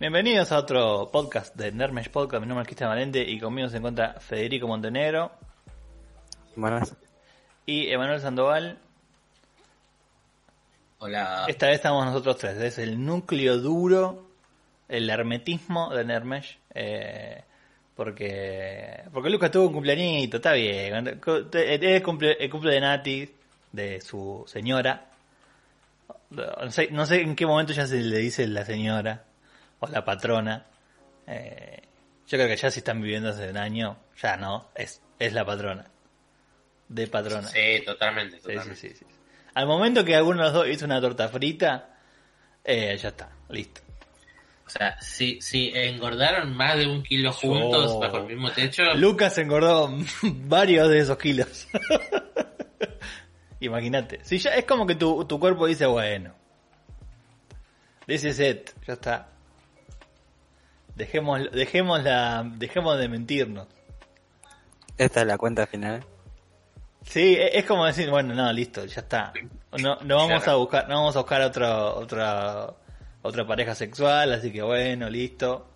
Bienvenidos 0.00 0.50
a 0.50 0.58
otro 0.58 1.10
podcast 1.12 1.54
de 1.56 1.72
Nermesh 1.72 2.08
Podcast. 2.08 2.40
Mi 2.40 2.48
nombre 2.48 2.62
es 2.62 2.68
Cristian 2.68 2.88
Valente 2.88 3.20
y 3.22 3.38
conmigo 3.38 3.68
se 3.68 3.76
encuentra 3.76 4.14
Federico 4.18 4.66
Montenegro 4.66 5.30
Buenas. 6.56 6.96
y 7.66 7.90
Emanuel 7.90 8.18
Sandoval. 8.18 8.78
Hola. 11.00 11.44
Esta 11.48 11.66
vez 11.66 11.76
estamos 11.76 12.06
nosotros 12.06 12.38
tres. 12.38 12.56
Es 12.56 12.78
el 12.78 13.04
núcleo 13.04 13.58
duro, 13.58 14.26
el 14.88 15.10
hermetismo 15.10 15.94
de 15.94 16.04
Nermesh. 16.06 16.58
eh, 16.74 17.44
porque 17.94 19.02
porque 19.12 19.28
Lucas 19.28 19.50
tuvo 19.50 19.66
un 19.66 19.74
cumpleañito, 19.74 20.38
está 20.38 20.54
bien. 20.54 21.08
Es 21.08 21.82
el 21.82 22.02
cumple, 22.02 22.38
el 22.40 22.48
cumple 22.48 22.72
de 22.72 22.80
Nati, 22.80 23.30
de 23.70 24.00
su 24.00 24.44
señora. 24.46 25.10
No 26.30 26.70
sé, 26.70 26.88
no 26.90 27.04
sé 27.04 27.20
en 27.20 27.36
qué 27.36 27.44
momento 27.44 27.74
ya 27.74 27.86
se 27.86 28.00
le 28.00 28.16
dice 28.16 28.46
la 28.46 28.64
señora 28.64 29.24
o 29.80 29.86
la 29.88 30.04
patrona. 30.04 30.66
Eh, 31.26 31.82
yo 32.26 32.38
creo 32.38 32.48
que 32.48 32.56
ya 32.56 32.70
si 32.70 32.78
están 32.80 33.00
viviendo 33.02 33.30
hace 33.30 33.50
un 33.50 33.56
año, 33.56 33.98
ya 34.20 34.36
no, 34.36 34.70
es, 34.74 35.02
es 35.18 35.32
la 35.32 35.44
patrona. 35.44 35.86
De 36.88 37.06
patrona. 37.06 37.48
Sí, 37.48 37.82
totalmente. 37.84 38.36
Sí, 38.36 38.42
totalmente. 38.42 38.76
sí, 38.76 38.88
sí, 38.90 38.96
sí. 38.98 39.06
Al 39.54 39.66
momento 39.66 40.04
que 40.04 40.14
alguno 40.14 40.38
de 40.38 40.44
los 40.44 40.52
dos 40.52 40.68
hizo 40.68 40.84
una 40.84 41.00
torta 41.00 41.28
frita, 41.28 41.96
eh, 42.64 42.96
ya 42.96 43.08
está, 43.08 43.30
listo. 43.48 43.80
O 44.66 44.70
sea, 44.70 45.00
si, 45.00 45.40
si 45.40 45.72
engordaron 45.74 46.56
más 46.56 46.76
de 46.78 46.86
un 46.86 47.02
kilo 47.02 47.32
juntos 47.32 47.90
Oh. 47.90 47.98
bajo 47.98 48.18
el 48.18 48.26
mismo 48.26 48.52
techo, 48.52 48.84
Lucas 48.94 49.36
engordó 49.38 49.90
varios 50.22 50.88
de 50.88 51.00
esos 51.00 51.18
kilos. 51.18 51.66
Imagínate. 53.60 54.20
Si 54.24 54.38
ya 54.38 54.50
es 54.54 54.64
como 54.64 54.86
que 54.86 54.94
tu, 54.94 55.24
tu 55.24 55.38
cuerpo 55.40 55.66
dice, 55.66 55.86
bueno, 55.86 56.34
this 58.06 58.24
is 58.24 58.38
it, 58.40 58.70
ya 58.86 58.92
está. 58.94 59.28
Dejemos, 61.00 61.50
dejemos 61.50 62.02
la, 62.02 62.44
dejemos 62.56 62.98
de 62.98 63.08
mentirnos. 63.08 63.66
Esta 64.98 65.22
es 65.22 65.26
la 65.26 65.38
cuenta 65.38 65.66
final. 65.66 66.04
Sí, 67.06 67.36
e- 67.36 67.58
es 67.58 67.64
como 67.64 67.86
decir, 67.86 68.10
bueno, 68.10 68.34
no, 68.34 68.52
listo, 68.52 68.84
ya 68.84 69.00
está. 69.00 69.32
No, 69.80 69.96
no 70.02 70.16
vamos 70.16 70.42
Claro. 70.42 70.52
a 70.52 70.56
buscar, 70.56 70.88
no 70.90 70.96
vamos 70.96 71.16
a 71.16 71.20
buscar 71.20 71.40
otro, 71.40 71.96
otra, 71.96 72.74
otra 73.22 73.46
pareja 73.46 73.74
sexual, 73.74 74.30
así 74.34 74.52
que 74.52 74.60
bueno, 74.60 75.08
listo. 75.08 75.68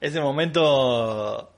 Ese 0.00 0.20
momento 0.20 1.52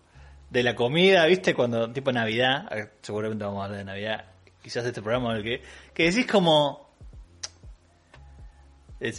de 0.48 0.62
la 0.62 0.74
comida, 0.74 1.26
viste, 1.26 1.54
cuando, 1.54 1.92
tipo 1.92 2.12
Navidad, 2.12 2.66
eh, 2.76 2.88
seguramente 3.02 3.44
vamos 3.44 3.60
a 3.60 3.64
hablar 3.66 3.78
de 3.80 3.84
Navidad, 3.84 4.24
quizás 4.62 4.86
este 4.86 5.02
programa 5.02 5.34
del 5.34 5.42
que, 5.42 5.62
que 5.92 6.04
decís 6.10 6.26
como, 6.26 6.91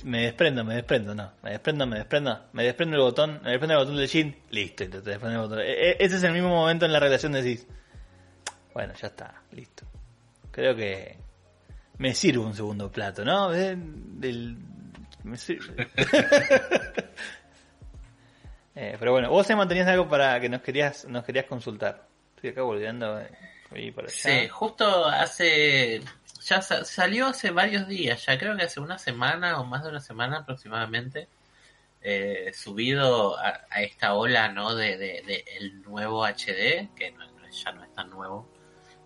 me 0.06 0.22
desprendo, 0.24 0.64
me 0.64 0.76
desprendo, 0.76 1.14
no, 1.14 1.34
me 1.42 1.52
desprendo, 1.52 1.86
me 1.86 1.98
desprendo, 1.98 2.40
me 2.54 2.64
desprendo 2.64 2.96
el 2.98 3.02
botón, 3.04 3.40
me 3.44 3.52
desprendo 3.52 3.74
el 3.74 3.80
botón 3.80 3.98
del 3.98 4.08
jean, 4.08 4.36
listo, 4.50 4.84
y 4.84 4.88
te, 4.88 5.02
desprende 5.02 5.36
el 5.36 5.42
botón. 5.42 5.60
E- 5.60 5.92
e- 5.92 5.98
ese 6.00 6.16
es 6.18 6.24
el 6.24 6.32
mismo 6.34 6.50
momento 6.50 6.86
en 6.86 6.94
la 6.94 7.00
relación 7.00 7.32
de 7.34 7.42
decís, 7.44 7.68
bueno, 8.74 8.94
ya 9.00 9.08
está, 9.08 9.42
listo. 9.52 9.86
Creo 10.52 10.76
que 10.76 11.18
me 11.98 12.14
sirve 12.14 12.40
un 12.46 12.54
segundo 12.54 12.92
plato, 12.92 13.26
¿no? 13.26 13.54
Eh, 13.54 13.76
del- 13.78 14.58
me 15.24 15.38
sirve. 15.38 15.88
Eh, 18.76 18.96
pero 19.00 19.12
bueno, 19.12 19.30
vos 19.30 19.48
Emma 19.52 19.68
tenías 19.68 19.88
algo 19.88 20.10
para 20.10 20.40
que 20.40 20.50
nos 20.50 20.62
querías 20.62 21.06
nos 21.06 21.24
querías 21.24 21.46
consultar. 21.46 22.08
Estoy 22.36 22.50
acá 22.50 22.64
volviendo 22.64 23.20
eh, 23.22 23.30
para 23.94 24.08
allá. 24.08 24.10
sí, 24.10 24.48
justo 24.50 25.06
hace. 25.06 26.02
Ya 26.46 26.62
sa- 26.62 26.84
salió 26.86 27.28
hace 27.28 27.52
varios 27.52 27.88
días, 27.88 28.26
ya 28.26 28.38
creo 28.38 28.56
que 28.58 28.64
hace 28.64 28.80
una 28.80 28.98
semana 28.98 29.60
o 29.60 29.66
más 29.66 29.84
de 29.84 29.90
una 29.90 30.00
semana 30.02 30.40
aproximadamente. 30.40 31.28
eh, 32.06 32.52
subido 32.54 33.38
a, 33.40 33.62
a 33.70 33.82
esta 33.82 34.14
ola 34.16 34.50
no 34.50 34.76
de, 34.76 34.98
de- 34.98 35.22
de 35.26 35.46
el 35.58 35.82
nuevo 35.84 36.26
HD 36.26 36.90
que 36.98 37.12
no, 37.12 37.26
ya 37.50 37.72
no 37.72 37.84
es 37.84 37.94
tan 37.94 38.10
nuevo 38.10 38.50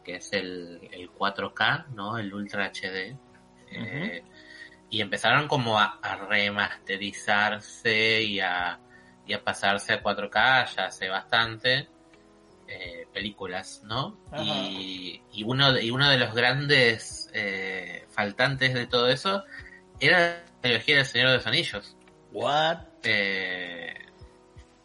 que 0.03 0.15
es 0.15 0.33
el, 0.33 0.79
el 0.91 1.11
4K 1.11 1.85
no 1.93 2.17
el 2.17 2.33
Ultra 2.33 2.65
HD 2.73 3.15
Eh, 3.71 4.23
y 4.89 5.01
empezaron 5.01 5.47
como 5.47 5.77
a, 5.79 5.99
a 6.01 6.15
remasterizarse 6.25 8.23
y 8.23 8.39
a, 8.39 8.79
y 9.27 9.33
a 9.33 9.43
pasarse 9.43 9.93
a 9.93 10.01
4K 10.01 10.65
ya 10.75 10.85
hace 10.87 11.09
bastante 11.09 11.87
eh, 12.67 13.05
películas, 13.13 13.81
¿no? 13.83 14.17
Y, 14.43 15.21
y 15.33 15.43
uno 15.43 15.77
y 15.79 15.91
uno 15.91 16.09
de 16.09 16.17
los 16.17 16.33
grandes 16.33 17.16
eh, 17.37 18.05
faltantes 18.09 18.73
de 18.73 18.87
todo 18.87 19.09
eso 19.09 19.43
era 19.99 20.19
la 20.19 20.61
trilogía 20.61 20.97
del 20.97 21.05
Señor 21.05 21.29
de 21.29 21.35
los 21.35 21.47
Anillos. 21.47 21.95
What? 22.31 22.79
Eh, 23.03 23.93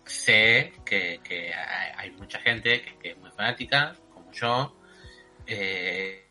sé 0.04 0.74
que, 0.84 1.20
que 1.24 1.52
hay, 1.54 2.10
mucha 2.12 2.38
gente 2.40 2.82
que, 2.82 2.98
que 2.98 3.10
es 3.12 3.18
muy 3.18 3.30
fanática, 3.30 3.94
como 4.12 4.30
yo, 4.32 4.76
eh, 5.46 6.28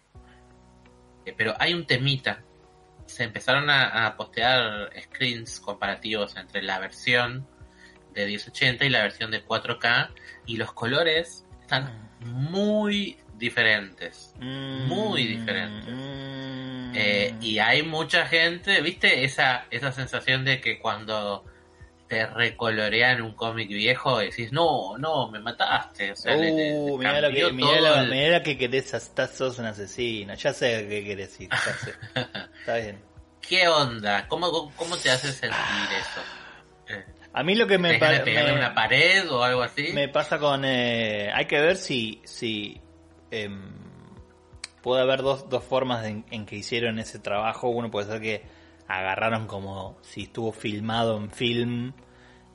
eh, 1.25 1.33
pero 1.35 1.55
hay 1.59 1.73
un 1.73 1.85
temita. 1.85 2.43
Se 3.07 3.23
empezaron 3.23 3.69
a, 3.69 4.05
a 4.05 4.15
postear 4.15 4.91
screens 5.01 5.59
comparativos 5.59 6.37
entre 6.37 6.61
la 6.61 6.79
versión 6.79 7.47
de 8.13 8.25
1080 8.27 8.85
y 8.85 8.89
la 8.89 9.01
versión 9.01 9.31
de 9.31 9.43
4K 9.43 10.13
y 10.45 10.57
los 10.57 10.71
colores 10.73 11.45
están 11.61 12.11
muy 12.19 13.17
diferentes. 13.41 14.33
Muy 14.39 15.25
diferente. 15.27 15.91
Mm, 15.91 16.93
Eh, 16.95 17.35
y 17.41 17.57
hay 17.59 17.83
mucha 17.83 18.25
gente, 18.25 18.79
¿viste? 18.81 19.23
Esa, 19.25 19.65
esa 19.71 19.91
sensación 19.91 20.45
de 20.45 20.59
que 20.61 20.77
cuando 20.79 21.43
te 22.07 22.25
recolorean 22.25 23.21
un 23.21 23.33
cómic 23.33 23.69
viejo 23.69 24.19
decís, 24.19 24.51
no, 24.51 24.97
no, 24.97 25.29
me 25.31 25.39
mataste. 25.39 26.11
O 26.11 26.15
sea, 26.15 26.35
le- 26.35 26.51
Uh, 26.51 26.97
le 26.99 27.07
mirá 27.07 27.21
lo 27.21 27.29
que, 27.29 27.51
mirá 27.53 27.81
lo, 27.81 27.95
el- 28.01 28.09
mirá 28.09 28.43
que 28.43 28.57
querés, 28.57 28.93
estás, 28.93 29.31
sos 29.31 29.57
un 29.59 29.65
asesino. 29.65 30.33
Ya 30.35 30.53
sé 30.53 30.85
qué 30.89 31.03
querés 31.05 31.29
decir, 31.31 31.49
ya 31.49 31.73
sé. 31.73 31.93
Está 32.59 32.75
bien. 32.75 32.99
¿Qué 33.41 33.67
onda? 33.69 34.27
¿Cómo, 34.27 34.71
cómo, 34.75 34.97
te 34.97 35.09
hace 35.09 35.31
sentir 35.31 35.57
eso? 35.97 36.21
Eh, 36.89 37.05
A 37.33 37.41
mí 37.43 37.55
lo 37.55 37.65
que 37.67 37.77
me, 37.77 37.93
¿Tenés 37.97 38.01
ganas 38.01 38.19
pa- 38.19 38.25
de 38.25 38.31
pegarle 38.31 38.51
me- 38.51 38.59
una 38.59 38.73
pared 38.75 39.31
o 39.31 39.43
algo 39.43 39.61
así? 39.63 39.93
Me 39.93 40.09
pasa 40.09 40.37
con... 40.37 40.65
eh, 40.65 41.31
hay 41.33 41.45
que 41.45 41.59
ver 41.61 41.77
si... 41.77 42.21
si 42.25 42.81
em, 43.31 43.61
puede 44.83 45.01
haber 45.01 45.21
dos, 45.21 45.49
dos 45.49 45.63
formas 45.63 46.05
en, 46.05 46.25
en 46.31 46.45
que 46.45 46.55
hicieron 46.57 46.99
ese 46.99 47.19
trabajo. 47.19 47.69
Uno 47.69 47.89
puede 47.89 48.07
ser 48.07 48.21
que 48.21 48.43
agarraron 48.87 49.47
como 49.47 49.97
si 50.01 50.23
estuvo 50.23 50.51
filmado 50.51 51.17
en 51.17 51.31
film 51.31 51.93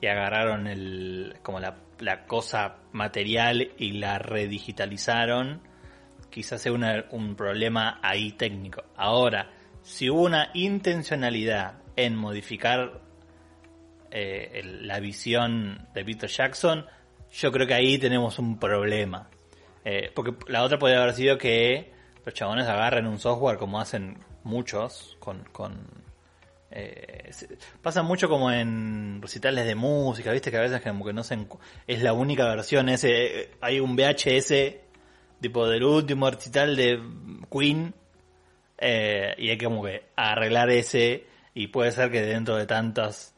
y 0.01 0.07
agarraron 0.07 0.67
el 0.67 1.35
como 1.41 1.59
la, 1.59 1.77
la 1.99 2.25
cosa 2.25 2.77
material 2.91 3.71
y 3.77 3.93
la 3.93 4.19
redigitalizaron. 4.19 5.61
Quizás 6.29 6.61
sea 6.61 6.71
un 6.71 7.35
problema 7.35 7.99
ahí 8.03 8.33
técnico. 8.33 8.83
Ahora, 8.95 9.49
si 9.81 10.09
hubo 10.09 10.21
una 10.23 10.49
intencionalidad 10.53 11.79
en 11.95 12.15
modificar 12.15 13.01
eh, 14.11 14.51
el- 14.55 14.87
la 14.87 14.99
visión 14.99 15.87
de 15.93 16.05
Peter 16.05 16.29
Jackson, 16.29 16.85
yo 17.31 17.51
creo 17.51 17.65
que 17.67 17.73
ahí 17.73 17.97
tenemos 17.97 18.37
un 18.39 18.59
problema. 18.59 19.29
Eh, 19.89 20.11
porque 20.13 20.35
la 20.51 20.63
otra 20.63 20.77
podría 20.77 21.01
haber 21.01 21.13
sido 21.13 21.37
que 21.37 21.93
los 22.25 22.33
chabones 22.33 22.67
agarren 22.67 23.07
un 23.07 23.19
software 23.19 23.57
como 23.57 23.79
hacen 23.79 24.17
muchos 24.43 25.15
con... 25.21 25.45
con 25.53 25.87
eh, 26.71 27.31
pasa 27.81 28.03
mucho 28.03 28.27
como 28.27 28.51
en 28.51 29.21
recitales 29.21 29.65
de 29.65 29.75
música, 29.75 30.33
viste 30.33 30.51
que 30.51 30.57
a 30.57 30.61
veces 30.61 30.81
como 30.81 31.05
que 31.05 31.13
no 31.13 31.23
se 31.23 31.37
es 31.87 32.03
la 32.03 32.11
única 32.11 32.43
versión, 32.49 32.89
ese 32.89 33.43
eh, 33.43 33.51
hay 33.61 33.79
un 33.79 33.95
VHS 33.95 34.75
tipo 35.39 35.65
del 35.69 35.85
último 35.85 36.29
recital 36.29 36.75
de 36.75 37.01
Queen 37.49 37.93
eh, 38.79 39.35
y 39.37 39.51
hay 39.51 39.57
que 39.57 39.65
como 39.65 39.85
que 39.85 40.03
arreglar 40.17 40.69
ese 40.69 41.27
y 41.53 41.67
puede 41.67 41.93
ser 41.93 42.11
que 42.11 42.23
dentro 42.23 42.57
de 42.57 42.65
tantas 42.65 43.33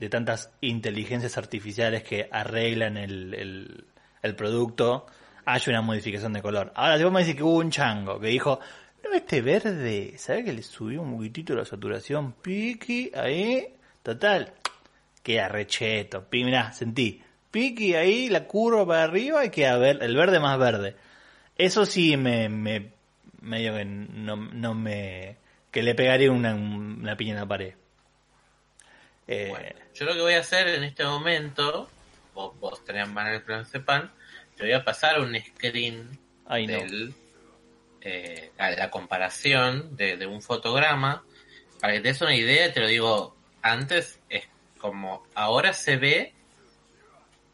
de 0.00 0.08
tantas 0.08 0.50
inteligencias 0.62 1.38
artificiales 1.38 2.02
que 2.02 2.28
arreglan 2.32 2.96
el, 2.96 3.86
el 4.20 4.34
producto 4.34 5.06
haya 5.44 5.70
una 5.70 5.82
modificación 5.82 6.32
de 6.32 6.42
color. 6.42 6.72
Ahora, 6.74 6.98
si 6.98 7.04
vos 7.04 7.12
me 7.12 7.20
decís 7.20 7.36
que 7.36 7.42
hubo 7.42 7.58
un 7.58 7.70
chango 7.70 8.20
que 8.20 8.28
dijo, 8.28 8.60
no, 9.04 9.12
este 9.12 9.40
verde, 9.40 10.14
¿sabes 10.16 10.44
que 10.44 10.52
le 10.52 10.62
subió 10.62 11.02
un 11.02 11.16
poquitito 11.16 11.54
la 11.54 11.64
saturación? 11.64 12.32
Piqui, 12.34 13.10
ahí, 13.14 13.74
total, 14.02 14.52
queda 15.22 15.48
recheto. 15.48 16.26
Mirá, 16.30 16.72
sentí, 16.72 17.22
piqui 17.50 17.94
ahí, 17.94 18.28
la 18.28 18.44
curva 18.44 18.86
para 18.86 19.04
arriba 19.04 19.44
y 19.44 19.50
queda 19.50 19.76
ver, 19.78 20.02
el 20.02 20.16
verde 20.16 20.40
más 20.40 20.58
verde. 20.58 20.96
Eso 21.56 21.84
sí 21.84 22.16
me, 22.16 22.48
me 22.48 22.92
medio 23.40 23.74
que 23.74 23.84
no, 23.84 24.36
no 24.36 24.74
me, 24.74 25.36
que 25.70 25.82
le 25.82 25.94
pegaría 25.94 26.30
una, 26.30 26.54
una 26.54 27.16
piña 27.16 27.32
en 27.32 27.40
la 27.40 27.46
pared. 27.46 27.74
Eh, 29.28 29.48
Bueno, 29.50 29.80
yo 29.94 30.04
lo 30.04 30.14
que 30.14 30.20
voy 30.20 30.34
a 30.34 30.40
hacer 30.40 30.68
en 30.68 30.84
este 30.84 31.04
momento, 31.04 31.88
vos, 32.34 32.58
vos 32.58 32.84
tenés 32.84 33.06
en 33.06 33.14
mano 33.14 33.30
el 33.30 33.42
plan 33.42 33.66
sepan, 33.66 34.10
te 34.62 34.68
voy 34.68 34.74
a 34.80 34.84
pasar 34.84 35.20
un 35.20 35.36
screen 35.38 36.18
Ay, 36.46 36.66
no. 36.66 36.78
eh, 38.00 38.50
la, 38.58 38.70
la 38.70 38.90
comparación 38.90 39.96
de, 39.96 40.16
de 40.16 40.26
un 40.26 40.42
fotograma 40.42 41.24
para 41.80 41.94
que 41.94 42.00
te 42.00 42.08
des 42.08 42.20
una 42.20 42.34
idea, 42.34 42.72
te 42.72 42.80
lo 42.80 42.86
digo 42.86 43.36
antes, 43.62 44.20
es 44.28 44.44
como 44.78 45.24
ahora 45.34 45.72
se 45.72 45.96
ve 45.96 46.34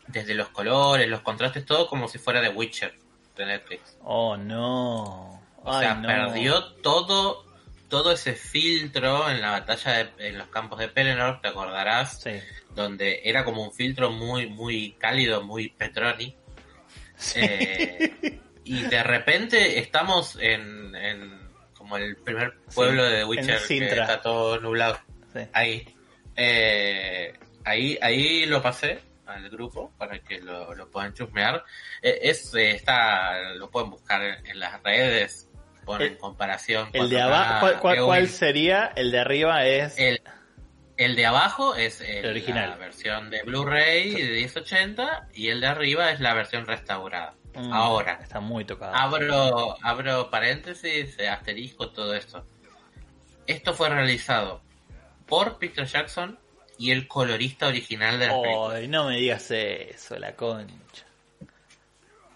desde 0.07 0.35
los 0.35 0.49
colores, 0.49 1.09
los 1.09 1.21
contrastes, 1.21 1.65
todo 1.67 1.87
como 1.87 2.09
si 2.09 2.19
fuera 2.19 2.41
de 2.41 2.49
Witcher 2.49 2.95
de 3.37 3.47
Netflix. 3.47 3.97
Oh, 4.03 4.37
no. 4.37 5.41
O 5.63 5.73
Ay, 5.73 5.81
sea, 5.81 5.95
no. 5.95 6.09
perdió 6.09 6.65
todo 6.83 7.47
todo 7.89 8.13
ese 8.13 8.35
filtro 8.35 9.31
en 9.31 9.41
la 9.41 9.53
batalla 9.53 10.05
de- 10.05 10.29
en 10.29 10.37
los 10.37 10.49
campos 10.49 10.79
de 10.79 10.89
Pelennor, 10.89 11.41
te 11.41 11.49
acordarás, 11.49 12.21
Sí. 12.21 12.33
donde 12.75 13.23
era 13.25 13.47
como 13.47 13.63
un 13.63 13.73
filtro 13.73 14.11
muy 14.11 14.47
muy 14.47 14.93
cálido, 14.99 15.43
muy 15.43 15.71
Petroni. 15.71 16.37
Sí. 17.19 17.41
Eh, 17.43 18.41
y 18.65 18.83
de 18.85 19.03
repente 19.03 19.79
estamos 19.79 20.39
en, 20.41 20.95
en 20.95 21.39
como 21.77 21.97
el 21.97 22.17
primer 22.17 22.55
pueblo 22.75 23.05
Sí, 23.07 23.13
de 23.13 23.25
Witcher 23.25 23.61
que 23.67 23.87
está 23.89 24.21
todo 24.23 24.59
nublado. 24.61 24.99
Sí. 25.35 25.41
Ahí. 25.53 25.95
Eh, 26.37 27.33
ahí, 27.65 27.99
ahí 28.01 28.47
lo 28.47 28.63
pasé 28.63 29.01
al 29.27 29.49
grupo 29.51 29.93
para 29.99 30.19
que 30.21 30.41
lo, 30.41 30.75
lo 30.75 30.89
puedan 30.91 31.13
chusmear. 31.13 31.65
Eh, 32.03 32.19
es, 32.23 32.55
eh, 32.55 32.71
está, 32.71 33.53
lo 33.55 33.71
pueden 33.71 33.91
buscar 33.91 34.23
en, 34.23 34.47
en 34.47 34.61
las 34.61 34.83
redes, 34.83 35.49
ponen 35.85 36.13
El- 36.13 36.19
comparación. 36.19 36.89
El 36.93 37.11
de 37.11 37.17
4K, 37.17 37.21
abajo, 37.23 37.61
¿cuál, 37.61 37.81
cuál- 37.81 38.05
cuál 38.05 38.29
sería? 38.29 38.93
El 38.97 39.11
de 39.11 39.19
arriba 39.21 39.67
es... 39.67 39.99
El, 39.99 40.21
el 40.99 41.17
de 41.17 41.25
abajo 41.27 41.75
es 41.75 42.01
el- 42.03 42.19
El 42.25 42.27
original. 42.27 42.71
la 42.71 42.77
versión 42.77 43.31
de 43.31 43.43
Blu-ray 43.45 44.13
de 44.15 44.31
1080 44.33 45.29
y 45.33 45.49
el 45.49 45.61
de 45.63 45.67
arriba 45.69 46.11
es 46.11 46.21
la 46.21 46.35
versión 46.35 46.67
restaurada. 46.67 47.35
Mm, 47.55 47.73
Ahora, 47.73 48.19
Está 48.23 48.41
muy 48.41 48.65
tocado. 48.65 48.95
abro, 48.95 49.77
abro 49.83 50.31
paréntesis, 50.31 51.19
asterisco, 51.21 51.89
todo 51.91 52.15
esto. 52.15 52.47
Esto 53.47 53.73
fue 53.73 53.89
realizado 53.89 54.61
por 55.27 55.59
Peter 55.59 55.87
Jackson 55.87 56.39
y 56.79 56.91
el 56.93 57.09
colorista 57.09 57.67
original 57.69 58.19
de 58.19 58.27
la 58.27 58.41
película. 58.43 58.81
No 58.89 59.09
me 59.09 59.17
digas 59.17 59.51
eso, 59.51 60.19
la 60.19 60.35
concha. 60.37 61.07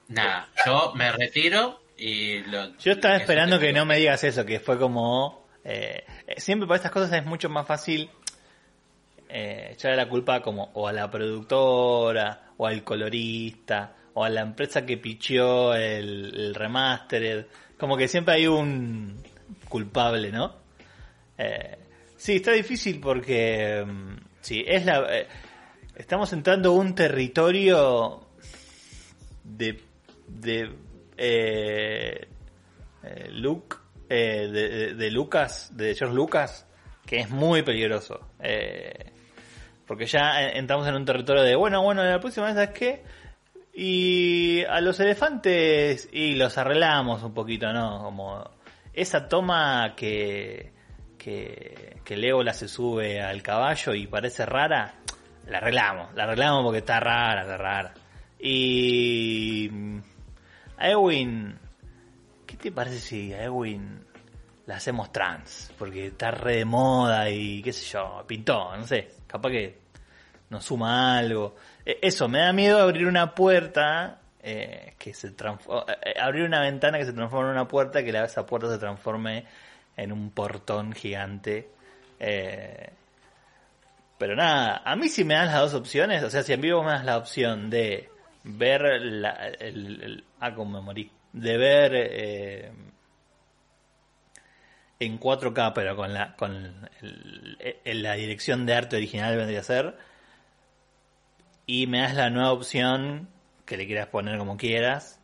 Nada, 0.09 0.49
yo 0.67 0.93
me 0.95 1.11
retiro 1.13 1.83
y 1.97 2.41
lo... 2.45 2.77
Yo 2.79 2.93
estaba 2.93 3.17
esperando 3.17 3.59
que 3.59 3.73
no 3.73 3.85
me 3.85 3.97
digas 3.97 4.25
eso, 4.25 4.45
que 4.45 4.61
fue 4.61 4.79
como... 4.79 5.47
eh, 5.65 6.05
eh, 6.27 6.41
siempre 6.41 6.67
para 6.67 6.77
estas 6.77 6.91
cosas 6.93 7.13
es 7.13 7.25
mucho 7.25 7.49
más 7.49 7.67
fácil 7.67 8.11
eh, 9.33 9.71
echarle 9.73 9.97
la 9.97 10.09
culpa 10.09 10.41
como 10.43 10.71
o 10.75 10.87
a 10.87 10.93
la 10.93 11.11
productora, 11.11 12.53
o 12.59 12.67
al 12.67 12.85
colorista, 12.85 13.97
o 14.15 14.25
a 14.25 14.29
la 14.29 14.43
empresa 14.43 14.85
que 14.85 14.99
picheó 14.99 15.75
el, 15.75 16.33
el 16.35 16.55
remastered. 16.55 17.47
Como 17.79 17.97
que 17.97 18.07
siempre 18.09 18.35
hay 18.35 18.47
un 18.47 19.17
culpable, 19.69 20.31
¿no? 20.31 20.55
Eh, 21.39 21.79
sí, 22.17 22.37
está 22.37 22.53
difícil 22.53 23.01
porque... 23.01 23.85
mm, 23.87 24.17
sí, 24.41 24.63
es 24.67 24.85
la... 24.85 25.07
eh, 25.19 25.27
estamos 25.97 26.33
entrando 26.33 26.69
a 26.71 26.73
un 26.75 26.95
territorio 26.95 28.29
de... 29.45 29.81
de 30.29 30.71
eh, 31.17 32.29
eh, 33.05 33.29
Luke, 33.31 33.77
eh, 34.09 34.49
de- 34.53 34.95
de 34.95 35.11
Lucas, 35.11 35.77
de 35.77 35.95
George 35.95 36.15
Lucas, 36.15 36.67
que 37.07 37.19
es 37.21 37.31
muy 37.31 37.63
peligroso. 37.63 38.21
Eh, 38.41 39.12
porque 39.93 40.07
ya 40.07 40.43
eh, 40.43 40.53
entramos 40.59 40.89
en 40.89 40.95
un 40.95 41.05
territorio 41.05 41.43
de, 41.43 41.55
bueno, 41.55 41.83
bueno, 41.83 42.03
la 42.03 42.19
próxima 42.19 42.47
vez, 42.47 42.55
¿sabes 42.55 42.71
qué? 42.71 43.03
Y 43.75 44.65
a 44.65 44.81
los 44.81 44.99
elefantes, 45.01 46.09
y 46.11 46.35
los 46.35 46.57
arreglamos 46.57 47.23
un 47.23 47.35
poquito, 47.35 47.71
¿no? 47.75 48.03
Como 48.03 48.43
esa 48.95 49.29
toma 49.29 49.93
que, 49.95 50.73
que, 51.19 51.99
que 52.07 52.17
Legolas 52.17 52.57
se 52.57 52.69
sube 52.69 53.21
al 53.21 53.43
caballo 53.43 53.93
y 53.93 54.07
parece 54.07 54.47
rara, 54.47 54.95
la 55.47 55.59
arreglamos, 55.59 56.15
la 56.15 56.25
arreglamos 56.25 56.65
porque 56.65 56.79
está 56.79 56.99
rara, 56.99 57.43
está 57.43 57.59
rara. 57.59 57.93
Y 58.39 59.69
mm, 59.71 59.99
a 60.79 60.89
Ewin, 60.89 61.59
¿qué 62.47 62.57
te 62.57 62.73
parece 62.73 62.99
si 62.99 63.35
a 63.35 63.45
Ewin 63.45 64.07
la 64.65 64.77
hacemos 64.77 65.13
trans? 65.13 65.71
Porque 65.79 66.07
está 66.07 66.31
re 66.31 66.57
de 66.57 66.65
moda 66.65 67.29
y 67.29 67.61
qué 67.61 67.75
sé 67.75 67.85
yo, 67.93 68.25
pintó, 68.27 68.75
no 68.75 68.87
sé, 68.87 69.11
capaz 69.27 69.51
que 69.51 69.82
nos 70.53 70.65
suma 70.67 71.17
algo. 71.19 71.57
Eh, 71.85 71.99
Eso, 72.03 72.29
me 72.29 72.39
da 72.39 72.53
miedo 72.53 72.79
abrir 72.81 73.07
una 73.07 73.35
puerta 73.35 74.21
eh, 74.43 74.95
que 74.99 75.15
se 75.15 75.31
transforma, 75.33 75.87
abrir 76.21 76.45
una 76.45 76.61
ventana 76.61 76.99
que 76.99 77.05
se 77.07 77.13
transforme 77.13 77.49
en 77.51 77.57
una 77.57 77.67
puerta, 77.69 78.05
que 78.05 78.11
esa 78.11 78.47
puerta 78.47 78.71
se 78.71 78.79
transforme 78.79 79.45
en 79.97 80.13
un 80.13 80.31
portón 80.31 80.93
gigante. 80.93 81.69
Eh, 82.21 82.91
pero 84.19 84.37
nada, 84.37 84.83
a 84.85 84.95
mí 84.95 85.09
si 85.09 85.25
me 85.25 85.35
das 85.35 85.47
las 85.47 85.61
dos 85.63 85.75
opciones, 85.75 86.23
o 86.23 86.31
sea, 86.31 86.43
si 86.45 86.53
en 86.53 86.61
vivo 86.61 86.83
me 86.85 86.93
das 86.93 87.05
la 87.05 87.17
opción 87.19 87.71
de 87.71 88.09
ver 88.45 88.83
la, 89.03 89.31
el, 89.59 90.25
ah, 90.41 90.55
como 90.55 90.79
me 90.81 90.85
morí, 90.85 91.11
de 91.33 91.57
ver 91.57 91.93
eh, 91.95 92.73
en 95.01 95.19
4K, 95.19 95.73
pero 95.75 95.97
con 95.97 96.13
la 96.15 96.37
con 96.37 96.89
el- 97.01 98.03
la 98.03 98.15
dirección 98.15 98.67
de 98.67 98.75
arte 98.75 98.97
original 98.97 99.37
vendría 99.37 99.61
a 99.61 99.65
ser, 99.65 99.97
y 101.67 101.87
me 101.87 102.01
das 102.01 102.15
la 102.15 102.31
nueva 102.31 102.53
opción 102.53 103.29
que 103.65 103.77
le 103.77 103.87
quieras 103.87 104.09
poner 104.09 104.39
como 104.39 104.57
quieras, 104.57 105.19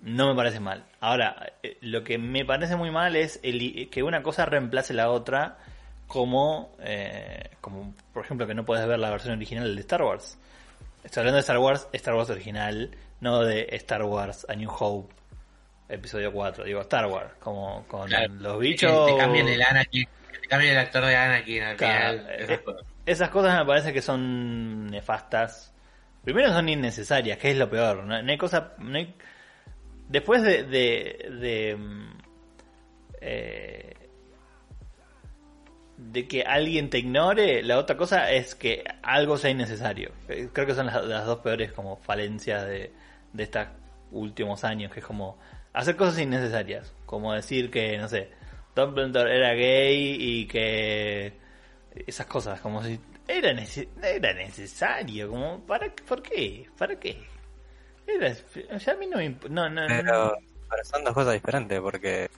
no 0.00 0.28
me 0.28 0.34
parece 0.34 0.60
mal. 0.60 0.84
Ahora, 1.00 1.52
eh, 1.62 1.76
lo 1.80 2.04
que 2.04 2.18
me 2.18 2.44
parece 2.44 2.76
muy 2.76 2.90
mal 2.90 3.16
es 3.16 3.40
el- 3.42 3.88
que 3.90 4.02
una 4.02 4.22
cosa 4.22 4.46
reemplace 4.46 4.94
la 4.94 5.10
otra, 5.10 5.58
como, 6.06 6.74
eh, 6.80 7.50
como 7.60 7.94
por 8.12 8.24
ejemplo 8.24 8.46
que 8.46 8.54
no 8.54 8.64
puedes 8.64 8.86
ver 8.86 8.98
la 8.98 9.10
versión 9.10 9.34
original 9.34 9.74
de 9.74 9.80
Star 9.80 10.02
Wars. 10.02 10.38
Estoy 11.04 11.20
hablando 11.22 11.36
de 11.36 11.40
Star 11.40 11.58
Wars, 11.58 11.88
Star 11.92 12.14
Wars 12.14 12.30
original, 12.30 12.90
no 13.20 13.40
de 13.42 13.66
Star 13.72 14.02
Wars 14.04 14.46
A 14.48 14.54
New 14.54 14.70
Hope, 14.70 15.12
episodio 15.88 16.32
4. 16.32 16.64
Digo, 16.64 16.80
Star 16.82 17.06
Wars, 17.06 17.32
como 17.40 17.84
con 17.88 18.08
Claro, 18.08 18.32
los 18.34 18.54
Que 18.54 18.58
bichos. 18.60 19.06
te 19.06 19.16
cambien 19.16 19.48
el 19.48 19.62
Anakin, 19.62 20.04
que 20.32 20.38
te 20.38 20.48
cambien 20.48 20.72
el 20.72 20.78
actor 20.78 21.04
de 21.04 21.16
Anakin 21.16 21.62
al 21.62 21.76
Claro, 21.76 22.18
final. 22.18 22.26
eh, 22.38 22.60
esas 23.10 23.30
cosas. 23.30 23.58
Me 23.58 23.66
parece 23.66 23.92
que 23.92 24.02
son 24.02 24.86
nefastas. 24.86 25.74
Primero 26.24 26.52
son 26.52 26.68
innecesarias, 26.68 27.38
que 27.38 27.50
es 27.50 27.56
lo 27.56 27.70
peor. 27.70 28.04
No, 28.04 28.14
hay 28.14 28.38
cosa. 28.38 28.74
Después 30.08 30.42
de. 30.42 30.64
de, 30.64 31.76
mm, 31.76 32.18
eh, 33.20 33.94
de 35.96 36.28
que 36.28 36.42
alguien 36.42 36.90
te 36.90 36.98
ignore, 36.98 37.62
la 37.64 37.76
otra 37.78 37.96
cosa 37.96 38.30
es 38.30 38.54
que 38.54 38.84
algo 39.02 39.36
sea 39.36 39.50
innecesario. 39.50 40.12
Creo 40.52 40.66
que 40.66 40.74
son 40.74 40.86
las, 40.86 41.04
las 41.04 41.26
dos 41.26 41.40
peores 41.40 41.72
como 41.72 41.96
falencias 41.96 42.64
de, 42.66 42.92
de 43.32 43.42
estos 43.42 43.66
últimos 44.12 44.62
años, 44.64 44.92
que 44.92 45.00
es 45.00 45.06
como 45.06 45.38
hacer 45.72 45.96
cosas 45.96 46.18
innecesarias. 46.20 46.94
Como 47.06 47.32
decir 47.32 47.70
que, 47.70 47.98
no 47.98 48.08
sé, 48.08 48.30
Dumbledore 48.74 49.36
era 49.36 49.54
gay 49.54 50.16
y 50.18 50.46
que 50.46 51.32
esas 52.06 52.26
cosas, 52.26 52.60
como 52.60 52.82
si 52.82 53.00
era, 53.28 53.52
nece- 53.52 53.88
era 54.02 54.32
necesario, 54.32 55.28
como, 55.30 55.60
¿para, 55.60 55.88
¿por 56.08 56.22
qué? 56.22 56.66
¿Para 56.76 56.98
qué? 56.98 57.22
Era, 58.06 58.34
o 58.74 58.78
sea, 58.80 58.94
a 58.94 58.96
mí 58.96 59.06
no 59.06 59.18
me 59.18 59.28
no, 59.50 59.68
no. 59.68 59.86
Pero, 59.86 60.36
pero 60.70 60.84
son 60.84 61.04
dos 61.04 61.14
cosas 61.14 61.34
diferentes 61.34 61.78
porque 61.80 62.28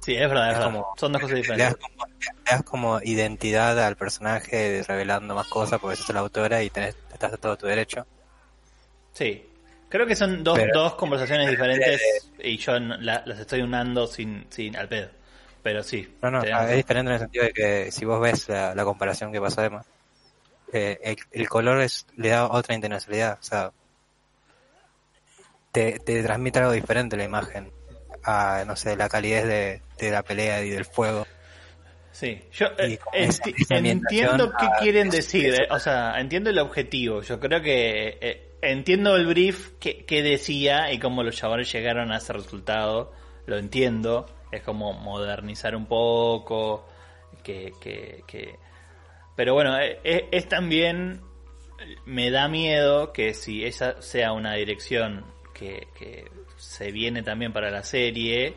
Sí, 0.00 0.14
es 0.14 0.28
verdad, 0.28 0.46
es 0.50 0.52
es 0.54 0.58
verdad. 0.60 0.72
como- 0.72 0.94
Son 0.96 1.12
dos 1.12 1.20
cosas 1.22 1.34
le 1.38 1.42
das, 1.42 1.46
diferentes. 1.58 1.76
como, 1.96 2.06
le 2.06 2.50
das 2.50 2.62
como 2.62 3.00
identidad 3.02 3.78
al 3.84 3.96
personaje 3.96 4.82
revelando 4.88 5.34
más 5.34 5.46
cosas 5.48 5.78
porque 5.78 5.96
sos 5.96 6.08
la 6.14 6.20
autora 6.20 6.62
y 6.62 6.70
tenés, 6.70 6.96
estás 7.12 7.34
a 7.34 7.36
todo 7.36 7.58
tu 7.58 7.66
derecho. 7.66 8.06
Sí. 9.12 9.44
Creo 9.90 10.06
que 10.06 10.14
son 10.16 10.42
dos, 10.44 10.56
Pero- 10.58 10.72
dos 10.82 10.94
conversaciones 10.94 11.50
diferentes 11.50 12.30
y 12.38 12.56
yo 12.56 12.78
la- 12.78 13.22
las 13.26 13.40
estoy 13.40 13.60
unando 13.60 14.06
sin, 14.06 14.46
sin 14.48 14.74
al 14.76 14.88
pedo. 14.88 15.10
Pero 15.62 15.82
sí. 15.82 16.08
No, 16.22 16.30
no, 16.30 16.42
es 16.42 16.76
diferente 16.76 17.10
en 17.10 17.14
el 17.14 17.18
sentido 17.20 17.44
de 17.44 17.52
que 17.52 17.90
si 17.92 18.04
vos 18.04 18.20
ves 18.20 18.48
la, 18.48 18.74
la 18.74 18.84
comparación 18.84 19.32
que 19.32 19.40
pasó 19.40 19.60
además, 19.60 19.86
eh, 20.72 20.98
el, 21.02 21.16
el 21.32 21.48
color 21.48 21.80
es, 21.80 22.06
le 22.16 22.30
da 22.30 22.46
otra 22.46 22.74
intencionalidad, 22.74 23.38
o 23.40 23.42
sea, 23.42 23.72
te, 25.72 25.98
te 26.00 26.22
transmite 26.22 26.58
algo 26.58 26.72
diferente 26.72 27.16
la 27.16 27.24
imagen 27.24 27.70
a, 28.24 28.64
no 28.66 28.76
sé, 28.76 28.96
la 28.96 29.08
calidez 29.08 29.46
de, 29.46 29.82
de 29.98 30.10
la 30.10 30.22
pelea 30.22 30.62
y 30.64 30.70
del 30.70 30.84
fuego. 30.84 31.26
Sí, 32.12 32.42
yo 32.52 32.66
eh, 32.78 32.98
esa- 33.14 33.44
esa 33.44 33.76
entiendo 33.76 34.52
qué 34.58 34.66
quieren 34.80 35.10
decir, 35.10 35.54
eh, 35.54 35.68
o 35.70 35.78
sea, 35.78 36.20
entiendo 36.20 36.50
el 36.50 36.58
objetivo. 36.58 37.22
Yo 37.22 37.40
creo 37.40 37.62
que 37.62 38.58
entiendo 38.62 39.16
el 39.16 39.26
brief 39.26 39.70
que, 39.80 40.04
que 40.04 40.22
decía 40.22 40.92
y 40.92 40.98
cómo 40.98 41.22
los 41.22 41.36
chavales 41.36 41.72
llegaron 41.72 42.12
a 42.12 42.18
ese 42.18 42.32
resultado. 42.32 43.12
Lo 43.46 43.58
entiendo. 43.58 44.26
Es 44.50 44.62
como 44.62 44.92
modernizar 44.92 45.74
un 45.76 45.86
poco. 45.86 46.86
Que, 47.42 47.72
que, 47.80 48.24
que... 48.26 48.58
Pero 49.36 49.54
bueno, 49.54 49.78
eh, 49.78 50.00
eh, 50.04 50.28
es 50.30 50.48
también. 50.48 51.22
Me 52.04 52.30
da 52.30 52.48
miedo 52.48 53.12
que 53.12 53.32
si 53.32 53.64
esa 53.64 54.02
sea 54.02 54.32
una 54.32 54.54
dirección 54.54 55.24
que, 55.54 55.88
que 55.98 56.30
se 56.56 56.92
viene 56.92 57.22
también 57.22 57.54
para 57.54 57.70
la 57.70 57.82
serie, 57.82 58.54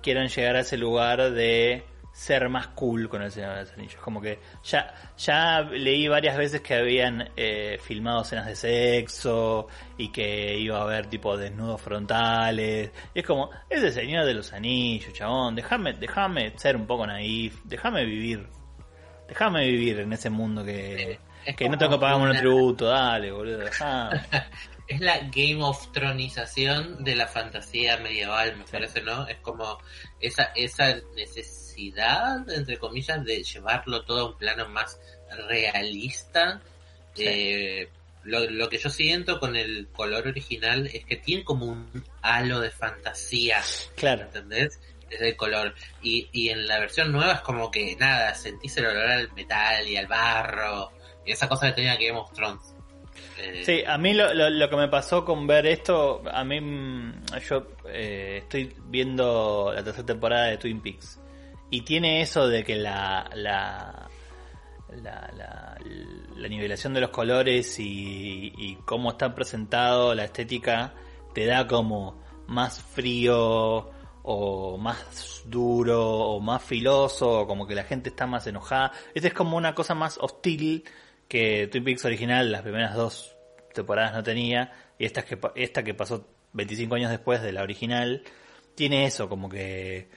quieran 0.00 0.28
llegar 0.28 0.54
a 0.54 0.60
ese 0.60 0.76
lugar 0.76 1.32
de 1.32 1.82
ser 2.12 2.48
más 2.48 2.68
cool 2.68 3.08
con 3.08 3.22
el 3.22 3.30
Señor 3.32 3.54
de 3.54 3.60
los 3.62 3.72
Anillos. 3.72 4.00
Como 4.02 4.20
que 4.20 4.38
ya, 4.64 4.94
ya 5.16 5.62
leí 5.62 6.08
varias 6.08 6.36
veces 6.36 6.60
que 6.60 6.74
habían 6.74 7.30
eh, 7.36 7.78
filmado 7.82 8.22
escenas 8.22 8.46
de 8.46 8.54
sexo 8.56 9.66
y 9.96 10.10
que 10.12 10.58
iba 10.58 10.78
a 10.78 10.82
haber 10.82 11.06
tipo 11.06 11.36
desnudos 11.36 11.80
frontales. 11.80 12.90
Y 13.14 13.20
es 13.20 13.26
como, 13.26 13.50
es 13.68 13.82
el 13.82 13.92
Señor 13.92 14.24
de 14.26 14.34
los 14.34 14.52
Anillos, 14.52 15.12
chabón. 15.14 15.54
Déjame, 15.56 15.94
déjame 15.94 16.52
ser 16.58 16.76
un 16.76 16.86
poco 16.86 17.06
naif. 17.06 17.60
Déjame 17.64 18.04
vivir. 18.04 18.46
Déjame 19.28 19.66
vivir 19.66 20.00
en 20.00 20.12
ese 20.12 20.28
mundo 20.28 20.62
que, 20.64 21.18
Es 21.46 21.56
que 21.56 21.68
no 21.68 21.78
tengo 21.78 21.92
que 21.92 22.00
pagar 22.00 22.20
un 22.20 22.36
tributo. 22.36 22.86
Dale, 22.86 23.32
boludo. 23.32 23.58
Déjame. 23.58 24.20
Es 24.88 25.00
la 25.00 25.18
Game 25.34 25.62
of 25.62 25.90
Tronización 25.92 27.02
de 27.04 27.14
la 27.14 27.26
fantasía 27.26 27.96
medieval, 27.98 28.56
me 28.58 28.64
Sí. 28.66 28.72
parece, 28.72 29.00
¿no? 29.00 29.26
Es 29.28 29.38
como 29.38 29.78
esa, 30.20 30.50
esa 30.56 30.96
necesidad, 31.16 31.61
entre 31.76 32.78
comillas, 32.78 33.24
de 33.24 33.42
llevarlo 33.42 34.02
todo 34.04 34.20
a 34.20 34.30
un 34.30 34.38
plano 34.38 34.68
más 34.68 34.98
realista. 35.48 36.60
Sí. 37.14 37.24
Eh, 37.26 37.88
lo, 38.24 38.48
lo 38.48 38.68
que 38.68 38.78
yo 38.78 38.88
siento 38.88 39.40
con 39.40 39.56
el 39.56 39.88
color 39.92 40.28
original 40.28 40.86
es 40.86 41.04
que 41.04 41.16
tiene 41.16 41.42
como 41.44 41.66
un 41.66 42.04
halo 42.22 42.60
de 42.60 42.70
fantasía, 42.70 43.60
Claro. 43.96 44.22
¿entendés? 44.22 44.80
Desde 45.10 45.30
el 45.30 45.36
color. 45.36 45.74
Y, 46.02 46.28
y 46.32 46.50
en 46.50 46.66
la 46.66 46.78
versión 46.78 47.10
nueva 47.12 47.32
es 47.34 47.40
como 47.40 47.70
que 47.70 47.96
nada, 47.96 48.34
sentís 48.34 48.76
el 48.76 48.86
olor 48.86 49.08
al 49.08 49.32
metal 49.32 49.86
y 49.88 49.96
al 49.96 50.06
barro, 50.06 50.92
y 51.26 51.32
esa 51.32 51.48
cosa 51.48 51.66
que 51.68 51.72
tenía 51.74 51.96
Game 51.96 52.12
of 52.18 52.32
Thrones. 52.32 52.74
Eh, 53.38 53.62
Sí, 53.66 53.82
a 53.84 53.98
mí 53.98 54.14
lo, 54.14 54.32
lo, 54.32 54.48
lo 54.50 54.70
que 54.70 54.76
me 54.76 54.88
pasó 54.88 55.24
con 55.24 55.46
ver 55.48 55.66
esto, 55.66 56.22
a 56.32 56.44
mí 56.44 56.60
mm, 56.60 57.24
yo 57.48 57.66
eh, 57.88 58.38
estoy 58.42 58.72
viendo 58.86 59.72
la 59.74 59.82
tercera 59.82 60.06
temporada 60.06 60.46
de 60.46 60.58
Twin 60.58 60.80
Peaks 60.80 61.18
y 61.72 61.80
tiene 61.80 62.20
eso 62.20 62.48
de 62.48 62.64
que 62.64 62.76
la 62.76 63.30
la, 63.34 64.10
la, 64.90 65.32
la, 65.34 65.78
la 66.36 66.48
nivelación 66.48 66.92
de 66.92 67.00
los 67.00 67.08
colores 67.08 67.78
y, 67.78 68.52
y 68.56 68.76
cómo 68.84 69.12
está 69.12 69.34
presentado 69.34 70.14
la 70.14 70.24
estética 70.24 70.94
te 71.32 71.46
da 71.46 71.66
como 71.66 72.22
más 72.46 72.82
frío 72.82 73.90
o 74.22 74.76
más 74.78 75.44
duro 75.46 76.04
o 76.04 76.40
más 76.40 76.62
filoso 76.62 77.46
como 77.46 77.66
que 77.66 77.74
la 77.74 77.84
gente 77.84 78.10
está 78.10 78.26
más 78.26 78.46
enojada. 78.46 78.92
Esta 79.14 79.28
es 79.28 79.34
como 79.34 79.56
una 79.56 79.74
cosa 79.74 79.94
más 79.94 80.18
hostil 80.20 80.84
que 81.26 81.68
Twin 81.68 81.84
Peaks 81.84 82.04
original 82.04 82.52
las 82.52 82.60
primeras 82.60 82.94
dos 82.94 83.34
temporadas 83.72 84.12
no 84.12 84.22
tenía 84.22 84.72
y 84.98 85.06
esta 85.06 85.22
que 85.22 85.38
esta 85.54 85.82
que 85.82 85.94
pasó 85.94 86.28
25 86.52 86.94
años 86.96 87.10
después 87.10 87.40
de 87.40 87.52
la 87.52 87.62
original 87.62 88.24
tiene 88.74 89.06
eso 89.06 89.30
como 89.30 89.48
que 89.48 90.10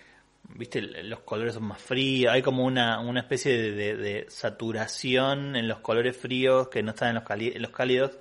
viste 0.49 0.81
los 0.81 1.19
colores 1.21 1.53
son 1.55 1.63
más 1.63 1.81
fríos 1.81 2.33
hay 2.33 2.41
como 2.41 2.63
una, 2.65 2.99
una 2.99 3.21
especie 3.21 3.71
de, 3.71 4.25
saturación 4.29 5.55
en 5.55 5.67
los 5.67 5.79
colores 5.79 6.15
fríos 6.15 6.69
que 6.69 6.83
no 6.83 6.91
están 6.91 7.09
en 7.09 7.15
los, 7.15 7.23
cali- 7.23 7.53
en 7.55 7.61
los 7.61 7.71
cálidos 7.71 8.19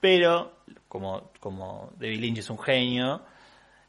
pero 0.00 0.52
como 0.88 1.30
como 1.40 1.92
David 1.98 2.20
Lynch 2.20 2.38
es 2.38 2.50
un 2.50 2.58
genio 2.58 3.22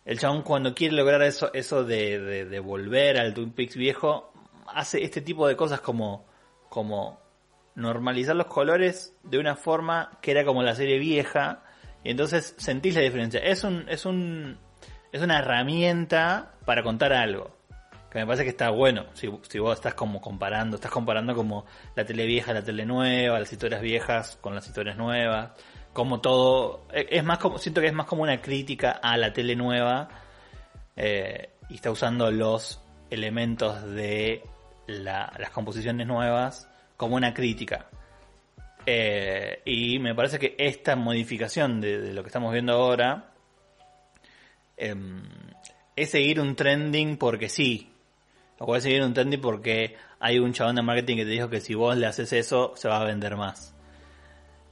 el 0.06 0.20
chabón 0.20 0.42
cuando 0.42 0.74
quiere 0.74 0.96
lograr 0.96 1.22
eso 1.24 1.52
eso 1.54 1.84
de, 1.84 2.20
de, 2.20 2.46
de 2.46 2.60
volver 2.60 3.18
al 3.18 3.34
Twin 3.34 3.52
Peaks 3.52 3.76
viejo 3.76 4.32
hace 4.68 5.04
este 5.04 5.22
tipo 5.22 5.48
de 5.48 5.56
cosas 5.56 5.82
como 5.82 6.26
como 6.70 7.20
normalizar 7.76 8.36
los 8.36 8.48
colores 8.48 9.16
de 9.24 9.38
una 9.38 9.56
forma 9.56 10.18
que 10.22 10.32
era 10.32 10.44
como 10.44 10.64
la 10.64 10.76
serie 10.76 10.98
vieja 10.98 11.64
y 12.04 12.12
entonces 12.12 12.56
sentís 12.58 12.96
la 12.96 13.02
diferencia. 13.02 13.40
Es 13.40 13.64
un 13.64 13.86
es 13.90 14.06
un 14.06 14.58
es 15.12 15.22
una 15.22 15.40
herramienta 15.40 16.54
para 16.66 16.84
contar 16.84 17.14
algo. 17.14 17.57
Me 18.18 18.26
parece 18.26 18.44
que 18.46 18.50
está 18.50 18.70
bueno. 18.72 19.06
Si, 19.14 19.30
si 19.48 19.60
vos 19.60 19.76
estás 19.78 19.94
como 19.94 20.20
comparando, 20.22 20.76
estás 20.78 20.92
comparando 20.92 21.36
como 21.36 21.66
la 21.96 22.04
tele 22.06 22.26
vieja, 22.26 22.52
la 22.54 22.64
tele 22.64 22.86
nueva, 22.86 23.40
las 23.40 23.52
historias 23.54 23.82
viejas 23.82 24.38
con 24.42 24.56
las 24.56 24.66
historias 24.68 24.98
nuevas, 24.98 25.52
como 25.94 26.20
todo 26.20 26.88
es 26.92 27.06
es 27.12 27.24
más 27.24 27.38
como 27.38 27.58
siento 27.60 27.80
que 27.82 27.88
es 27.88 27.94
más 27.94 28.08
como 28.08 28.24
una 28.24 28.42
crítica 28.42 28.92
a 28.92 29.18
la 29.18 29.34
tele 29.34 29.56
nueva 29.56 30.10
eh, 30.96 31.50
y 31.70 31.76
está 31.76 31.92
usando 31.92 32.32
los 32.32 32.82
elementos 33.10 33.84
de 33.94 34.44
la- 34.88 35.32
las 35.38 35.52
composiciones 35.52 36.08
nuevas 36.08 36.68
como 36.98 37.16
una 37.16 37.34
crítica. 37.34 37.86
Eh, 38.86 39.62
y 39.66 40.00
me 40.00 40.16
parece 40.16 40.40
que 40.40 40.56
esta 40.58 40.96
modificación 40.96 41.82
de, 41.82 42.00
de 42.00 42.14
lo 42.14 42.24
que 42.24 42.30
estamos 42.30 42.52
viendo 42.54 42.74
ahora 42.74 43.32
em, 44.78 45.22
es 45.96 46.10
seguir 46.12 46.40
un 46.40 46.56
trending 46.56 47.18
porque 47.18 47.50
sí. 47.50 47.92
O 48.60 48.76
es 48.76 48.84
seguir 48.84 49.04
un 49.04 49.14
trending 49.14 49.42
porque 49.42 49.96
hay 50.20 50.40
un 50.40 50.54
chabón 50.54 50.76
de 50.76 50.82
marketing 50.82 51.18
que 51.18 51.26
te 51.26 51.32
dijo 51.32 51.50
que 51.50 51.62
si 51.62 51.76
vos 51.76 51.96
le 51.96 52.08
haces 52.08 52.34
eso 52.34 52.74
se 52.76 52.88
va 52.88 53.02
a 53.02 53.06
vender 53.06 53.36
más. 53.36 53.76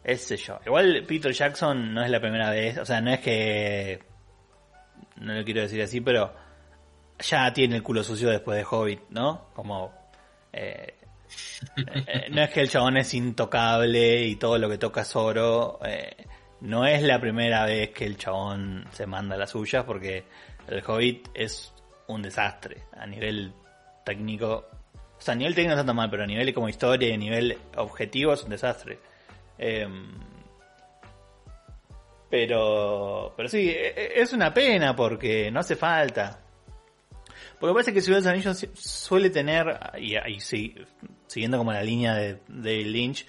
Ese 0.04 0.38
yo. 0.38 0.60
Igual 0.66 1.04
Peter 1.08 1.32
Jackson 1.32 1.94
no 1.94 2.04
es 2.04 2.10
la 2.10 2.20
primera 2.20 2.50
vez, 2.50 2.78
o 2.78 2.86
sea, 2.86 3.02
no 3.02 3.12
es 3.12 3.20
que 3.20 4.04
no 5.18 5.34
lo 5.34 5.44
quiero 5.44 5.62
decir 5.62 5.82
así, 5.82 6.02
pero 6.02 6.34
ya 7.20 7.52
tiene 7.54 7.78
el 7.78 7.84
culo 7.84 8.04
sucio 8.04 8.30
después 8.30 8.58
de 8.58 8.66
Hobbit, 8.70 9.02
¿no? 9.10 9.50
Como 9.54 9.94
eh, 10.54 10.96
eh, 11.78 12.28
no 12.32 12.42
es 12.42 12.50
que 12.50 12.62
el 12.62 12.70
chabón 12.70 12.98
es 12.98 13.14
intocable 13.14 14.26
y 14.26 14.36
todo 14.36 14.58
lo 14.58 14.70
que 14.70 14.78
toca 14.78 15.02
es 15.02 15.16
oro. 15.16 15.80
eh, 15.86 16.16
no 16.62 16.86
es 16.86 17.04
la 17.04 17.20
primera 17.20 17.66
vez 17.66 17.90
que 17.90 18.06
el 18.06 18.18
chabón 18.18 18.86
se 18.92 19.06
manda 19.06 19.38
las 19.38 19.52
suyas 19.52 19.84
porque 19.84 20.24
el 20.68 20.84
Hobbit 20.86 21.30
es 21.34 21.74
un 22.08 22.22
desastre 22.22 22.84
a 22.98 23.06
nivel 23.06 23.54
técnico. 24.06 24.66
O 25.18 25.22
sea, 25.22 25.34
a 25.34 25.38
nivel 25.38 25.56
técnico 25.56 25.76
no 25.76 25.82
está 25.82 25.88
tan 25.88 25.96
mal, 25.96 26.10
pero 26.10 26.24
a 26.24 26.28
nivel 26.28 26.54
como 26.54 26.70
historia 26.70 27.10
y 27.10 27.14
a 27.14 27.18
nivel 27.18 27.58
objetivo 27.76 28.34
es 28.34 28.44
un 28.44 28.50
desastre. 28.52 29.00
Em, 29.58 30.14
pero, 32.30 33.34
pero 33.36 33.50
sí, 33.50 33.70
e- 33.70 33.94
e- 33.96 34.22
es 34.22 34.34
una 34.34 34.54
pena 34.54 34.96
porque 34.96 35.52
no 35.52 35.60
hace 35.60 35.76
falta. 35.76 36.42
Porque 37.60 37.74
parece 37.74 37.94
que 37.94 38.02
Ciudad 38.02 38.20
de 38.20 38.24
los 38.26 38.32
Anillos 38.32 38.68
suele 38.74 39.30
tener, 39.30 39.80
y, 39.98 40.16
y 40.18 40.40
sí, 40.40 40.76
siguiendo 41.28 41.58
como 41.58 41.72
la 41.74 41.84
línea 41.84 42.16
de 42.16 42.84
Lynch, 42.84 43.26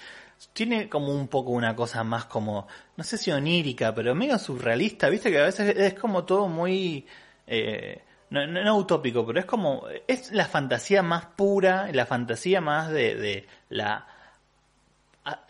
tiene 0.52 0.88
como 0.88 1.08
un 1.08 1.28
poco 1.28 1.50
una 1.50 1.74
cosa 1.74 2.04
más 2.04 2.26
como, 2.26 2.66
no 2.96 3.04
sé 3.04 3.18
si 3.18 3.30
onírica, 3.30 3.94
pero 3.94 4.14
medio 4.14 4.38
surrealista, 4.38 5.08
viste 5.08 5.30
que 5.30 5.38
a 5.38 5.44
veces 5.44 5.74
es 5.76 5.94
como 5.94 6.24
todo 6.24 6.48
muy, 6.48 7.06
eh, 7.46 8.02
no, 8.30 8.46
no, 8.46 8.76
utópico, 8.76 9.26
pero 9.26 9.40
es 9.40 9.46
como, 9.46 9.84
es 10.08 10.32
la 10.32 10.46
fantasía 10.46 11.02
más 11.02 11.26
pura, 11.26 11.88
la 11.92 12.06
fantasía 12.06 12.60
más 12.60 12.90
de, 12.90 13.14
de 13.14 13.46
la, 13.68 14.06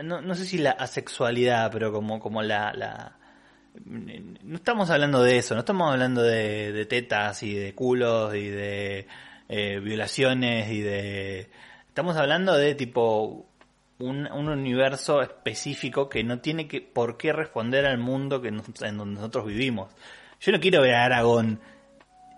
no, 0.03 0.21
no 0.21 0.35
sé 0.35 0.45
si 0.45 0.59
la 0.59 0.71
asexualidad, 0.73 1.71
pero 1.73 1.93
como, 1.93 2.19
como 2.21 2.43
la, 2.43 3.17
no 3.85 4.57
estamos 4.57 4.91
hablando 4.91 5.23
de 5.23 5.39
eso, 5.39 5.55
no 5.55 5.61
estamos 5.61 5.93
hablando 5.93 6.23
de, 6.23 6.73
de 6.73 6.87
tetas 6.87 7.43
y 7.43 7.55
de 7.55 7.75
culos 7.75 8.35
y 8.35 8.49
de 8.49 9.07
eh, 9.49 9.81
violaciones 9.81 10.71
y 10.71 10.81
de... 10.81 11.51
Estamos 11.89 12.17
hablando 12.17 12.55
de 12.57 12.75
tipo 12.75 13.47
un, 13.99 14.27
un 14.31 14.49
universo 14.49 15.23
específico 15.23 16.09
que 16.09 16.25
no 16.25 16.41
tiene 16.41 16.69
que 16.69 16.81
por 16.81 17.17
qué 17.17 17.33
responder 17.33 17.87
al 17.87 17.99
mundo 17.99 18.41
que 18.43 18.51
nos- 18.51 18.83
en 18.83 18.99
donde 18.99 19.15
nosotros 19.17 19.47
vivimos. 19.47 19.91
Yo 20.41 20.53
no 20.53 20.61
quiero 20.61 20.83
ver 20.83 20.95
a 20.95 21.05
Aragón 21.05 21.61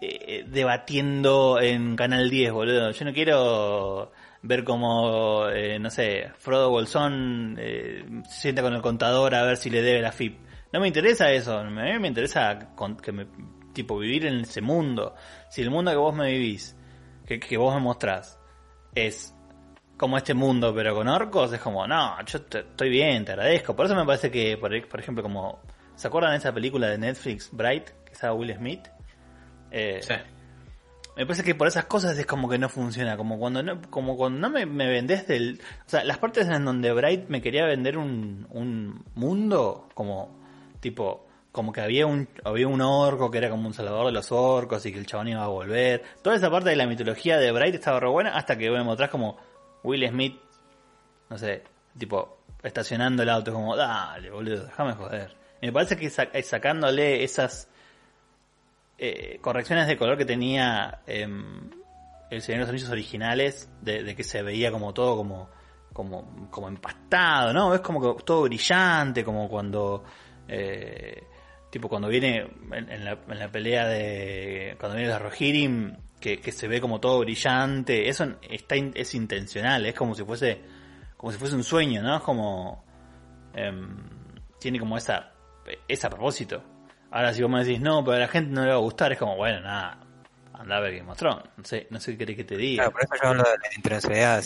eh, 0.00 0.45
debatiendo 0.47 1.59
en 1.61 1.97
Canal 1.97 2.31
10, 2.31 2.52
boludo. 2.52 2.90
Yo 2.93 3.05
no 3.05 3.12
quiero 3.12 4.12
ver 4.43 4.64
como, 4.64 5.49
eh, 5.49 5.78
no 5.78 5.90
sé, 5.90 6.31
Frodo 6.38 6.71
Bolsón 6.71 7.57
eh, 7.59 8.05
se 8.28 8.40
sienta 8.40 8.62
con 8.62 8.75
el 8.75 8.83
contador 8.83 9.35
a 9.35 9.43
ver 9.43 9.57
si 9.57 9.71
le 9.71 9.83
debe 9.83 10.00
la 10.00 10.12
FIP. 10.12 10.38
No 10.73 10.81
me 10.81 10.88
interesa 10.88 11.31
eso, 11.33 11.59
a 11.59 11.64
mí 11.64 11.99
me 11.99 12.09
interesa 12.09 12.75
con- 12.75 12.97
que 12.97 13.11
me, 13.11 13.26
tipo 13.73 13.99
vivir 13.99 14.26
en 14.26 14.40
ese 14.40 14.61
mundo. 14.61 15.14
Si 15.50 15.62
el 15.62 15.71
mundo 15.71 15.90
que 15.90 15.97
vos 15.97 16.14
me 16.14 16.31
vivís, 16.31 16.76
que, 17.26 17.57
vos 17.57 17.75
me 17.75 17.81
mostrás, 17.81 18.38
es 18.95 19.35
como 19.97 20.17
este 20.17 20.35
mundo 20.35 20.73
pero 20.75 20.95
con 20.95 21.09
orcos, 21.09 21.52
es 21.52 21.61
como, 21.61 21.87
no, 21.87 22.17
yo 22.25 22.38
estoy 22.38 22.88
bien, 22.90 23.25
te 23.25 23.33
agradezco. 23.33 23.75
Por 23.75 23.87
eso 23.87 23.95
me 23.95 24.05
parece 24.05 24.31
que, 24.31 24.57
por, 24.57 24.88
por 24.88 25.00
ejemplo, 25.00 25.23
como, 25.23 25.61
¿se 25.97 26.07
acuerdan 26.07 26.33
de 26.33 26.38
esa 26.38 26.52
película 26.52 26.88
de 26.88 26.99
Netflix, 26.99 27.50
Bright, 27.52 27.88
que 28.05 28.12
estaba 28.12 28.35
Will 28.35 28.55
Smith? 28.55 28.88
Eh, 29.70 30.00
Sí. 30.02 30.14
me 31.16 31.26
parece 31.26 31.42
que 31.42 31.54
por 31.54 31.66
esas 31.68 31.84
cosas 31.87 32.16
es 32.18 32.26
como 32.26 32.48
que 32.48 32.58
no 32.58 32.68
funciona, 32.68 33.16
como 33.16 33.38
cuando 33.38 33.62
no, 33.62 33.80
como 33.90 34.16
cuando 34.16 34.38
no 34.38 34.50
me, 34.50 34.66
me 34.66 34.87
vendés 34.88 35.26
del, 35.26 35.60
o 35.87 35.88
sea, 35.88 36.04
las 36.04 36.18
partes 36.18 36.48
en 36.48 36.64
donde 36.64 36.92
Bright 36.92 37.28
me 37.28 37.42
quería 37.42 37.64
vender 37.66 37.98
un, 37.98 38.46
un 38.50 39.04
mundo 39.14 39.88
como 39.94 40.38
tipo 40.80 41.26
como 41.50 41.72
que 41.72 41.80
había 41.80 42.06
un 42.06 42.28
había 42.44 42.68
un 42.68 42.80
orco 42.80 43.30
que 43.30 43.38
era 43.38 43.50
como 43.50 43.66
un 43.66 43.75
salvador 43.75 44.06
de 44.06 44.12
los 44.12 44.30
orcos 44.30 44.84
y 44.87 44.92
que 44.92 44.98
el 44.98 45.06
chabón 45.06 45.28
iba 45.28 45.42
a 45.42 45.48
volver. 45.48 46.02
Toda 46.22 46.37
esa 46.37 46.50
parte 46.50 46.70
de 46.70 46.76
la 46.76 46.87
mitología 46.87 47.37
de 47.38 47.50
Bright 47.50 47.75
estaba 47.75 47.98
re 47.98 48.08
buena 48.08 48.37
hasta 48.37 48.56
que 48.56 48.70
me 48.70 48.84
mostrás 48.84 49.10
como 49.10 49.38
Will 49.82 50.06
Smith, 50.08 50.38
no 51.30 51.37
sé, 51.38 51.64
tipo 51.98 52.38
estacionando 52.62 53.22
el 53.22 53.28
auto 53.30 53.52
como, 53.52 53.75
dale, 53.76 54.30
boludo, 54.30 54.64
déjame 54.66 54.92
joder. 54.94 55.34
Y 55.60 55.66
me 55.66 55.72
parece 55.72 55.96
que 55.96 56.06
eh, 56.06 56.42
sacándole 56.42 57.25
esas 57.25 57.68
eh, 58.99 59.38
correcciones 59.40 59.87
de 59.87 59.97
color 59.97 60.19
que 60.19 60.25
tenía 60.25 61.02
em, 61.07 61.71
el 62.31 62.43
Señor 62.43 62.59
de 62.59 62.62
los 62.62 62.71
Anillos 62.71 62.90
originales, 62.90 63.71
de, 63.81 64.14
que 64.17 64.25
se 64.25 64.43
veía 64.43 64.73
como 64.73 64.93
todo 64.93 65.17
como, 65.17 65.49
como, 65.93 66.49
como 66.50 66.69
empastado, 66.69 67.52
¿no? 67.52 67.75
Es 67.75 67.81
como 67.81 68.00
que 68.00 68.25
todo 68.25 68.43
brillante, 68.43 69.25
como 69.25 69.49
cuando, 69.49 70.02
eh, 70.49 71.23
tipo 71.71 71.88
cuando 71.88 72.09
viene 72.09 72.45
en, 72.73 73.05
la, 73.05 73.19
en 73.28 73.38
la 73.38 73.50
pelea 73.50 73.87
de, 73.87 74.76
cuando 74.81 74.97
viene 74.97 75.12
de 75.12 75.19
Rohirrim, 75.19 75.97
que, 76.21 76.40
que 76.40 76.50
se 76.50 76.67
ve 76.67 76.81
como 76.81 76.99
todo 76.99 77.21
brillante, 77.21 78.09
eso 78.09 78.26
está 78.43 78.75
es 78.75 79.14
intencional, 79.14 79.87
es 79.87 79.95
como 79.95 80.14
si 80.17 80.25
fuese, 80.25 80.61
como 81.17 81.33
si 81.33 81.38
fuese 81.38 81.55
un 81.55 81.64
sueño, 81.64 82.02
¿no? 82.02 82.17
Es 82.17 82.23
como, 82.23 82.85
em, 83.55 83.97
tiene 84.59 84.81
como 84.81 84.97
esa, 84.97 85.33
ese 85.87 86.07
a 86.07 86.11
propósito. 86.11 86.62
Ahora 87.18 87.34
si 87.34 87.42
vos 87.42 87.50
me 87.50 87.64
decís, 87.64 87.80
no, 87.80 88.04
pero 88.04 88.16
a 88.16 88.20
la 88.20 88.28
gente 88.28 88.52
no 88.52 88.62
le 88.62 88.68
va 88.68 88.75
a 88.75 88.78
gustar, 88.78 89.10
es 89.10 89.18
como, 89.18 89.34
bueno, 89.34 89.60
nada, 89.60 89.98
anda 90.52 90.76
a 90.76 90.78
ver 90.78 90.98
Game 90.98 91.10
of 91.10 91.18
Thrones. 91.18 91.46
No 91.56 91.64
sé, 91.64 91.88
no 91.90 91.98
sé 91.98 92.12
qué 92.12 92.18
querés 92.18 92.37
que 92.37 92.44
te 92.44 92.56
diga. 92.56 92.84
Claro, 92.84 92.92
por 92.92 93.02
eso 93.02 93.14
yo 93.20 93.28
hablo 93.28 93.42
de 93.42 93.58
la 93.58 93.75
intencionalidad, 93.75 94.44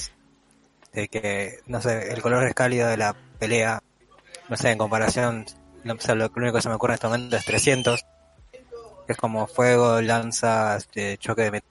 de 0.95 1.09
que, 1.09 1.59
no 1.67 1.83
sé, 1.83 2.15
el 2.15 2.23
color 2.23 2.47
es 2.47 2.55
cálido 2.55 2.89
de 2.89 2.97
la 2.97 3.15
pelea, 3.39 3.83
no 4.49 4.57
sé, 4.57 4.71
en 4.71 4.79
comparación, 4.79 5.45
no 5.85 5.99
sé, 5.99 6.15
lo, 6.15 6.31
único 6.35 6.55
que 6.55 6.63
se 6.63 6.71
me 6.71 6.77
ocurre 6.77 6.93
en 6.93 6.95
este 6.95 7.07
momento 7.09 7.37
es 7.37 7.45
300, 7.45 8.07
que 9.07 9.13
es 9.13 9.19
como 9.19 9.47
fuego, 9.47 10.01
lanza, 10.01 10.79
este, 10.79 11.19
choque 11.19 11.43
de 11.43 11.53
met- 11.53 11.65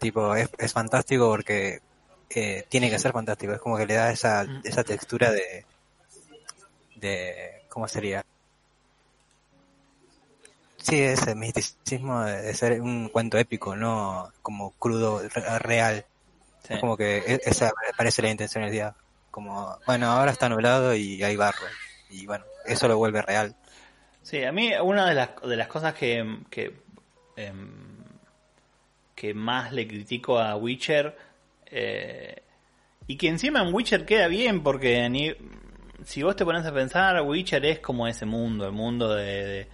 tipo, 0.00 0.36
es, 0.36 0.50
fantástico 0.74 1.30
porque 1.30 1.80
eh, 2.28 2.66
tiene 2.68 2.90
que 2.90 2.98
ser 2.98 3.12
fantástico, 3.12 3.54
es 3.54 3.58
como 3.58 3.78
que 3.78 3.86
le 3.86 3.94
da 3.94 4.10
esa, 4.10 4.46
esa 4.64 4.84
textura 4.84 5.32
de, 5.32 5.64
de, 6.96 7.62
¿cómo 7.70 7.88
sería? 7.88 8.22
Sí, 10.84 11.00
ese 11.00 11.34
misticismo 11.34 12.22
de, 12.24 12.52
ser 12.52 12.82
un 12.82 13.08
cuento 13.08 13.38
épico, 13.38 13.74
no 13.74 14.30
como 14.42 14.72
crudo, 14.72 15.22
re- 15.34 15.58
real. 15.58 16.04
Sí. 16.62 16.74
Es 16.74 16.80
como 16.80 16.98
que 16.98 17.16
e- 17.26 17.40
esa 17.46 17.72
parece 17.96 18.20
la 18.20 18.30
intencionalidad. 18.30 18.94
Como, 19.30 19.78
bueno, 19.86 20.10
ahora 20.12 20.30
está 20.30 20.50
nublado 20.50 20.94
y 20.94 21.22
hay 21.22 21.36
barro. 21.36 21.64
Y 22.10 22.26
bueno, 22.26 22.44
eso 22.66 22.86
lo 22.86 22.98
vuelve 22.98 23.22
real. 23.22 23.56
Sí, 24.20 24.44
a 24.44 24.52
mí 24.52 24.72
una 24.82 25.08
de 25.08 25.14
las, 25.14 25.30
de 25.42 25.56
las 25.56 25.68
cosas 25.68 25.94
que, 25.94 26.40
que, 26.50 26.74
em, 27.36 28.04
que 29.14 29.32
más 29.32 29.72
le 29.72 29.88
critico 29.88 30.38
a 30.38 30.54
Witcher, 30.56 31.16
eh, 31.64 32.42
y 33.06 33.16
que 33.16 33.28
encima 33.28 33.62
en 33.62 33.72
Witcher 33.72 34.04
queda 34.04 34.28
bien, 34.28 34.62
porque 34.62 35.08
ni, 35.08 35.34
si 36.04 36.22
vos 36.22 36.36
te 36.36 36.44
pones 36.44 36.66
a 36.66 36.74
pensar, 36.74 37.22
Witcher 37.22 37.64
es 37.64 37.78
como 37.80 38.06
ese 38.06 38.26
mundo, 38.26 38.66
el 38.66 38.72
mundo 38.72 39.14
de, 39.14 39.66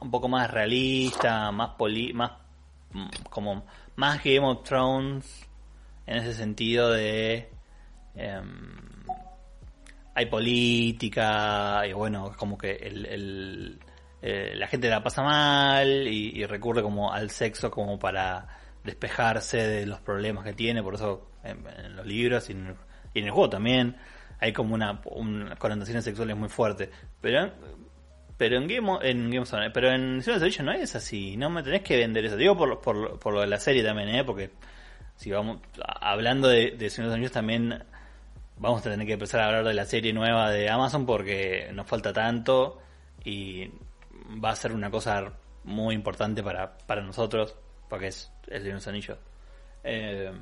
un 0.00 0.10
poco 0.10 0.28
más 0.28 0.50
realista, 0.50 1.50
más 1.52 1.70
poli, 1.70 2.12
más 2.12 2.32
mm, 2.92 3.08
como 3.30 3.64
más 3.96 4.22
Game 4.22 4.46
of 4.46 4.62
Thrones, 4.64 5.48
en 6.06 6.16
ese 6.18 6.34
sentido 6.34 6.90
de... 6.90 7.50
em, 8.14 8.86
hay 10.14 10.26
política 10.26 11.86
y 11.86 11.92
bueno, 11.92 12.32
como 12.38 12.56
que 12.56 12.72
el, 12.72 13.78
eh, 14.22 14.54
la 14.56 14.66
gente 14.66 14.88
la 14.88 15.02
pasa 15.02 15.22
mal 15.22 16.08
y, 16.08 16.44
recurre 16.46 16.82
como 16.82 17.12
al 17.12 17.30
sexo 17.30 17.70
como 17.70 17.98
para 17.98 18.48
despejarse 18.82 19.58
de 19.58 19.84
los 19.84 20.00
problemas 20.00 20.42
que 20.44 20.54
tiene, 20.54 20.82
por 20.82 20.94
eso 20.94 21.32
en, 21.44 21.94
los 21.94 22.06
libros 22.06 22.48
y 22.48 22.52
en, 22.52 22.76
el, 23.14 23.30
juego 23.30 23.50
también 23.50 23.98
hay 24.40 24.54
como 24.54 24.74
una, 24.74 25.02
una 25.04 25.54
connotaciones 25.56 26.02
sexuales 26.04 26.34
muy 26.34 26.48
fuerte, 26.48 26.90
pero 27.20 27.52
pero 28.36 28.56
en 28.56 28.68
Game 28.68 28.90
of, 28.90 29.02
en 29.02 29.30
Game 29.30 29.40
of 29.40 29.48
Thrones, 29.50 29.70
pero 29.72 29.90
en 29.90 30.18
los 30.18 30.28
Anillos 30.28 30.60
no 30.60 30.72
es 30.72 30.94
así, 30.94 31.36
no 31.36 31.50
me 31.50 31.62
tenés 31.62 31.82
que 31.82 31.96
vender 31.96 32.24
eso, 32.26 32.36
digo 32.36 32.56
por, 32.56 32.80
por, 32.80 33.18
por 33.18 33.34
lo 33.34 33.40
de 33.40 33.46
la 33.46 33.58
serie 33.58 33.82
también, 33.82 34.08
¿eh? 34.10 34.24
porque 34.24 34.50
si 35.16 35.30
vamos 35.30 35.58
hablando 35.82 36.48
de, 36.48 36.72
de 36.72 36.90
Señor 36.90 37.18
de 37.18 37.30
también 37.30 37.82
vamos 38.58 38.80
a 38.80 38.90
tener 38.90 39.06
que 39.06 39.14
empezar 39.14 39.40
a 39.40 39.46
hablar 39.46 39.64
de 39.64 39.74
la 39.74 39.84
serie 39.84 40.12
nueva 40.12 40.50
de 40.50 40.68
Amazon 40.68 41.06
porque 41.06 41.70
nos 41.72 41.86
falta 41.86 42.12
tanto 42.12 42.80
y 43.24 43.70
va 44.42 44.50
a 44.50 44.56
ser 44.56 44.72
una 44.72 44.90
cosa 44.90 45.32
muy 45.64 45.94
importante 45.94 46.42
para, 46.42 46.76
para 46.78 47.02
nosotros 47.02 47.56
porque 47.88 48.08
es 48.08 48.30
el 48.48 48.64
de 48.64 48.72
los 48.72 48.86
anillos. 48.86 49.18
Eh, 49.84 50.32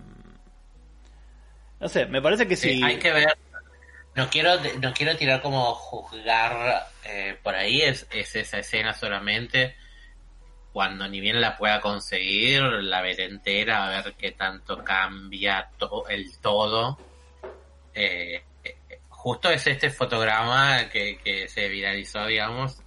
no 1.81 1.89
sé, 1.89 2.07
me 2.07 2.23
parece 2.23 2.47
que 2.47 2.57
Sí, 2.57 2.75
sí. 2.75 2.83
hay 2.83 2.99
que 2.99 3.13
ver. 3.13 3.37
No 4.15 4.29
quiero, 4.31 4.57
no 4.81 4.93
quiero 4.93 5.17
tirar 5.17 5.43
como 5.43 5.75
juzgar 5.75 6.87
eh, 7.05 7.37
por 7.43 7.55
ahí, 7.55 7.83
es, 7.83 8.07
es 8.13 8.37
esa 8.37 8.59
escena 8.59 8.95
solamente. 8.95 9.75
Cuando 10.73 11.09
ni 11.09 11.21
bien 11.21 11.41
la 11.41 11.57
pueda 11.57 11.81
conseguir, 11.81 12.63
la 12.63 13.01
veré 13.01 13.25
entera, 13.27 13.87
a 13.87 14.03
ver 14.03 14.15
qué 14.15 14.33
tanto 14.33 14.83
cambia 14.85 15.69
to- 15.79 16.07
el 16.09 16.37
todo. 16.39 16.99
Eh, 17.95 18.43
justo 19.09 19.51
es 19.51 19.67
este 19.67 19.91
fotograma 19.91 20.89
que, 20.91 21.19
que 21.19 21.49
se 21.49 21.69
viralizó, 21.69 22.27
digamos. 22.27 22.79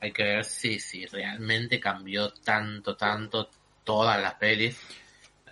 Hay 0.00 0.12
que 0.12 0.22
ver 0.24 0.44
si, 0.44 0.78
si 0.80 1.06
realmente 1.06 1.78
cambió 1.80 2.30
tanto, 2.32 2.96
tanto 2.96 3.48
todas 3.84 4.20
las 4.20 4.34
pelis. 4.34 4.78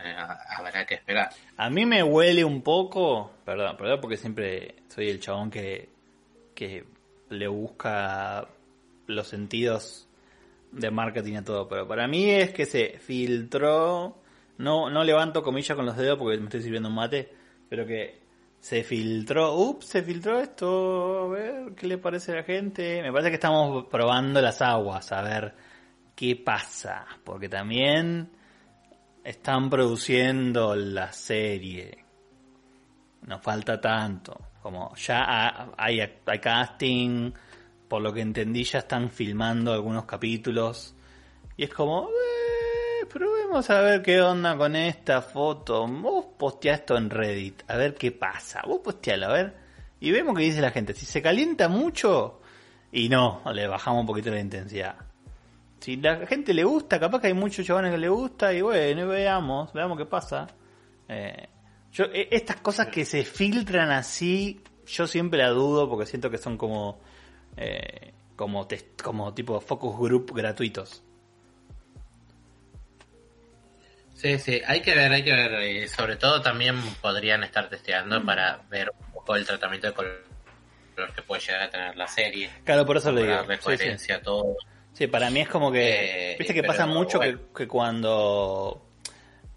Eh, 0.02 0.16
habrá 0.56 0.84
que 0.86 0.94
esperar. 0.94 1.30
A 1.56 1.68
mí 1.70 1.84
me 1.86 2.02
huele 2.02 2.44
un 2.44 2.62
poco, 2.62 3.32
perdón, 3.44 3.76
perdón 3.76 4.00
porque 4.00 4.16
siempre 4.16 4.74
soy 4.90 5.08
el 5.08 5.20
chabón 5.20 5.50
que, 5.50 5.88
que 6.54 6.84
le 7.30 7.48
busca 7.48 8.46
los 9.06 9.26
sentidos 9.28 10.08
de 10.72 10.90
marketing 10.90 11.36
a 11.36 11.44
todo, 11.44 11.68
pero 11.68 11.86
para 11.86 12.06
mí 12.06 12.28
es 12.30 12.52
que 12.52 12.66
se 12.66 12.98
filtró, 12.98 14.18
no, 14.58 14.90
no 14.90 15.04
levanto 15.04 15.42
comillas 15.42 15.76
con 15.76 15.86
los 15.86 15.96
dedos 15.96 16.18
porque 16.18 16.38
me 16.38 16.44
estoy 16.44 16.62
sirviendo 16.62 16.88
un 16.88 16.94
mate, 16.96 17.32
pero 17.68 17.86
que 17.86 18.20
se 18.60 18.84
filtró, 18.84 19.54
ups, 19.54 19.86
se 19.86 20.02
filtró 20.02 20.38
esto, 20.40 21.24
a 21.24 21.28
ver 21.28 21.74
qué 21.74 21.86
le 21.86 21.98
parece 21.98 22.32
a 22.32 22.36
la 22.36 22.42
gente. 22.42 23.00
Me 23.02 23.10
parece 23.10 23.30
que 23.30 23.36
estamos 23.36 23.86
probando 23.86 24.40
las 24.42 24.60
aguas, 24.60 25.10
a 25.12 25.22
ver 25.22 25.54
qué 26.14 26.36
pasa, 26.36 27.06
porque 27.24 27.48
también 27.48 28.30
están 29.24 29.70
produciendo 29.70 30.76
la 30.76 31.10
serie. 31.12 32.04
Nos 33.22 33.40
falta 33.40 33.80
tanto. 33.80 34.49
Como 34.62 34.94
ya 34.96 35.24
ha- 35.24 35.68
hay, 35.76 36.00
hay 36.00 36.38
casting, 36.38 37.32
por 37.88 38.02
lo 38.02 38.12
que 38.12 38.20
entendí 38.20 38.64
ya 38.64 38.80
están 38.80 39.10
filmando 39.10 39.72
algunos 39.72 40.04
capítulos. 40.04 40.94
Y 41.56 41.64
es 41.64 41.70
como, 41.70 42.08
eh, 42.10 43.06
probemos 43.06 43.68
a 43.70 43.80
ver 43.80 44.02
qué 44.02 44.20
onda 44.20 44.56
con 44.56 44.76
esta 44.76 45.22
foto. 45.22 45.86
Vos 45.86 46.26
postea 46.38 46.74
esto 46.74 46.96
en 46.96 47.10
Reddit, 47.10 47.62
a 47.68 47.76
ver 47.76 47.94
qué 47.94 48.12
pasa. 48.12 48.62
Vos 48.66 48.80
postealo, 48.84 49.26
a 49.26 49.32
ver. 49.32 49.56
Y 50.00 50.10
vemos 50.10 50.36
qué 50.36 50.44
dice 50.44 50.60
la 50.60 50.70
gente. 50.70 50.94
Si 50.94 51.04
se 51.06 51.20
calienta 51.20 51.68
mucho, 51.68 52.40
y 52.92 53.08
no, 53.08 53.42
le 53.52 53.66
bajamos 53.66 54.00
un 54.00 54.06
poquito 54.06 54.30
la 54.30 54.40
intensidad. 54.40 54.96
Si 55.80 55.96
la 55.96 56.26
gente 56.26 56.52
le 56.52 56.64
gusta, 56.64 57.00
capaz 57.00 57.20
que 57.20 57.28
hay 57.28 57.34
muchos 57.34 57.66
chavales 57.66 57.90
que 57.92 57.98
le 57.98 58.08
gusta, 58.08 58.52
y 58.52 58.60
bueno, 58.60 59.06
veamos, 59.08 59.72
veamos 59.72 59.96
qué 59.98 60.04
pasa. 60.06 60.46
Eh, 61.08 61.48
yo, 61.92 62.04
e- 62.12 62.28
estas 62.30 62.56
cosas 62.60 62.88
que 62.88 63.04
se 63.04 63.24
filtran 63.24 63.90
así, 63.90 64.62
yo 64.86 65.06
siempre 65.06 65.38
la 65.40 65.48
dudo 65.50 65.88
porque 65.88 66.06
siento 66.06 66.30
que 66.30 66.38
son 66.38 66.56
como, 66.56 67.00
eh, 67.56 68.12
como, 68.36 68.66
test- 68.68 69.00
como 69.02 69.32
tipo 69.34 69.60
focus 69.60 69.98
group 69.98 70.32
gratuitos. 70.34 71.02
Sí, 74.14 74.38
sí, 74.38 74.60
hay 74.66 74.82
que 74.82 74.94
ver, 74.94 75.10
hay 75.12 75.24
que 75.24 75.32
ver. 75.32 75.88
sobre 75.88 76.16
todo 76.16 76.42
también 76.42 76.76
podrían 77.00 77.42
estar 77.42 77.70
testeando 77.70 78.22
para 78.24 78.58
ver 78.68 78.92
un 79.06 79.12
poco 79.14 79.34
el 79.34 79.46
tratamiento 79.46 79.86
de 79.86 79.94
color 79.94 80.20
que 81.14 81.22
puede 81.22 81.40
llegar 81.40 81.62
a 81.62 81.70
tener 81.70 81.96
la 81.96 82.06
serie. 82.06 82.50
Claro, 82.64 82.84
por 82.84 82.98
eso 82.98 83.10
le 83.12 83.22
digo. 83.22 83.32
darle 83.34 83.54
Sí, 83.56 83.60
sí. 83.60 83.64
coherencia 83.64 84.16
a 84.16 84.22
todo. 84.22 84.56
Sí, 84.92 85.06
para 85.06 85.30
mí 85.30 85.40
es 85.40 85.48
como 85.48 85.72
que. 85.72 86.32
Eh, 86.32 86.36
Viste 86.38 86.52
que 86.52 86.62
pasa 86.62 86.84
mucho 86.84 87.16
bueno. 87.18 87.38
que, 87.38 87.60
que 87.62 87.68
cuando 87.68 88.89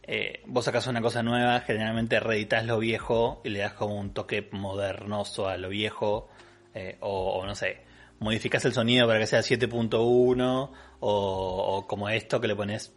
eh, 0.04 0.42
vos 0.48 0.66
sacas 0.66 0.88
una 0.88 1.02
cosa 1.02 1.24
nueva, 1.24 1.62
generalmente 1.62 2.20
reeditas 2.20 2.66
lo 2.66 2.80
viejo 2.80 3.42
y 3.44 3.50
le 3.50 3.60
das 3.60 3.74
como 3.74 4.00
un 4.00 4.14
toque 4.14 4.50
modernoso 4.52 5.48
a 5.48 5.58
lo 5.58 5.70
viejo. 5.70 6.30
eh, 6.74 6.98
o, 7.02 7.46
no 7.46 7.56
sé, 7.56 7.82
modificas 8.20 8.66
el 8.66 8.74
sonido 8.74 9.08
para 9.08 9.20
que 9.20 9.28
sea 9.28 9.42
7.1 9.42 10.42
o, 10.42 10.70
o 11.00 11.88
como 11.88 12.10
esto 12.10 12.42
que 12.42 12.48
le 12.48 12.56
pones 12.56 12.94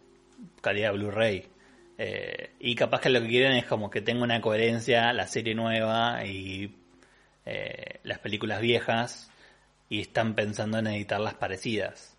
calidad 0.61 0.93
Blu-ray. 0.93 1.49
Eh, 1.97 2.51
y 2.59 2.75
capaz 2.75 3.01
que 3.01 3.09
lo 3.09 3.21
que 3.21 3.27
quieren 3.27 3.53
es 3.53 3.65
como 3.65 3.89
que 3.89 4.01
tenga 4.01 4.23
una 4.23 4.41
coherencia 4.41 5.11
la 5.13 5.27
serie 5.27 5.55
nueva 5.55 6.23
y 6.25 6.75
eh, 7.45 7.99
las 8.03 8.19
películas 8.19 8.61
viejas 8.61 9.31
y 9.89 10.01
están 10.01 10.35
pensando 10.35 10.77
en 10.79 10.87
editarlas 10.87 11.33
parecidas. 11.35 12.15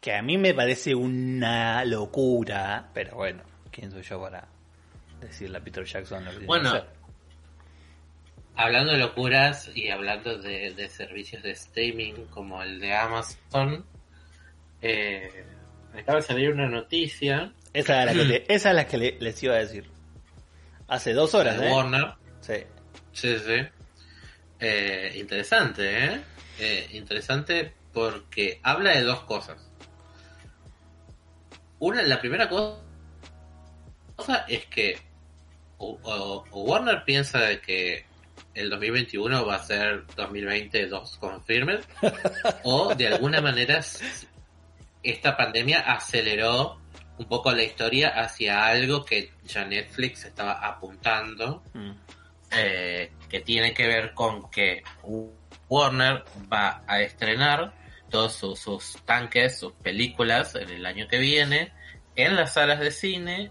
Que 0.00 0.14
a 0.14 0.22
mí 0.22 0.38
me 0.38 0.54
parece 0.54 0.94
una 0.94 1.84
locura, 1.84 2.90
pero 2.94 3.16
bueno, 3.16 3.42
¿quién 3.76 3.90
soy 3.90 4.02
yo 4.02 4.20
para 4.20 4.48
decirle 5.20 5.58
a 5.58 5.60
Peter 5.62 5.84
Jackson 5.84 6.24
lo 6.24 6.30
que 6.30 6.36
tiene 6.38 6.46
Bueno, 6.46 6.68
hacer? 6.70 6.86
Hablando 8.56 8.92
de 8.92 8.98
locuras 8.98 9.70
y 9.74 9.90
hablando 9.90 10.38
de, 10.38 10.72
de 10.72 10.88
servicios 10.88 11.42
de 11.42 11.50
streaming 11.50 12.14
como 12.30 12.62
el 12.62 12.80
de 12.80 12.94
Amazon, 12.94 13.84
eh, 14.80 15.44
acaba 15.94 16.16
de 16.18 16.22
salir 16.22 16.50
una 16.52 16.66
noticia 16.68 17.52
Esa 17.74 18.00
es 18.00 18.06
la 18.06 18.12
que, 18.14 18.24
le- 18.24 18.44
esa 18.48 18.70
es 18.70 18.74
la 18.76 18.86
que 18.86 18.96
le- 18.96 19.16
les 19.20 19.42
iba 19.42 19.54
a 19.54 19.58
decir. 19.58 19.90
Hace 20.88 21.12
dos 21.12 21.34
horas, 21.34 21.58
de 21.60 21.68
¿eh? 21.68 21.72
Warner. 21.72 22.14
Sí. 22.40 22.54
Sí, 23.12 23.36
sí. 23.38 23.66
Eh, 24.58 25.12
interesante, 25.16 26.04
¿eh? 26.06 26.20
¿eh? 26.58 26.88
Interesante 26.92 27.74
porque 27.92 28.58
habla 28.62 28.92
de 28.92 29.02
dos 29.02 29.20
cosas. 29.24 29.58
Una, 31.78 32.00
la 32.02 32.18
primera 32.20 32.48
cosa 32.48 32.80
es 34.48 34.66
que 34.66 34.98
o, 35.78 35.98
o- 36.02 36.44
o 36.50 36.62
Warner 36.62 37.04
piensa 37.04 37.40
de 37.40 37.60
que 37.60 38.04
el 38.54 38.70
2021 38.70 39.44
va 39.46 39.56
a 39.56 39.62
ser 39.62 40.04
2020 40.16 40.86
2 40.86 41.16
confirmed 41.18 41.80
o 42.64 42.94
de 42.94 43.08
alguna 43.08 43.40
manera 43.40 43.80
esta 45.02 45.36
pandemia 45.36 45.80
aceleró 45.80 46.80
un 47.18 47.26
poco 47.26 47.52
la 47.52 47.62
historia 47.62 48.08
hacia 48.10 48.66
algo 48.66 49.04
que 49.04 49.30
ya 49.44 49.64
Netflix 49.64 50.24
estaba 50.24 50.52
apuntando 50.66 51.62
Mm. 51.74 51.90
eh, 52.52 53.10
que 53.28 53.40
tiene 53.40 53.74
que 53.74 53.86
ver 53.86 54.14
con 54.14 54.50
que 54.50 54.82
Warner 55.68 56.24
va 56.52 56.82
a 56.86 57.00
estrenar 57.00 57.74
todos 58.10 58.34
sus, 58.34 58.58
sus 58.60 58.96
tanques, 59.04 59.58
sus 59.58 59.72
películas 59.72 60.54
en 60.54 60.70
el 60.70 60.86
año 60.86 61.08
que 61.08 61.18
viene 61.18 61.72
en 62.14 62.36
las 62.36 62.54
salas 62.54 62.78
de 62.80 62.90
cine, 62.92 63.50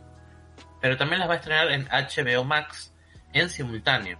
pero 0.82 0.98
también 0.98 1.20
las 1.20 1.30
va 1.30 1.34
a 1.34 1.38
estrenar 1.38 1.72
en 1.72 1.88
HBO 1.88 2.44
Max 2.44 2.94
en 3.34 3.50
simultáneo. 3.50 4.18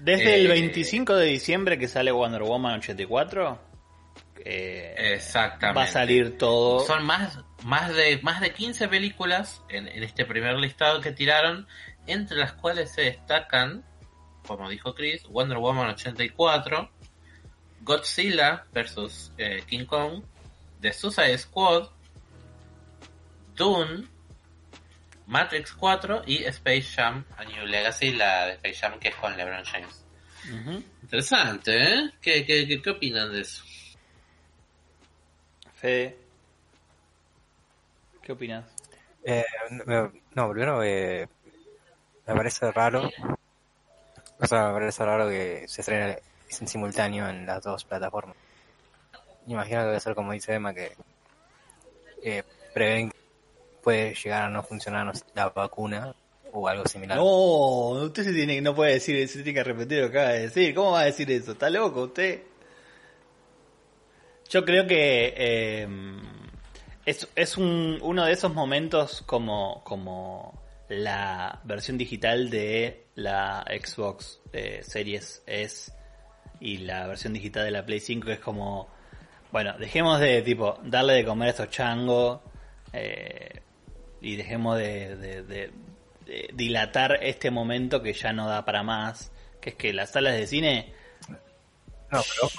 Desde 0.00 0.34
Eh, 0.36 0.40
el 0.42 0.48
25 0.48 1.14
de 1.16 1.26
diciembre 1.26 1.78
que 1.78 1.88
sale 1.88 2.12
Wonder 2.12 2.42
Woman 2.42 2.78
84, 2.80 3.58
eh, 4.44 4.94
Exactamente. 5.14 5.78
va 5.78 5.84
a 5.84 5.88
salir 5.88 6.36
todo. 6.38 6.80
Son 6.86 7.04
más, 7.04 7.38
más, 7.64 7.94
de, 7.94 8.20
más 8.22 8.40
de 8.40 8.52
15 8.52 8.88
películas 8.88 9.62
en, 9.68 9.88
en 9.88 10.02
este 10.02 10.24
primer 10.24 10.56
listado 10.56 11.00
que 11.00 11.12
tiraron, 11.12 11.66
entre 12.06 12.36
las 12.36 12.52
cuales 12.52 12.92
se 12.92 13.02
destacan, 13.02 13.84
como 14.46 14.68
dijo 14.68 14.94
Chris, 14.94 15.24
Wonder 15.28 15.58
Woman 15.58 15.88
84, 15.88 16.90
Godzilla 17.82 18.64
vs. 18.72 19.32
eh, 19.38 19.62
King 19.66 19.86
Kong, 19.86 20.22
The 20.80 20.92
Suicide 20.92 21.38
Squad, 21.38 21.88
Dune, 23.56 24.06
Matrix 25.26 25.72
4 25.72 26.22
y 26.26 26.44
Space 26.44 26.82
Jam 26.94 27.24
A 27.36 27.44
New 27.44 27.66
Legacy, 27.66 28.12
la 28.12 28.46
de 28.46 28.52
Space 28.52 28.74
Jam 28.74 28.98
que 28.98 29.08
es 29.08 29.16
con 29.16 29.36
LeBron 29.36 29.64
James. 29.64 30.04
Interesante, 31.02 31.76
¿eh? 31.76 32.10
¿Qué, 32.20 32.44
qué, 32.46 32.66
qué, 32.66 32.80
qué 32.80 32.90
opinan 32.90 33.32
de 33.32 33.40
eso? 33.40 33.64
Fede, 35.74 36.16
¿qué 38.22 38.32
opinas? 38.32 38.64
Eh, 39.24 39.44
no, 39.86 40.12
no, 40.34 40.50
primero 40.50 40.82
eh, 40.84 41.28
me 42.26 42.34
parece 42.34 42.70
raro. 42.70 43.10
O 44.38 44.46
sea, 44.46 44.68
me 44.68 44.74
parece 44.74 45.04
raro 45.04 45.28
que 45.28 45.64
se 45.66 45.80
estrene 45.80 46.18
en 46.60 46.68
simultáneo 46.68 47.28
en 47.28 47.44
las 47.44 47.62
dos 47.62 47.84
plataformas. 47.84 48.36
Imagino 49.48 49.80
que 49.80 49.86
debe 49.86 50.00
ser 50.00 50.14
como 50.14 50.32
dice 50.32 50.54
Emma, 50.54 50.72
que 50.72 50.92
eh, 52.22 52.42
prevén 52.72 53.10
que 53.10 53.15
puede 53.86 54.14
llegar 54.14 54.42
a 54.42 54.50
no 54.50 54.64
funcionar 54.64 55.12
la 55.36 55.48
vacuna 55.50 56.12
o 56.50 56.66
algo 56.66 56.88
similar. 56.88 57.18
No, 57.18 57.90
usted 58.06 58.24
se 58.24 58.32
tiene, 58.32 58.60
no 58.60 58.74
puede 58.74 58.94
decir, 58.94 59.28
se 59.28 59.44
tiene 59.44 59.54
que 59.54 59.62
repetir 59.62 60.02
lo 60.02 60.10
que 60.10 60.18
acaba 60.18 60.32
de 60.32 60.40
decir. 60.40 60.74
¿Cómo 60.74 60.90
va 60.90 61.02
a 61.02 61.04
decir 61.04 61.30
eso? 61.30 61.52
¿Está 61.52 61.70
loco 61.70 62.02
usted? 62.02 62.42
Yo 64.50 64.64
creo 64.64 64.88
que 64.88 65.32
eh, 65.36 65.88
es, 67.04 67.28
es 67.36 67.56
un, 67.56 68.00
uno 68.02 68.24
de 68.24 68.32
esos 68.32 68.52
momentos 68.52 69.22
como, 69.24 69.84
como 69.84 70.60
la 70.88 71.60
versión 71.62 71.96
digital 71.96 72.50
de 72.50 73.04
la 73.14 73.64
Xbox 73.68 74.40
eh, 74.52 74.80
Series 74.82 75.44
S 75.46 75.92
y 76.58 76.78
la 76.78 77.06
versión 77.06 77.34
digital 77.34 77.64
de 77.64 77.70
la 77.70 77.86
Play 77.86 78.00
5 78.00 78.32
es 78.32 78.40
como, 78.40 78.88
bueno, 79.52 79.78
dejemos 79.78 80.18
de 80.18 80.42
tipo 80.42 80.76
darle 80.82 81.12
de 81.12 81.24
comer 81.24 81.46
a 81.46 81.50
estos 81.52 81.70
changos 81.70 82.40
eh, 82.92 83.60
y 84.26 84.36
dejemos 84.36 84.76
de, 84.78 85.16
de- 85.16 85.42
de- 85.42 85.70
de 86.26 86.50
dilatar 86.54 87.18
este 87.22 87.50
momento 87.50 88.02
que 88.02 88.12
ya 88.12 88.32
no 88.32 88.48
da 88.48 88.64
para 88.64 88.82
más, 88.82 89.30
que 89.60 89.70
es 89.70 89.76
que 89.76 89.92
las 89.92 90.10
salas 90.10 90.34
de 90.34 90.46
cine 90.46 90.92
No, 92.10 92.20
pero, 92.22 92.50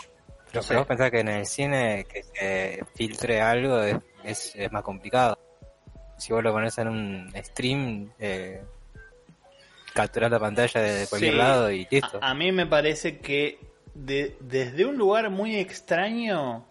pero, 0.51 0.61
Sí. 0.63 0.75
vos 0.75 0.85
pensás 0.87 1.11
que 1.11 1.19
en 1.19 1.27
el 1.27 1.45
cine 1.45 2.05
que 2.11 2.23
se 2.23 2.85
filtre 2.95 3.41
algo 3.41 3.81
es, 3.81 3.97
es, 4.23 4.55
es 4.55 4.71
más 4.71 4.83
complicado. 4.83 5.37
Si 6.17 6.31
vos 6.33 6.41
lo 6.43 6.51
pones 6.53 6.77
en 6.77 6.87
un 6.87 7.33
stream, 7.43 8.11
eh, 8.19 8.61
capturás 9.93 10.31
la 10.31 10.39
pantalla 10.39 10.81
de 10.81 11.05
cualquier 11.07 11.33
Sí. 11.33 11.37
lado 11.37 11.71
y 11.71 11.87
listo. 11.91 12.19
A, 12.21 12.31
a 12.31 12.33
mí 12.33 12.51
me 12.51 12.65
parece 12.65 13.19
que 13.19 13.59
de- 13.93 14.37
desde 14.39 14.85
un 14.85 14.95
lugar 14.97 15.29
muy 15.29 15.57
extraño, 15.57 16.65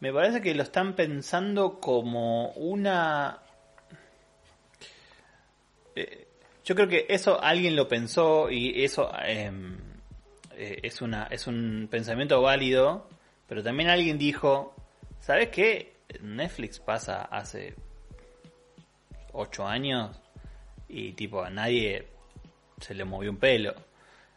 me 0.00 0.12
parece 0.12 0.40
que 0.40 0.54
lo 0.54 0.62
están 0.62 0.94
pensando 0.94 1.78
como 1.80 2.50
una... 2.52 3.40
Eh, 5.94 6.26
yo 6.66 6.74
creo 6.74 6.88
que 6.88 7.06
eso 7.08 7.40
alguien 7.40 7.76
lo 7.76 7.86
pensó 7.86 8.50
y 8.50 8.82
eso 8.84 9.08
em, 9.24 9.78
eh, 10.56 10.80
es, 10.82 11.00
una, 11.00 11.28
es 11.30 11.46
un 11.46 11.86
pensamiento 11.88 12.42
válido, 12.42 13.08
pero 13.46 13.62
también 13.62 13.88
alguien 13.88 14.18
dijo, 14.18 14.74
¿sabes 15.20 15.50
qué? 15.50 15.94
Netflix 16.20 16.80
pasa 16.80 17.22
hace 17.22 17.74
ocho 19.32 19.64
años 19.64 20.20
y 20.88 21.12
tipo 21.12 21.44
a 21.44 21.50
nadie 21.50 22.08
se 22.80 22.94
le 22.94 23.04
movió 23.04 23.30
un 23.30 23.38
pelo. 23.38 23.74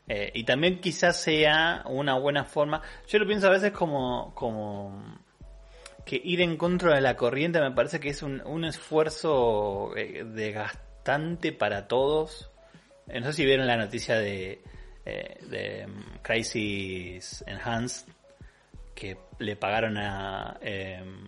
Eh, 0.07 0.31
y 0.35 0.43
también 0.43 0.81
quizás 0.81 1.19
sea 1.19 1.83
una 1.87 2.15
buena 2.19 2.45
forma. 2.45 2.83
Yo 3.07 3.17
lo 3.17 3.25
pienso 3.25 3.47
a 3.47 3.51
veces 3.51 3.71
como, 3.71 4.35
como 4.35 5.19
que 6.05 6.21
ir 6.23 6.41
en 6.41 6.57
contra 6.57 6.93
de 6.93 7.01
la 7.01 7.15
corriente 7.15 7.59
me 7.59 7.71
parece 7.71 7.99
que 7.99 8.09
es 8.09 8.21
un, 8.21 8.41
un 8.45 8.65
esfuerzo 8.65 9.95
eh, 9.95 10.23
desgastante 10.99 11.51
para 11.51 11.88
todos. 11.88 12.49
Eh, 13.07 13.19
no 13.19 13.27
sé 13.27 13.33
si 13.33 13.45
vieron 13.45 13.67
la 13.67 13.77
noticia 13.77 14.17
de, 14.17 14.62
eh, 15.05 15.38
de 15.49 15.85
um, 15.85 16.03
Crisis 16.21 17.43
Enhanced 17.47 18.07
que 18.93 19.17
le 19.39 19.55
pagaron 19.55 19.97
a 19.97 20.57
em, 20.62 21.25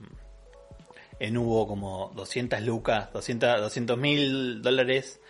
en 1.20 1.38
hubo 1.38 1.68
como 1.68 2.12
200 2.16 2.62
lucas, 2.62 3.10
200 3.14 3.98
mil 3.98 4.62
dólares 4.62 5.22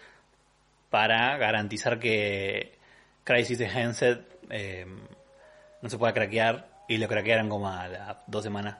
para 0.90 1.38
garantizar 1.38 2.00
que 2.00 2.80
Crisis 3.24 3.60
Enhanced 3.60 4.22
eh, 4.50 4.86
no 5.82 5.90
se 5.90 5.98
pueda 5.98 6.14
craquear 6.14 6.68
y 6.88 6.98
lo 6.98 7.08
craquearon 7.08 7.48
como 7.48 7.70
a 7.70 7.88
las 7.88 8.18
dos 8.28 8.44
semanas. 8.44 8.78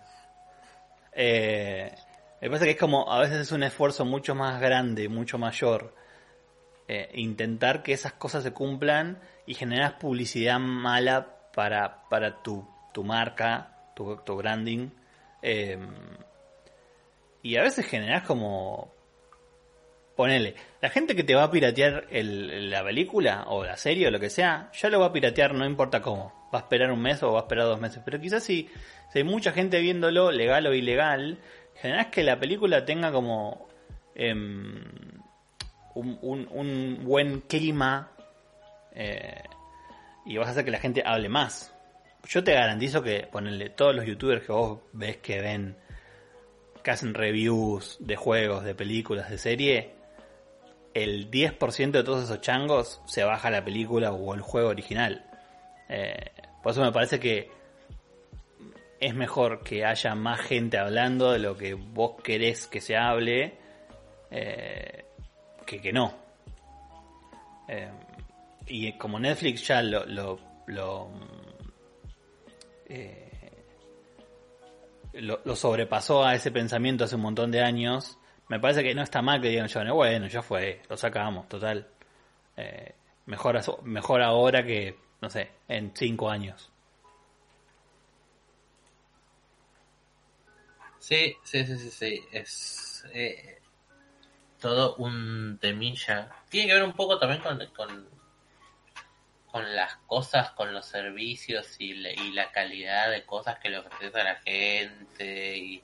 Eh, 1.14 1.94
me 2.42 2.50
parece 2.50 2.66
que 2.66 2.72
es 2.72 2.78
como, 2.78 3.12
a 3.12 3.20
veces 3.20 3.38
es 3.40 3.52
un 3.52 3.64
esfuerzo 3.64 4.04
mucho 4.06 4.36
más 4.36 4.60
grande, 4.60 5.08
mucho 5.10 5.38
mayor, 5.38 5.94
eh, 6.88 7.10
intentar 7.14 7.84
que 7.84 7.94
esas 7.94 8.14
cosas 8.14 8.44
se 8.44 8.52
cumplan 8.52 9.20
y 9.46 9.54
generas 9.54 9.94
publicidad 9.94 10.60
mala 10.60 11.38
para, 11.54 12.08
para 12.10 12.42
tu, 12.42 12.68
tu 12.94 13.04
marca, 13.04 13.76
tu, 13.96 14.18
branding. 14.36 14.90
eh, 15.42 15.78
y 17.44 17.56
a 17.58 17.64
veces 17.64 17.86
generas 17.88 18.24
como 18.24 18.94
Ponele, 20.16 20.56
la 20.82 20.90
gente 20.90 21.16
que 21.16 21.24
te 21.24 21.34
va 21.36 21.44
a 21.44 21.52
piratear 21.52 22.06
el- 22.12 22.70
la 22.70 22.84
película 22.84 23.46
o 23.48 23.64
la 23.64 23.78
serie 23.78 24.08
o 24.08 24.12
lo 24.12 24.20
que 24.20 24.30
sea, 24.30 24.70
ya 24.74 24.90
lo 24.90 25.00
va 25.00 25.08
a 25.08 25.14
piratear 25.14 25.54
no 25.56 25.66
importa 25.66 26.02
cómo. 26.02 26.50
Va 26.54 26.60
a 26.60 26.62
esperar 26.64 26.92
un 26.92 27.02
mes 27.02 27.24
o 27.24 27.32
va 27.32 27.40
a 27.40 27.42
esperar 27.44 27.66
dos 27.66 27.80
meses. 27.80 28.02
Pero 28.04 28.20
quizás 28.20 28.44
si, 28.44 28.70
si 29.12 29.20
hay 29.20 29.24
mucha 29.24 29.54
gente 29.54 29.80
viéndolo, 29.80 30.32
legal 30.32 30.68
o 30.68 30.74
ilegal, 30.74 31.40
generás 31.82 32.08
que 32.08 32.24
la 32.24 32.40
película 32.40 32.86
tenga 32.86 33.12
como 33.12 33.68
em, 34.16 34.84
un, 35.96 36.18
un- 36.22 36.48
un 36.52 37.00
buen 37.04 37.42
clima 37.42 38.12
eh, 38.94 39.42
y 40.26 40.38
vas 40.38 40.48
a 40.48 40.52
hacer 40.52 40.66
que 40.66 40.72
la 40.72 40.80
gente 40.80 41.04
hable 41.06 41.30
más. 41.30 41.74
Yo 42.28 42.44
te 42.44 42.54
garantizo 42.54 43.02
que, 43.02 43.28
ponele, 43.32 43.70
todos 43.70 43.96
los 43.96 44.06
youtubers 44.06 44.46
que 44.46 44.52
vos 44.52 44.80
ves 44.94 45.18
que 45.18 45.42
ven, 45.42 45.76
que 46.84 46.92
hacen 46.92 47.14
reviews 47.14 47.98
de 48.00 48.16
juegos, 48.16 48.64
de 48.64 48.76
películas, 48.76 49.30
de 49.30 49.38
serie, 49.40 49.96
el 50.94 51.32
10% 51.32 51.92
de 51.92 52.04
todos 52.04 52.26
esos 52.26 52.42
changos 52.42 53.02
se 53.06 53.24
baja 53.24 53.50
la 53.50 53.64
película 53.64 54.12
o 54.12 54.34
el 54.36 54.42
juego 54.42 54.70
original. 54.70 55.26
Eh, 55.90 56.32
por 56.62 56.74
eso 56.74 56.82
me 56.82 56.92
parece 56.92 57.20
que 57.20 57.50
es 59.02 59.16
mejor 59.16 59.64
que 59.64 59.84
haya 59.84 60.14
más 60.14 60.40
gente 60.42 60.78
hablando 60.78 61.32
de 61.32 61.40
lo 61.40 61.58
que 61.58 61.74
vos 61.74 62.22
querés 62.24 62.68
que 62.68 62.80
se 62.80 62.96
hable 62.96 63.58
eh, 64.30 65.06
que 65.66 65.82
que 65.82 65.92
no. 65.92 66.14
Eh, 67.68 67.90
y 68.68 68.94
como 68.94 69.20
Netflix 69.20 69.68
ya 69.68 69.82
lo, 69.82 70.06
lo, 70.06 70.40
lo, 70.68 71.10
eh, 72.88 73.64
lo, 75.14 75.42
lo 75.44 75.56
sobrepasó 75.56 76.24
a 76.24 76.36
ese 76.36 76.52
pensamiento 76.52 77.04
hace 77.04 77.16
un 77.16 77.24
montón 77.24 77.50
de 77.50 77.62
años, 77.62 78.20
me 78.50 78.60
parece 78.60 78.84
que 78.84 78.94
no 78.94 79.02
está 79.02 79.24
mal 79.24 79.42
que 79.42 79.50
digan, 79.50 79.68
"Bueno, 79.74 79.96
bueno, 79.96 80.28
ya 80.28 80.44
fue, 80.44 80.82
lo 80.90 80.96
sacamos, 80.96 81.50
total. 81.50 81.88
mejor, 83.26 83.84
mejor 83.84 84.22
ahora 84.22 84.64
que, 84.64 84.96
no 85.22 85.30
sé, 85.30 85.50
en 85.68 85.92
cinco 85.96 86.30
años. 86.30 86.71
Sí, 91.02 91.36
sí, 91.44 91.66
sí, 91.66 91.78
sí, 91.80 91.90
sí. 91.90 92.28
Es 92.32 93.04
eh, 93.14 93.60
todo 94.60 94.96
un 94.98 95.58
temilla. 95.60 96.30
Tiene 96.48 96.68
que 96.68 96.74
ver 96.76 96.84
un 96.84 96.94
poco 96.94 97.18
también 97.18 97.42
con, 97.42 97.58
con, 97.76 98.08
con 99.52 99.76
las 99.76 99.96
cosas, 100.06 100.52
con 100.52 100.72
los 100.74 100.86
servicios 100.86 101.76
y 101.80 101.96
la, 101.96 102.52
calidad 102.52 103.10
de 103.10 103.26
cosas 103.26 103.58
que 103.58 103.70
le 103.70 103.80
ofreces 103.80 104.14
a 104.16 104.24
la 104.24 104.36
gente 104.42 105.58
y, 105.58 105.84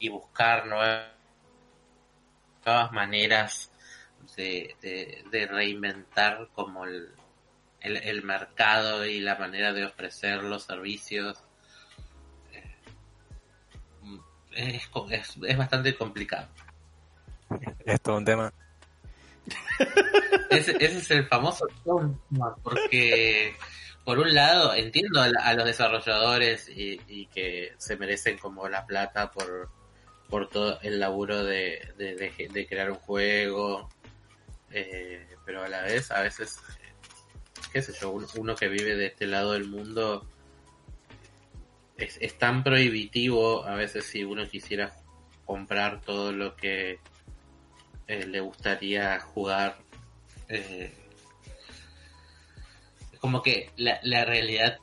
y 0.00 0.08
buscar 0.08 0.66
nuevas, 0.66 1.12
maneras 2.90 3.70
de, 4.36 4.74
de, 5.30 5.46
reinventar 5.46 6.48
como 6.54 6.86
el, 6.86 7.14
el 7.80 8.22
mercado 8.24 9.06
y 9.06 9.20
la 9.20 9.36
manera 9.36 9.72
de 9.72 9.84
ofrecer 9.84 10.42
los 10.42 10.64
servicios 10.64 11.38
es, 14.54 14.88
es, 15.10 15.36
es 15.46 15.56
bastante 15.58 15.94
complicado. 15.96 16.48
Es 17.84 18.00
todo 18.00 18.16
un 18.18 18.24
tema. 18.24 18.52
Ese, 20.50 20.72
ese 20.78 20.98
es 20.98 21.10
el 21.10 21.26
famoso 21.26 21.66
tema, 21.84 22.54
porque 22.62 23.54
por 24.04 24.18
un 24.18 24.32
lado 24.34 24.74
entiendo 24.74 25.20
a, 25.20 25.54
los 25.54 25.64
desarrolladores 25.64 26.68
y, 26.68 27.00
y 27.08 27.26
que 27.26 27.72
se 27.78 27.96
merecen 27.96 28.38
como 28.38 28.68
la 28.68 28.86
plata 28.86 29.30
por, 29.30 29.70
por 30.28 30.48
todo 30.48 30.78
el 30.82 31.00
laburo 31.00 31.42
de, 31.44 31.92
de, 31.96 32.14
de- 32.14 32.48
de 32.52 32.66
crear 32.66 32.90
un 32.90 32.98
juego, 32.98 33.88
eh, 34.70 35.26
pero 35.44 35.62
a 35.64 35.68
la 35.68 35.82
vez 35.82 36.10
a 36.10 36.20
veces, 36.20 36.58
eh, 36.82 36.92
qué 37.72 37.82
sé 37.82 37.92
yo, 38.00 38.10
uno, 38.10 38.26
uno 38.36 38.54
que 38.54 38.68
vive 38.68 38.94
de 38.96 39.06
este 39.06 39.26
lado 39.26 39.52
del 39.52 39.64
mundo 39.68 40.26
es, 42.04 42.18
es 42.20 42.38
tan 42.38 42.62
prohibitivo 42.62 43.64
a 43.64 43.74
veces 43.74 44.04
si 44.06 44.24
uno 44.24 44.46
quisiera 44.48 44.92
comprar 45.44 46.00
todo 46.00 46.32
lo 46.32 46.56
que 46.56 46.98
eh, 48.06 48.26
le 48.26 48.40
gustaría 48.40 49.20
jugar. 49.20 49.78
eh, 50.48 50.92
es 53.12 53.18
como 53.18 53.42
que 53.42 53.70
la, 53.76 53.98
la 54.02 54.24
realidad 54.24 54.78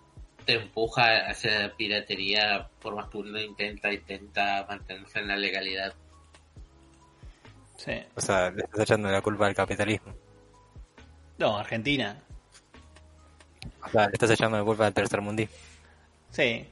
te 0.45 0.53
empuja 0.53 1.27
hacia 1.29 1.59
la 1.59 1.75
piratería 1.75 2.69
por 2.81 2.95
más 2.95 3.09
que 3.09 3.17
uno 3.17 3.39
intenta, 3.39 3.93
intenta 3.93 4.65
mantenerse 4.67 5.19
en 5.19 5.27
la 5.27 5.35
legalidad. 5.35 5.93
Sí. 7.77 7.93
O 8.15 8.21
sea, 8.21 8.49
le 8.51 8.63
estás 8.63 8.81
echando 8.81 9.09
la 9.09 9.21
culpa 9.21 9.47
al 9.47 9.55
capitalismo. 9.55 10.13
No, 11.37 11.57
Argentina. 11.57 12.21
O 13.85 13.89
sea, 13.89 14.07
le 14.07 14.13
estás 14.13 14.31
echando 14.31 14.57
la 14.57 14.63
culpa 14.63 14.87
al 14.87 14.93
tercermundismo. 14.93 15.55
Sí. 16.31 16.67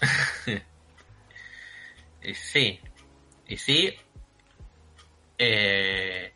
Y 2.26 2.34
sí, 2.34 2.80
y 3.46 3.58
sí. 3.58 3.94
eh, 5.36 6.32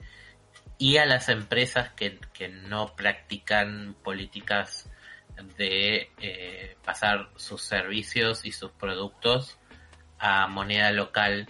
y 0.76 0.98
a 0.98 1.06
las 1.06 1.30
empresas 1.30 1.92
que, 1.94 2.18
que 2.34 2.48
no 2.48 2.94
practican 2.94 3.96
políticas 4.04 4.90
de 5.56 6.10
eh, 6.20 6.76
pasar 6.84 7.30
sus 7.36 7.62
servicios 7.62 8.44
y 8.44 8.52
sus 8.52 8.70
productos 8.72 9.56
a 10.18 10.46
moneda 10.46 10.90
local 10.90 11.48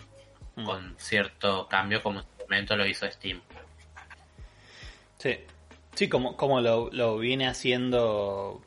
Mm. 0.59 0.64
con 0.64 0.94
cierto 0.99 1.68
cambio 1.68 2.03
como 2.03 2.18
en 2.18 2.25
su 2.25 2.42
momento 2.42 2.77
lo 2.77 2.85
hizo 2.87 3.09
Steam. 3.11 3.40
Sí. 5.18 5.38
Sí, 5.94 6.09
como, 6.09 6.37
como 6.37 6.61
lo, 6.61 6.90
lo 6.92 7.18
viene 7.18 7.47
haciendo 7.49 8.61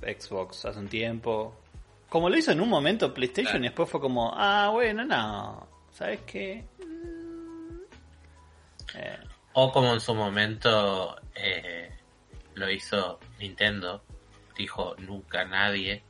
Xbox 0.00 0.64
hace 0.64 0.78
un 0.78 0.88
tiempo. 0.88 1.54
Como 2.08 2.30
lo 2.30 2.36
hizo 2.38 2.52
en 2.52 2.60
un 2.60 2.68
momento 2.68 3.12
PlayStation 3.12 3.52
Claro. 3.52 3.64
y 3.64 3.68
después 3.68 3.90
fue 3.90 4.00
como, 4.00 4.32
ah, 4.34 4.70
bueno, 4.72 5.04
no. 5.04 5.68
¿Sabes 5.92 6.20
qué? 6.26 6.64
Mm. 6.78 7.80
Eh, 8.94 9.18
O 9.52 9.72
como 9.72 9.92
en 9.92 10.00
su 10.00 10.14
momento 10.14 11.16
eh, 11.34 11.90
lo 12.54 12.70
hizo 12.70 13.18
Nintendo, 13.38 14.02
dijo 14.56 14.94
nunca 14.98 15.44
nadie. 15.44 16.02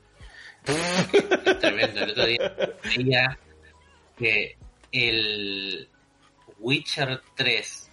Tremendo, 1.61 2.01
el 2.03 2.11
otro 2.11 2.27
día 2.27 2.53
veía 2.85 3.39
que 4.19 4.57
el 4.93 5.89
Witcher 6.59 7.23
3 7.35 7.91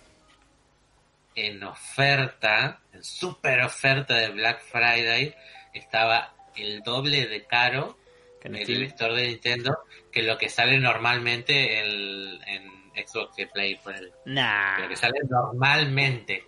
en 1.35 1.63
oferta, 1.63 2.81
en 2.93 3.03
super 3.03 3.61
oferta 3.61 4.15
de 4.15 4.29
Black 4.29 4.61
Friday, 4.63 5.33
estaba 5.73 6.34
el 6.57 6.81
doble 6.81 7.27
de 7.27 7.43
caro 7.45 7.97
que 8.41 8.47
en 8.49 8.55
el 8.55 8.83
store 8.83 9.15
de 9.15 9.27
Nintendo 9.29 9.77
que 10.11 10.23
lo 10.23 10.37
que 10.37 10.49
sale 10.49 10.77
normalmente 10.79 11.79
en, 11.79 12.39
en 12.47 13.07
Xbox 13.07 13.37
y 13.39 13.45
Play 13.47 13.75
por 13.75 13.95
el 13.95 14.11
Nah. 14.25 14.79
lo 14.79 14.87
que 14.89 14.95
sale 14.95 15.19
normalmente. 15.29 16.43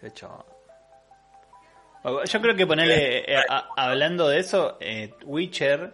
De 0.00 0.08
hecho. 0.08 0.44
Yo 2.04 2.40
creo 2.40 2.54
que 2.56 2.66
ponerle, 2.66 3.18
eh, 3.32 3.36
a- 3.48 3.68
hablando 3.76 4.28
de 4.28 4.38
eso, 4.38 4.76
eh, 4.80 5.12
Witcher 5.24 5.92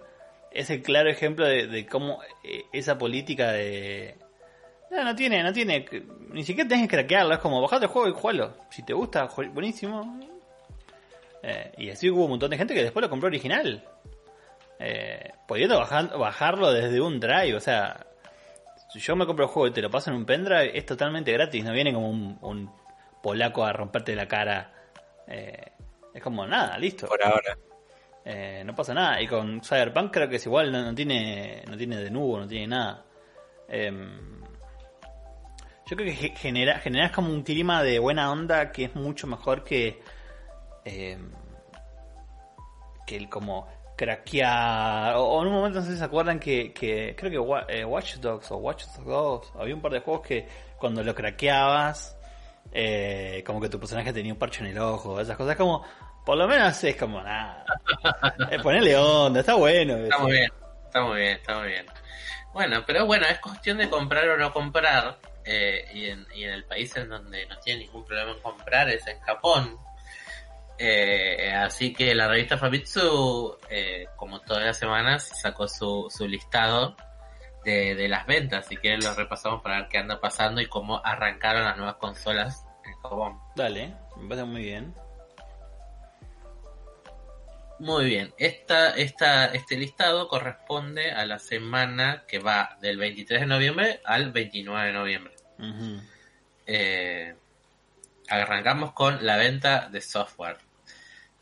es 0.53 0.71
el 0.71 0.83
claro 0.83 1.09
ejemplo 1.11 1.47
de, 1.47 1.67
de 1.67 1.87
cómo 1.87 2.21
eh, 2.45 2.65
esa 2.73 2.99
política 2.99 3.53
de... 3.53 4.17
No, 4.91 5.03
no 5.03 5.17
tiene, 5.17 5.43
no 5.43 5.53
tiene, 5.53 5.87
ni 6.31 6.45
siquiera 6.45 6.69
tenés 6.69 6.87
que 6.89 6.97
craquearlo, 6.97 7.35
es 7.35 7.41
como 7.41 7.61
bajate 7.63 7.87
el 7.87 7.91
juego 7.91 8.09
y 8.09 8.13
jugalo. 8.13 8.57
Si 8.71 8.83
te 8.85 8.93
gusta, 8.93 9.25
buenísimo. 9.53 10.21
Eh, 11.47 11.73
y 11.77 11.91
así 11.91 12.09
hubo 12.09 12.25
un 12.25 12.31
montón 12.31 12.51
de 12.51 12.57
gente 12.57 12.73
que 12.75 12.83
después 12.83 13.03
lo 13.03 13.11
compró 13.11 13.27
original. 13.29 13.85
Eh, 14.79 15.31
pudiendo 15.47 15.79
bajar, 15.79 16.17
bajarlo 16.19 16.73
desde 16.73 17.01
un 17.01 17.21
drive, 17.21 17.55
o 17.55 17.61
sea, 17.61 18.07
si 18.93 18.99
yo 18.99 19.15
me 19.15 19.27
compro 19.27 19.45
el 19.45 19.51
juego 19.51 19.67
y 19.69 19.73
te 19.73 19.83
lo 19.83 19.91
paso 19.91 20.11
en 20.11 20.17
un 20.17 20.25
pendrive, 20.25 20.77
es 20.77 20.87
totalmente 20.87 21.33
gratis, 21.33 21.63
no 21.65 21.73
viene 21.73 21.93
como 21.93 22.09
un, 22.09 22.39
un 22.41 22.71
polaco 23.23 23.65
a 23.65 23.73
romperte 23.73 24.15
la 24.17 24.27
cara. 24.27 24.73
Eh, 25.27 25.71
es 26.15 26.23
como 26.23 26.47
nada, 26.47 26.79
listo. 26.79 27.07
Por 27.09 27.23
ahora. 27.25 27.57
Eh, 28.25 28.63
no 28.65 28.75
pasa 28.75 28.95
nada. 28.95 29.21
Y 29.21 29.27
con 29.27 29.61
Cyberpunk 29.63 30.13
creo 30.13 30.29
que 30.29 30.37
es 30.37 30.47
igual, 30.47 30.73
no, 30.73 30.83
no 30.83 30.95
tiene 30.95 31.63
no 31.69 31.77
tiene 31.77 31.99
de 31.99 32.11
nuevo, 32.11 32.39
no 32.39 32.47
tiene 32.49 32.69
nada. 32.69 33.05
Em, 33.69 34.41
yo 35.87 35.97
creo 35.97 36.07
que 36.09 36.13
ge- 36.15 36.35
genera, 36.37 36.79
generas 36.79 37.11
como 37.13 37.29
un 37.31 37.43
clima 37.43 37.83
de 37.83 37.99
buena 37.99 38.31
onda 38.33 38.73
que 38.73 38.85
es 38.85 38.95
mucho 38.95 39.27
mejor 39.27 39.63
que 39.65 40.01
em, 40.85 41.31
que 43.07 43.17
el 43.17 43.29
como 43.29 43.69
craquear 43.97 45.15
o, 45.17 45.25
o 45.25 45.43
en 45.43 45.49
un 45.49 45.55
momento 45.55 45.79
no 45.81 45.85
sé 45.87 45.93
si 45.93 45.99
se 45.99 46.05
acuerdan 46.05 46.41
que, 46.41 46.73
que 46.73 47.15
creo 47.17 47.31
que 47.67 47.75
eh, 47.77 47.85
Watch 47.85 48.17
Dogs 48.17 48.51
o 48.51 48.57
Watch 48.57 48.85
Dogs 48.87 49.05
2 49.05 49.53
había 49.61 49.75
un 49.75 49.81
par 49.81 49.93
de 49.93 50.01
juegos 50.01 50.27
que 50.27 50.49
cuando 50.79 51.03
lo 51.05 51.15
craqueabas 51.15 52.17
eh, 52.73 53.43
como 53.47 53.61
que 53.61 53.69
tu 53.69 53.79
personaje 53.79 54.13
tenía 54.13 54.33
un 54.33 54.39
parche 54.39 54.61
en 54.65 54.71
el 54.71 54.79
ojo 54.79 55.21
esas 55.21 55.37
cosas 55.37 55.55
como 55.57 55.85
por 56.27 56.37
lo 56.37 56.49
menos 56.49 56.83
es 56.83 56.97
como 56.97 57.23
nada 57.23 57.65
eh, 58.51 58.59
ponerle 58.61 58.97
onda 58.97 59.41
está 59.41 59.55
bueno 59.55 59.97
Está 59.97 60.19
muy 60.19 60.33
bien, 60.33 60.51
está 60.87 61.03
muy 61.05 61.21
bien, 61.21 61.37
está 61.37 61.59
muy 61.59 61.69
bien. 61.69 61.87
Bueno, 62.53 62.83
pero 62.87 63.05
bueno, 63.07 63.27
es 63.27 63.39
cuestión 63.41 63.79
de 63.79 63.91
comprar 63.91 64.29
o 64.29 64.37
no 64.37 64.53
comprar. 64.53 65.19
eh, 65.45 65.85
y, 65.93 66.07
en, 66.07 66.27
y 66.35 66.45
en 66.45 66.51
el 66.53 66.65
país 66.65 66.97
en 66.97 67.09
donde 67.09 67.47
no 67.47 67.59
tiene 67.59 67.81
ningún 67.81 68.05
problema 68.05 68.31
en 68.33 68.41
comprar 68.41 68.89
es 68.89 69.07
en 69.09 69.21
Japón. 69.21 69.77
Eh, 70.79 71.53
así 71.55 71.93
que 71.93 72.15
la 72.15 72.29
revista 72.29 72.59
Famitsu, 72.59 73.59
eh, 73.71 74.07
como 74.17 74.41
todas 74.41 74.65
las 74.65 74.79
semanas, 74.79 75.31
sacó 75.41 75.69
su, 75.69 76.09
su 76.11 76.27
listado 76.27 76.97
de, 77.65 77.95
de 77.95 78.09
las 78.09 78.27
ventas. 78.27 78.67
Si 78.67 78.77
quieren 78.77 79.01
lo 79.05 79.15
repasamos 79.15 79.63
para 79.63 79.81
ver 79.81 79.89
qué 79.89 79.99
anda 79.99 80.21
pasando 80.21 80.61
y 80.61 80.67
cómo 80.67 81.01
arrancaron 81.05 81.65
las 81.65 81.77
nuevas 81.77 81.97
consolas 81.97 82.65
en 82.85 82.95
Japón. 83.01 83.39
dale 83.57 83.95
me 84.17 84.29
parece 84.29 84.45
muy 84.45 84.63
bien 84.63 84.95
Muy 87.79 88.05
bien, 88.05 88.33
esta, 88.39 88.91
esta, 88.91 89.47
este 89.47 89.77
listado 89.77 90.29
corresponde 90.29 91.11
a 91.11 91.27
la 91.27 91.39
semana 91.39 92.25
que 92.29 92.39
va 92.39 92.77
del 92.81 92.99
23 92.99 93.41
de 93.41 93.47
noviembre 93.47 94.01
al 94.05 94.33
29 94.33 94.87
de 94.87 94.93
noviembre. 94.93 95.35
Eh, 96.67 97.35
arrancamos 98.29 98.93
con 98.93 99.25
la 99.25 99.37
venta 99.37 99.89
de 99.91 100.01
software. 100.01 100.59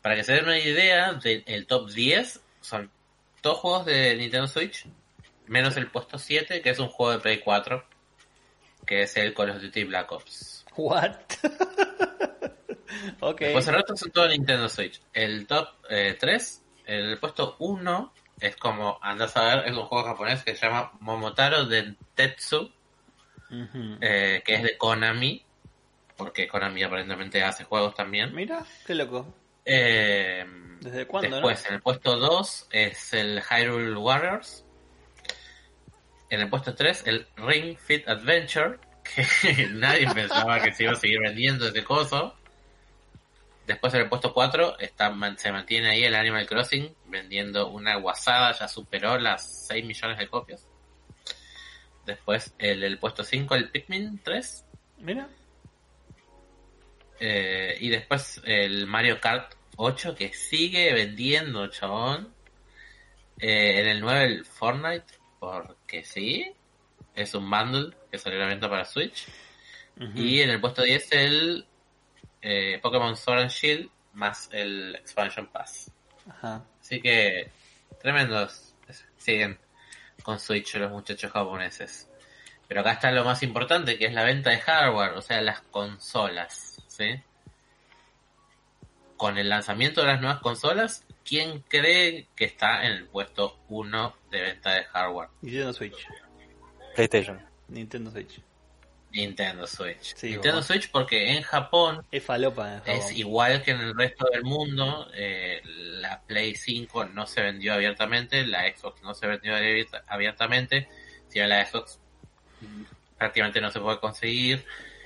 Para 0.01 0.15
que 0.15 0.23
se 0.23 0.33
den 0.33 0.45
una 0.45 0.59
idea 0.59 1.13
del 1.13 1.65
top 1.65 1.89
10, 1.89 2.41
son 2.61 2.91
dos 3.41 3.57
juegos 3.59 3.85
de 3.85 4.15
Nintendo 4.15 4.47
Switch, 4.47 4.85
menos 5.47 5.77
el 5.77 5.89
puesto 5.89 6.17
7, 6.17 6.61
que 6.61 6.69
es 6.69 6.79
un 6.79 6.89
juego 6.89 7.13
de 7.13 7.19
Play 7.19 7.39
4, 7.39 7.85
que 8.85 9.03
es 9.03 9.15
el 9.17 9.33
Call 9.33 9.51
of 9.51 9.61
Duty 9.61 9.83
Black 9.85 10.11
Ops. 10.11 10.65
what 10.75 11.15
ok 13.19 13.39
Después 13.39 13.67
el 13.67 13.75
resto 13.75 13.95
son 13.95 14.11
todo 14.11 14.27
Nintendo 14.27 14.67
Switch. 14.67 15.01
El 15.13 15.47
top 15.47 15.69
eh, 15.89 16.17
3, 16.19 16.63
el 16.85 17.17
puesto 17.19 17.55
1, 17.59 18.13
es 18.39 18.55
como, 18.57 18.99
andás 19.01 19.37
a 19.37 19.55
ver, 19.55 19.67
es 19.67 19.77
un 19.77 19.85
juego 19.85 20.05
japonés 20.05 20.43
que 20.43 20.55
se 20.55 20.65
llama 20.65 20.91
Momotaro 20.99 21.65
Dentetsu, 21.65 22.71
eh, 24.01 24.41
que 24.45 24.55
es 24.55 24.63
de 24.63 24.77
Konami. 24.77 25.45
Porque 26.17 26.47
Konami 26.47 26.83
aparentemente 26.83 27.43
hace 27.43 27.63
juegos 27.63 27.95
también. 27.95 28.33
Mira, 28.33 28.65
qué 28.85 28.95
loco. 28.95 29.33
Eh, 29.65 30.45
¿Desde 30.81 31.05
cuándo, 31.07 31.37
después, 31.37 31.65
en 31.65 31.75
el 31.75 31.81
puesto 31.81 32.17
2 32.17 32.67
es 32.71 33.13
el 33.13 33.41
Hyrule 33.41 33.95
Warriors. 33.95 34.65
En 36.29 36.41
el 36.41 36.49
puesto 36.49 36.75
3, 36.75 37.03
el 37.05 37.27
Ring 37.37 37.77
Fit 37.77 38.07
Adventure, 38.07 38.79
que 39.03 39.67
nadie 39.71 40.07
pensaba 40.13 40.61
que 40.61 40.73
se 40.73 40.83
iba 40.83 40.93
a 40.93 40.95
seguir 40.95 41.19
vendiendo 41.21 41.67
ese 41.67 41.83
coso. 41.83 42.35
Después 43.67 43.93
en 43.93 44.01
el 44.01 44.09
puesto 44.09 44.33
4 44.33 44.79
está, 44.79 45.13
se 45.37 45.51
mantiene 45.51 45.91
ahí 45.91 46.03
el 46.03 46.15
Animal 46.15 46.45
Crossing 46.45 46.93
vendiendo 47.05 47.69
una 47.69 47.95
guasada, 47.95 48.51
ya 48.51 48.67
superó 48.67 49.17
las 49.17 49.67
6 49.67 49.85
millones 49.85 50.17
de 50.17 50.27
copias. 50.27 50.67
Después 52.05 52.53
el, 52.57 52.83
el 52.83 52.99
puesto 52.99 53.23
5 53.23 53.55
el 53.55 53.69
Pikmin 53.69 54.19
3. 54.21 54.65
Mira. 54.97 55.29
Eh, 57.25 57.77
y 57.79 57.87
después 57.87 58.41
el 58.43 58.85
Mario 58.85 59.21
Kart 59.21 59.53
8 59.77 60.13
que 60.13 60.33
sigue 60.33 60.91
vendiendo, 60.93 61.67
chabón. 61.67 62.33
Eh, 63.39 63.79
en 63.79 63.87
el 63.87 64.01
9 64.01 64.25
el 64.25 64.45
Fortnite, 64.45 65.05
porque 65.39 66.03
sí. 66.03 66.51
Es 67.15 67.33
un 67.33 67.49
bundle 67.49 67.95
que 68.11 68.17
salió 68.17 68.39
a 68.39 68.41
la 68.41 68.47
venta 68.49 68.69
para 68.69 68.83
Switch. 68.83 69.27
Y 70.15 70.41
en 70.41 70.49
el 70.49 70.59
puesto 70.59 70.81
10 70.81 71.11
el 71.13 71.65
eh, 72.41 72.79
Pokémon 72.81 73.15
Sword 73.15 73.39
and 73.39 73.51
Shield 73.51 73.89
más 74.13 74.49
el 74.51 74.95
Expansion 74.95 75.47
Pass. 75.47 75.91
Ajá. 76.29 76.65
Así 76.81 76.99
que 76.99 77.49
tremendos. 78.01 78.75
Siguen 79.17 79.57
con 80.23 80.41
Switch 80.41 80.75
los 80.75 80.91
muchachos 80.91 81.31
japoneses. 81.31 82.09
Pero 82.67 82.81
acá 82.81 82.93
está 82.93 83.11
lo 83.11 83.23
más 83.23 83.43
importante, 83.43 83.97
que 83.97 84.07
es 84.07 84.13
la 84.13 84.25
venta 84.25 84.49
de 84.49 84.59
hardware, 84.59 85.13
o 85.13 85.21
sea, 85.21 85.41
las 85.41 85.61
consolas. 85.61 86.72
¿Sí? 86.97 87.19
Con 89.17 89.37
el 89.37 89.49
lanzamiento 89.49 90.01
de 90.01 90.07
las 90.07 90.21
nuevas 90.21 90.41
consolas, 90.41 91.05
¿quién 91.23 91.61
cree 91.67 92.27
que 92.35 92.45
está 92.45 92.85
en 92.85 92.93
el 92.93 93.05
puesto 93.07 93.57
1 93.69 94.15
de 94.31 94.41
venta 94.41 94.73
de 94.75 94.83
hardware? 94.85 95.29
Nintendo 95.41 95.73
Switch. 95.73 96.07
PlayStation. 96.95 97.45
Nintendo 97.69 98.11
Switch. 98.11 98.41
Nintendo 99.11 99.67
Switch. 99.67 100.15
Sí, 100.15 100.31
Nintendo. 100.31 100.61
Switch 100.63 100.89
porque 100.91 101.33
en 101.33 101.43
Japón 101.43 102.05
Es 102.11 102.23
falopa. 102.23 102.81
en 102.85 102.91
Es 102.97 103.11
igual 103.11 103.61
que 103.61 103.71
en 103.71 103.79
el 103.81 103.95
resto 103.95 104.25
del 104.33 104.43
mundo, 104.43 105.07
eh, 105.13 105.61
la 105.63 106.19
Play 106.21 106.55
5 106.55 107.05
no 107.05 107.25
se 107.27 107.41
vendió 107.43 107.73
abiertamente, 107.75 108.45
la 108.45 108.63
Xbox 108.75 109.01
no 109.03 109.13
se 109.13 109.27
vendió 109.27 109.55
abierta- 109.55 110.03
abiertamente, 110.07 110.89
si 111.29 111.35
bien 111.39 111.49
la 111.49 111.63
Xbox 111.65 111.99
prácticamente 113.17 113.61
no 113.61 113.69
se 113.69 113.79
puede 113.79 113.99
conseguir. 113.99 114.65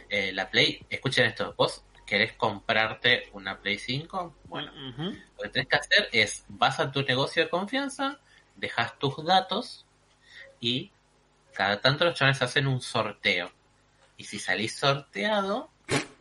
Eh, 0.09 0.31
la 0.33 0.49
Play, 0.49 0.85
escuchen 0.89 1.25
esto, 1.25 1.53
vos 1.57 1.83
querés 2.05 2.33
comprarte 2.33 3.29
una 3.33 3.59
Play 3.59 3.77
5, 3.77 4.35
bueno, 4.45 4.71
lo 4.71 5.43
que 5.43 5.49
tenés 5.49 5.67
que 5.67 5.75
hacer 5.75 6.09
es, 6.13 6.45
vas 6.47 6.79
a 6.79 6.91
tu 6.91 7.03
negocio 7.03 7.43
de 7.43 7.49
confianza, 7.49 8.19
dejas 8.55 8.97
tus 8.97 9.23
datos 9.25 9.85
y 10.59 10.91
cada 11.53 11.81
tanto 11.81 12.05
los 12.05 12.13
chavales 12.13 12.41
hacen 12.41 12.67
un 12.67 12.81
sorteo. 12.81 13.51
Y 14.15 14.23
si 14.23 14.39
salís 14.39 14.75
sorteado, 14.75 15.69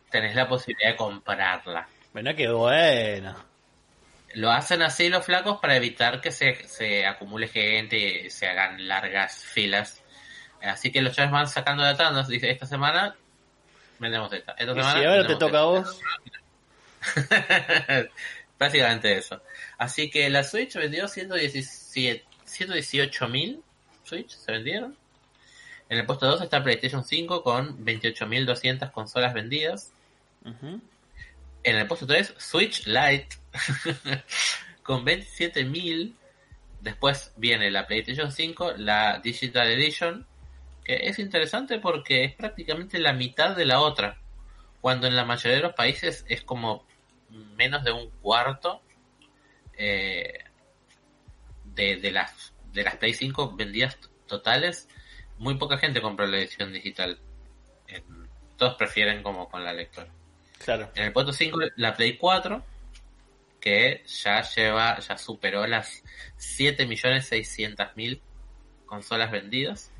tenés 0.09 0.35
la 0.35 0.47
posibilidad 0.47 0.91
de 0.91 0.95
comprarla. 0.97 1.87
Bueno, 2.11 2.35
qué 2.35 2.49
bueno. 2.49 3.35
Lo 4.33 4.51
hacen 4.51 4.81
así 4.81 5.09
los 5.09 5.25
flacos 5.25 5.59
para 5.59 5.77
evitar 5.77 6.21
que 6.21 6.31
se, 6.31 6.67
se 6.67 7.05
acumule 7.05 7.47
gente 7.47 7.97
y 7.97 8.29
se 8.29 8.47
hagan 8.47 8.87
largas 8.87 9.43
filas. 9.43 10.03
Así 10.61 10.91
que 10.91 11.01
los 11.01 11.15
chavales 11.15 11.31
van 11.31 11.47
sacando 11.47 11.83
la 11.83 11.95
tanda. 11.95 12.23
Dice, 12.23 12.51
esta 12.51 12.65
semana 12.65 13.15
vendemos 13.99 14.31
esta. 14.33 14.53
Esta 14.53 14.71
Y 14.71 14.75
semana 14.75 14.99
si 14.99 15.05
ahora 15.05 15.27
te 15.27 15.35
toca 15.35 15.59
a 15.59 15.63
vos, 15.63 16.01
Básicamente 18.59 19.15
eso. 19.15 19.41
Así 19.77 20.09
que 20.09 20.29
la 20.29 20.43
Switch 20.43 20.75
vendió 20.75 21.07
117 21.07 22.25
118.000 22.47 23.61
Switch, 24.03 24.29
se 24.29 24.51
vendieron. 24.51 24.95
En 25.89 25.99
el 25.99 26.05
puesto 26.05 26.27
2 26.27 26.41
está 26.41 26.63
PlayStation 26.63 27.03
5 27.03 27.43
con 27.43 27.85
28.200 27.85 28.91
consolas 28.91 29.33
vendidas. 29.33 29.93
En 30.43 31.75
el 31.75 31.87
puesto 31.87 32.07
3, 32.07 32.35
Switch 32.37 32.87
Lite 32.87 33.29
con 34.83 35.05
27.000. 35.05 36.13
Después 36.81 37.33
viene 37.35 37.69
la 37.71 37.87
PlayStation 37.87 38.31
5, 38.31 38.73
la 38.77 39.19
Digital 39.19 39.69
Edition, 39.71 40.25
que 40.87 41.09
es 41.09 41.19
interesante 41.19 41.79
porque 41.79 42.23
es 42.23 42.33
prácticamente 42.33 42.97
la 42.97 43.11
mitad 43.11 43.57
de 43.57 43.65
la 43.65 43.81
otra. 43.81 44.21
Cuando 44.79 45.05
en 45.05 45.17
la 45.17 45.25
mayoría 45.25 45.57
de 45.57 45.63
los 45.63 45.73
países 45.73 46.25
es 46.29 46.43
como 46.43 46.87
menos 47.57 47.83
de 47.83 47.91
un 47.91 48.09
cuarto 48.21 48.81
eh, 49.77 50.45
de, 51.65 51.97
de 51.97 52.11
las 52.11 52.53
de 52.71 52.83
las 52.83 52.95
Play 52.95 53.13
5 53.13 53.57
vendidas 53.57 53.97
totales. 54.27 54.87
Muy 55.37 55.57
poca 55.57 55.77
gente 55.77 56.01
compró 56.01 56.25
la 56.25 56.37
edición 56.37 56.71
digital. 56.71 57.19
Eh, 57.87 58.01
todos 58.55 58.75
prefieren 58.75 59.21
como 59.21 59.49
con 59.49 59.65
la 59.65 59.73
lectora. 59.73 60.07
claro. 60.63 60.89
En 60.95 61.03
el 61.03 61.11
puesto 61.11 61.33
5, 61.33 61.59
la 61.75 61.95
Play 61.95 62.17
4, 62.17 62.63
que 63.59 64.03
ya 64.05 64.41
lleva, 64.41 64.99
ya 64.99 65.17
superó 65.17 65.67
las 65.67 66.01
7.600.000 66.37 68.21
consolas 68.85 69.31
vendidas. 69.31 69.91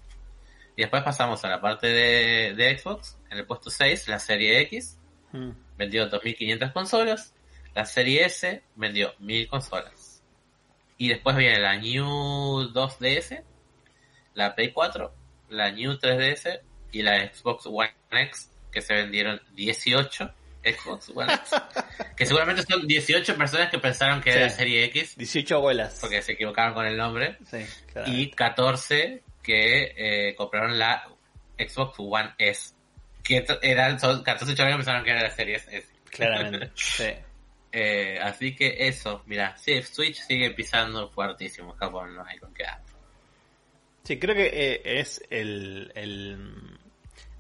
Y 0.78 0.82
después 0.84 1.04
pasamos 1.04 1.44
a 1.44 1.50
la 1.50 1.60
parte 1.60 1.88
de, 1.88 2.54
de 2.56 2.78
Xbox. 2.78 3.18
En 3.30 3.40
el 3.40 3.46
puesto 3.46 3.70
6, 3.70 4.08
la 4.08 4.20
serie 4.20 4.62
X, 4.62 4.98
Mm. 5.34 5.50
vendió 5.78 6.10
2.500 6.10 6.72
consolas. 6.72 7.34
La 7.76 7.86
serie 7.86 8.24
S 8.26 8.63
vendió 8.76 9.13
1.000 9.20 9.50
consolas. 9.50 10.24
Y 10.98 11.10
después 11.10 11.36
viene 11.36 11.60
la 11.60 11.76
New 11.78 12.72
2DS, 12.72 13.44
la 14.36 14.56
Play 14.56 14.72
4, 14.72 15.13
la 15.50 15.70
New 15.72 15.98
3DS 16.00 16.62
y 16.94 17.02
la 17.02 17.28
Xbox 17.32 17.66
One 17.66 17.92
X, 18.10 18.50
que 18.72 18.82
se 18.82 18.94
vendieron 18.94 19.42
18 19.54 20.32
Xbox 20.63 21.10
One 21.13 21.34
X. 21.34 21.52
que 22.16 22.26
seguramente 22.26 22.63
son 22.63 22.88
18 22.88 23.36
personas 23.38 23.70
que 23.70 23.80
pensaron 23.80 24.22
que 24.22 24.32
era 24.32 24.42
la 24.44 24.50
serie 24.50 24.86
X, 24.86 25.18
18 25.18 25.56
abuelas. 25.58 25.98
porque 26.00 26.22
se 26.22 26.32
equivocaron 26.32 26.74
con 26.74 26.86
el 26.86 26.96
nombre. 26.98 27.38
Sí. 27.52 27.66
Y 28.08 28.32
14 28.32 29.24
que 29.48 29.94
eh, 29.96 30.36
compraron 30.36 30.78
la 30.78 31.08
Xbox 31.58 31.96
One 32.00 32.34
S. 32.38 32.76
Que 33.24 33.46
eran, 33.62 33.98
son 34.00 34.22
14 34.24 34.54
chavales 34.54 34.76
que 34.76 34.80
pensaron 34.80 35.04
que 35.06 35.12
era 35.12 35.24
la 35.24 35.32
serie 35.32 35.56
S. 35.56 35.86
Claramente. 36.12 36.72
Sí. 36.76 37.06
Eh, 37.72 38.18
así 38.22 38.56
que 38.56 38.76
eso, 38.88 39.24
mira, 39.26 39.56
sí, 39.58 39.82
Switch 39.84 40.16
sigue 40.22 40.52
pisando 40.52 41.10
fuertísimo 41.10 41.74
Japón, 41.74 42.16
no 42.16 42.26
hay 42.26 42.38
con 42.40 42.54
qué 42.54 42.64
dar. 42.64 42.82
Sí, 44.04 44.18
creo 44.18 44.36
que 44.36 44.48
eh, 44.48 44.82
es 45.00 45.22
el, 45.30 45.92
el, 45.94 46.80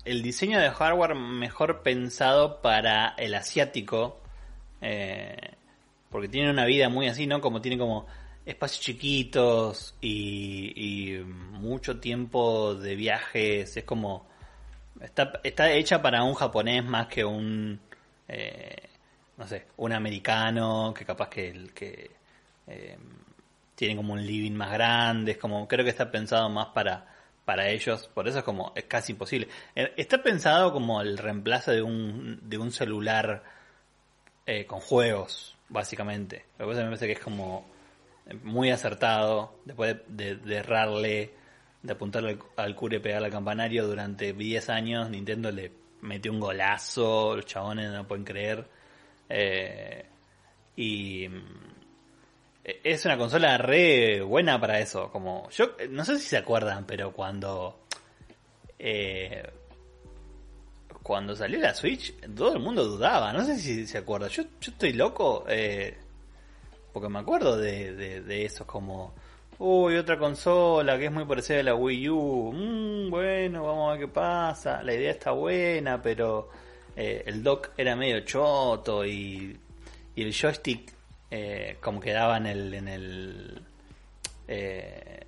el 0.03 0.21
diseño 0.21 0.59
de 0.59 0.69
hardware 0.69 1.15
mejor 1.15 1.81
pensado 1.81 2.61
para 2.61 3.15
el 3.17 3.33
asiático. 3.35 4.21
eh, 4.81 5.35
porque 6.09 6.27
tiene 6.29 6.51
una 6.51 6.65
vida 6.65 6.89
muy 6.89 7.07
así, 7.07 7.27
¿no? 7.27 7.41
Como 7.41 7.61
tiene 7.61 7.77
como 7.77 8.05
espacios 8.47 8.81
chiquitos 8.81 9.95
y, 10.01 11.17
y 11.17 11.23
mucho 11.23 11.99
tiempo 11.99 12.75
de 12.75 12.95
viajes. 12.95 13.77
Es 13.77 13.83
como. 13.83 14.27
Está, 15.01 15.39
está 15.43 15.71
hecha 15.71 16.01
para 16.01 16.23
un 16.23 16.33
japonés 16.33 16.83
más 16.83 17.07
que 17.07 17.23
un. 17.25 17.79
eh, 18.27 18.89
no 19.37 19.47
sé, 19.47 19.67
un 19.77 19.93
americano 19.93 20.93
que 20.97 21.05
capaz 21.05 21.29
que. 21.29 21.49
el 21.49 21.73
que 21.73 22.11
eh, 22.67 22.97
tiene 23.77 23.95
como 23.95 24.13
un 24.13 24.25
living 24.25 24.53
más 24.53 24.71
grande, 24.71 25.33
es 25.33 25.37
como, 25.37 25.67
creo 25.67 25.85
que 25.85 25.91
está 25.91 26.09
pensado 26.09 26.49
más 26.49 26.69
para, 26.69 27.05
para 27.45 27.69
ellos, 27.69 28.09
por 28.11 28.27
eso 28.27 28.39
es 28.39 28.43
como, 28.43 28.73
es 28.75 28.85
casi 28.85 29.11
imposible. 29.11 29.47
Eh, 29.75 29.93
Está 29.97 30.23
pensado 30.23 30.73
como 30.73 30.99
el 30.99 31.15
reemplazo 31.15 31.71
de 31.71 31.83
un, 31.83 32.39
de 32.41 32.57
un 32.57 32.71
celular 32.71 33.43
eh, 34.47 34.65
con 34.65 34.79
juegos, 34.79 35.55
básicamente. 35.69 36.45
Lo 36.57 36.65
que 36.65 36.71
pasa 36.71 36.81
me 36.81 36.87
parece 36.87 37.05
que 37.05 37.13
es 37.13 37.19
como 37.19 37.67
muy 38.43 38.71
acertado, 38.71 39.59
después 39.65 39.97
de, 40.07 40.35
de, 40.35 40.35
de 40.35 40.55
errarle, 40.55 41.33
de 41.81 41.93
apuntarle 41.93 42.31
al, 42.31 42.39
al 42.65 42.75
cure 42.75 42.97
y 42.97 42.99
pegarle 42.99 43.27
al 43.27 43.31
campanario 43.31 43.87
durante 43.87 44.33
10 44.33 44.69
años, 44.69 45.09
Nintendo 45.09 45.51
le 45.51 45.71
metió 46.01 46.31
un 46.31 46.39
golazo, 46.39 47.35
los 47.35 47.45
chabones 47.45 47.91
no 47.91 48.07
pueden 48.07 48.25
creer. 48.25 48.67
Eh, 49.29 50.05
y 50.75 51.27
mm, 51.27 51.67
es 52.83 53.05
una 53.05 53.17
consola 53.17 53.57
re 53.57 54.21
buena 54.21 54.59
para 54.59 54.79
eso. 54.79 55.11
Como 55.11 55.49
yo 55.49 55.75
no 55.89 56.05
sé 56.05 56.17
si 56.19 56.27
se 56.27 56.37
acuerdan, 56.37 56.85
pero 56.85 57.11
cuando 57.11 57.79
eh, 58.79 59.43
cuando 61.03 61.35
salió 61.35 61.59
la 61.59 61.73
Switch, 61.73 62.13
todo 62.35 62.53
el 62.53 62.59
mundo 62.59 62.83
dudaba. 62.83 63.31
No 63.33 63.45
sé 63.45 63.57
si 63.57 63.87
se 63.87 63.97
acuerda. 63.97 64.27
Yo, 64.27 64.43
yo 64.43 64.71
estoy 64.71 64.93
loco 64.93 65.45
eh, 65.47 65.97
porque 66.97 67.09
me 67.13 67.19
acuerdo 67.19 67.57
de, 67.57 67.93
de, 67.93 68.21
de 68.21 68.45
eso 68.45 68.65
como 68.65 69.13
uy 69.59 69.97
otra 69.97 70.17
consola 70.17 70.97
que 70.97 71.05
es 71.05 71.11
muy 71.11 71.25
parecida 71.25 71.59
a 71.59 71.63
la 71.63 71.75
Wii 71.75 72.09
U. 72.09 72.51
Mm, 72.55 73.11
bueno, 73.11 73.63
vamos 73.63 73.89
a 73.89 73.91
ver 73.91 73.99
qué 73.99 74.07
pasa. 74.07 74.81
La 74.81 74.95
idea 74.95 75.11
está 75.11 75.29
buena, 75.29 76.01
pero 76.01 76.49
eh, 76.95 77.21
el 77.27 77.43
dock 77.43 77.69
era 77.77 77.95
medio 77.95 78.21
choto 78.21 79.05
y, 79.05 79.55
y 80.15 80.23
el 80.23 80.33
joystick 80.33 80.91
eh, 81.29 81.77
como 81.81 81.99
quedaba 81.99 82.37
en 82.37 82.47
el... 82.47 82.73
En 82.73 82.87
el 82.87 83.61
eh, 84.47 85.19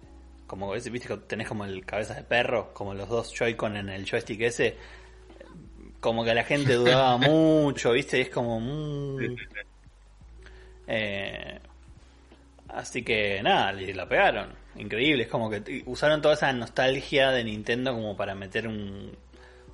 como 0.48 0.74
ese, 0.74 0.90
viste 0.90 1.08
que 1.08 1.18
tenés 1.18 1.48
como 1.48 1.66
el 1.66 1.86
cabeza 1.86 2.16
de 2.16 2.24
perro, 2.24 2.74
como 2.74 2.96
los 2.96 3.08
dos 3.10 3.32
Joy-Con 3.32 3.78
en 3.78 3.90
el 3.90 4.10
joystick 4.10 4.42
ese, 4.42 4.76
como 6.00 6.24
que 6.24 6.34
la 6.34 6.44
gente 6.44 6.74
dudaba 6.74 7.18
mucho, 7.18 7.92
viste, 7.92 8.22
es 8.22 8.30
como... 8.32 8.60
mm, 8.60 9.36
eh, 10.90 11.60
así 12.68 13.04
que 13.04 13.42
nada, 13.44 13.72
le 13.72 13.94
la 13.94 14.10
pegaron. 14.10 14.54
Increíble, 14.76 15.24
es 15.24 15.30
como 15.30 15.50
que 15.50 15.84
usaron 15.86 16.22
toda 16.22 16.34
esa 16.34 16.52
nostalgia 16.52 17.32
de 17.32 17.44
Nintendo 17.44 17.94
como 17.94 18.18
para 18.18 18.34
meter 18.34 18.68
un, 18.68 19.16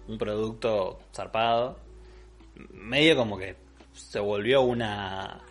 un 0.08 0.18
producto 0.18 1.00
zarpado. 1.14 1.80
Medio 2.72 3.16
como 3.16 3.38
que 3.38 3.56
se 3.94 4.20
volvió 4.20 4.62
una 4.62 5.42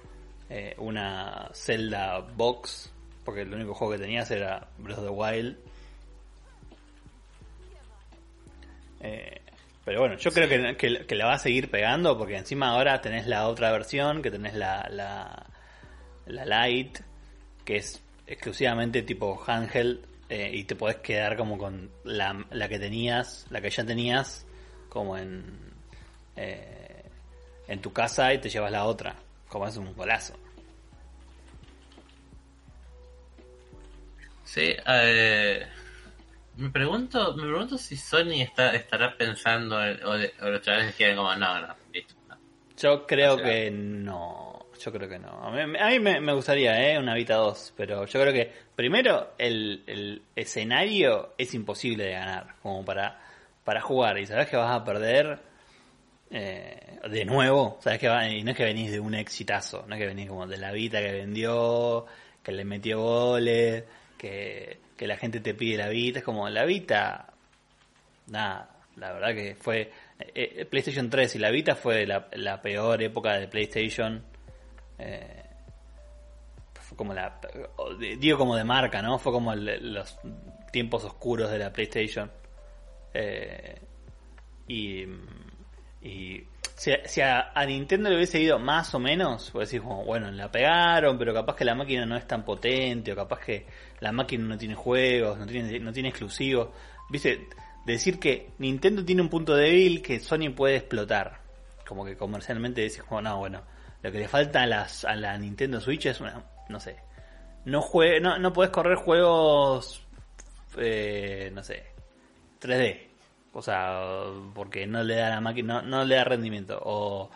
eh, 0.51 0.75
una 0.79 1.51
Zelda 1.55 2.21
Box, 2.21 2.93
porque 3.25 3.43
el 3.43 3.55
único 3.55 3.75
juego 3.75 3.95
que 3.95 3.99
tenías 4.01 4.31
era 4.31 4.69
Breath 4.79 4.99
of 4.99 5.05
the 5.05 5.11
Wild. 5.11 5.57
Eh, 9.01 9.41
pero 9.85 10.01
bueno, 10.01 10.17
yo 10.17 10.31
creo 10.31 10.49
que, 10.49 10.77
que, 10.77 11.07
que 11.07 11.15
la 11.15 11.27
va 11.27 11.35
a 11.35 11.39
seguir 11.39 11.71
pegando 11.71 12.17
porque 12.17 12.37
encima 12.37 12.71
ahora 12.71 13.01
tenés 13.01 13.27
la 13.27 13.49
otra 13.49 13.71
versión, 13.71 14.23
que 14.23 14.31
tenés 14.31 14.55
la, 14.55 14.89
la, 14.91 15.47
la 16.27 16.66
Lite, 16.66 17.03
que 17.64 17.77
es 17.77 18.01
exclusivamente 18.27 19.03
tipo 19.03 19.43
handheld 19.47 20.05
eh, 20.29 20.51
y 20.55 20.64
te 20.64 20.75
podés 20.77 20.97
quedar 20.97 21.37
como 21.37 21.59
con 21.59 21.91
la, 22.05 22.45
la 22.51 22.68
que 22.68 22.79
tenías, 22.79 23.47
la 23.51 23.61
que 23.61 23.70
ya 23.70 23.85
tenías, 23.85 24.47
como 24.89 25.16
en, 25.18 25.45
eh, 26.37 27.03
en 27.68 27.81
tu 27.81 27.93
casa 27.93 28.33
y 28.33 28.39
te 28.39 28.49
llevas 28.49 28.72
la 28.72 28.85
otra, 28.85 29.14
como 29.49 29.66
es 29.68 29.77
un 29.77 29.95
golazo. 29.95 30.35
Sí, 34.45 34.75
eh, 34.87 35.66
me 36.57 36.70
pregunto, 36.70 37.35
me 37.37 37.43
pregunto 37.45 37.77
si 37.79 37.97
Sony 37.97 38.43
está, 38.43 38.75
estará 38.75 39.16
pensando 39.16 39.83
en- 39.85 40.03
o, 40.05 40.11
o 40.12 40.51
los 40.51 40.61
chavales 40.62 40.89
dijeron 40.89 41.16
como 41.16 41.35
no, 41.35 41.61
no, 41.66 41.75
listo. 41.93 42.14
no. 42.29 42.37
Yo 42.77 43.07
creo 43.07 43.35
O 43.35 43.37
sea- 43.39 43.45
que 43.47 43.70
no. 43.70 44.54
Yo 44.81 44.93
creo 44.93 45.09
que 45.09 45.18
no. 45.18 45.29
A 45.31 45.51
mí, 45.51 45.99
me, 46.01 46.33
gustaría, 46.33 46.93
¿eh? 46.93 46.99
Una 46.99 47.14
Vita 47.14 47.35
2. 47.37 47.75
Pero 47.77 48.07
yo 48.07 48.20
creo 48.20 48.33
que, 48.33 48.51
primero, 48.75 49.33
el, 49.39 49.83
el 49.87 50.22
escenario 50.37 51.35
es 51.39 51.55
imposible 51.55 52.05
de 52.05 52.12
ganar. 52.12 52.55
Como 52.62 52.85
para, 52.85 53.20
para 53.64 53.81
jugar. 53.81 54.18
Y 54.18 54.27
sabes 54.27 54.49
que 54.49 54.57
vas 54.57 54.75
a 54.75 54.85
perder 54.85 55.39
eh, 56.31 56.99
de 57.09 57.25
nuevo. 57.25 57.79
Sabes 57.81 57.99
que 57.99 58.09
va- 58.09 58.29
y 58.29 58.43
no 58.43 58.51
es 58.51 58.57
que 58.57 58.64
venís 58.64 58.91
de 58.91 59.01
un 59.01 59.14
exitazo. 59.14 59.85
No 59.87 59.95
es 59.95 60.01
que 60.01 60.07
venís 60.07 60.29
como 60.29 60.47
de 60.47 60.57
la 60.59 60.72
Vita 60.72 61.01
que 61.01 61.12
vendió, 61.12 62.07
que 62.43 62.53
le 62.53 62.64
metió 62.64 63.01
goles, 63.01 63.85
que, 64.18 64.79
que 64.97 65.07
la 65.07 65.16
gente 65.16 65.41
te 65.41 65.55
pide 65.55 65.79
la 65.79 65.89
Vita. 65.89 66.18
Es 66.18 66.25
como 66.25 66.49
la 66.49 66.64
Vita 66.64 67.33
nada, 68.27 68.70
la 68.97 69.12
verdad 69.12 69.35
que 69.35 69.55
fue 69.55 69.91
eh, 70.18 70.55
eh, 70.57 70.64
PlayStation 70.64 71.11
3 71.11 71.37
y 71.37 71.39
la 71.39 71.51
Vita 71.51 71.75
fue 71.75 72.07
la 72.07 72.62
peor 72.62 73.03
época 73.03 73.35
de 73.39 73.49
PlayStation. 73.49 74.22
Eh, 74.99 75.43
fue 76.75 76.97
como 76.97 77.15
la 77.15 77.41
digo 78.19 78.39
como 78.39 78.57
de 78.57 78.65
marca, 78.65 79.01
¿no? 79.01 79.19
Fue 79.19 79.33
como 79.33 79.55
los 79.55 80.19
tiempos 80.71 81.05
oscuros 81.05 81.51
de 81.51 81.59
la 81.59 81.73
PlayStation. 81.73 82.31
Eh, 83.15 83.81
y 84.69 85.07
y 86.05 86.47
si, 86.77 87.21
a, 87.23 87.51
Nintendo 87.67 88.11
le 88.11 88.17
hubiese 88.17 88.39
ido 88.39 88.59
más 88.59 88.95
o 88.95 88.99
menos, 88.99 89.51
pues 89.51 89.75
como, 89.81 90.05
bueno, 90.05 90.31
la 90.31 90.51
pegaron, 90.51 91.17
pero 91.17 91.33
capaz 91.33 91.57
que 91.57 91.65
la 91.65 91.75
máquina 91.75 92.05
no 92.05 92.15
es 92.15 92.27
tan 92.27 92.45
potente, 92.45 93.13
o 93.13 93.17
capaz 93.17 93.41
que 93.41 93.67
la 94.01 94.13
máquina 94.13 94.45
no 94.45 94.59
tiene 94.59 94.75
juegos, 94.75 95.39
no 95.39 95.47
tiene, 95.47 95.79
no 95.81 95.93
tiene 95.93 96.11
exclusivos. 96.11 96.69
Viste, 97.09 97.49
decir 97.87 98.19
que 98.19 98.51
Nintendo 98.59 99.03
tiene 99.03 99.23
un 99.23 99.31
punto 99.31 99.57
débil 99.57 100.03
que 100.03 100.21
Sony 100.21 100.51
puede 100.55 100.77
explotar. 100.77 101.41
Como 101.89 102.05
que 102.05 102.17
comercialmente 102.19 102.83
decís 102.83 103.03
como, 103.03 103.23
no, 103.23 103.39
bueno, 103.39 103.63
lo 104.05 104.13
que 104.13 104.19
le 104.19 104.29
falta 104.29 104.63
a, 104.63 104.67
las, 104.67 105.05
a 105.05 105.17
la 105.17 105.37
Nintendo 105.39 105.81
Switch 105.81 106.05
es 106.07 106.21
una, 106.21 106.45
no 106.69 106.79
sé, 106.79 106.97
no, 107.65 107.81
jue, 107.81 108.21
no, 108.21 108.39
no 108.39 108.53
podés 108.53 108.71
correr 108.71 108.97
juegos, 108.97 110.07
eh, 110.77 111.51
no 111.55 111.65
sé, 111.65 111.85
3D. 112.61 113.09
O 113.55 113.63
sea, 113.63 114.03
porque 114.55 114.87
no 114.87 115.03
le 115.03 115.15
da 115.17 115.31
la 115.31 115.41
máquina, 115.41 115.81
no, 115.81 115.89
no 115.89 116.05
le 116.05 116.17
da 116.17 116.25
rendimiento. 116.25 116.79
O, 116.85 117.31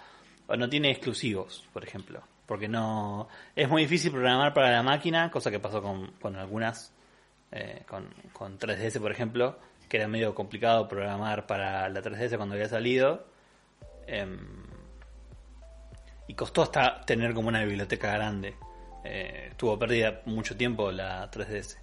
o 0.47 0.57
no 0.57 0.69
tiene 0.69 0.91
exclusivos, 0.91 1.64
por 1.73 1.85
ejemplo. 1.85 2.23
Porque 2.45 2.69
no. 2.69 3.29
Es 3.57 3.69
muy 3.69 3.83
difícil 3.83 4.11
programar 4.11 4.53
para 4.53 4.71
la 4.71 4.83
máquina, 4.83 5.31
cosa 5.31 5.51
que 5.51 5.61
pasó 5.61 5.81
con, 5.81 6.12
con 6.21 6.37
algunas. 6.37 6.93
eh, 7.53 7.83
con, 7.89 8.09
con 8.35 8.59
3DS, 8.59 9.01
por 9.01 9.12
ejemplo, 9.12 9.59
que 9.89 9.97
era 9.97 10.09
medio 10.09 10.35
complicado 10.35 10.87
programar 10.89 11.47
para 11.47 11.89
la 11.89 12.03
3DS 12.03 12.37
cuando 12.37 12.55
había 12.57 12.69
salido. 12.69 13.27
Em, 14.07 14.68
y 16.29 16.35
costó 16.35 16.62
hasta 16.62 17.01
tener 17.01 17.35
como 17.35 17.49
una 17.49 17.64
biblioteca 17.64 18.12
grande. 18.12 18.55
Eh, 19.03 19.49
estuvo 19.51 19.79
perdida 19.79 20.20
mucho 20.26 20.57
tiempo 20.57 20.93
la 20.93 21.29
3DS. 21.31 21.79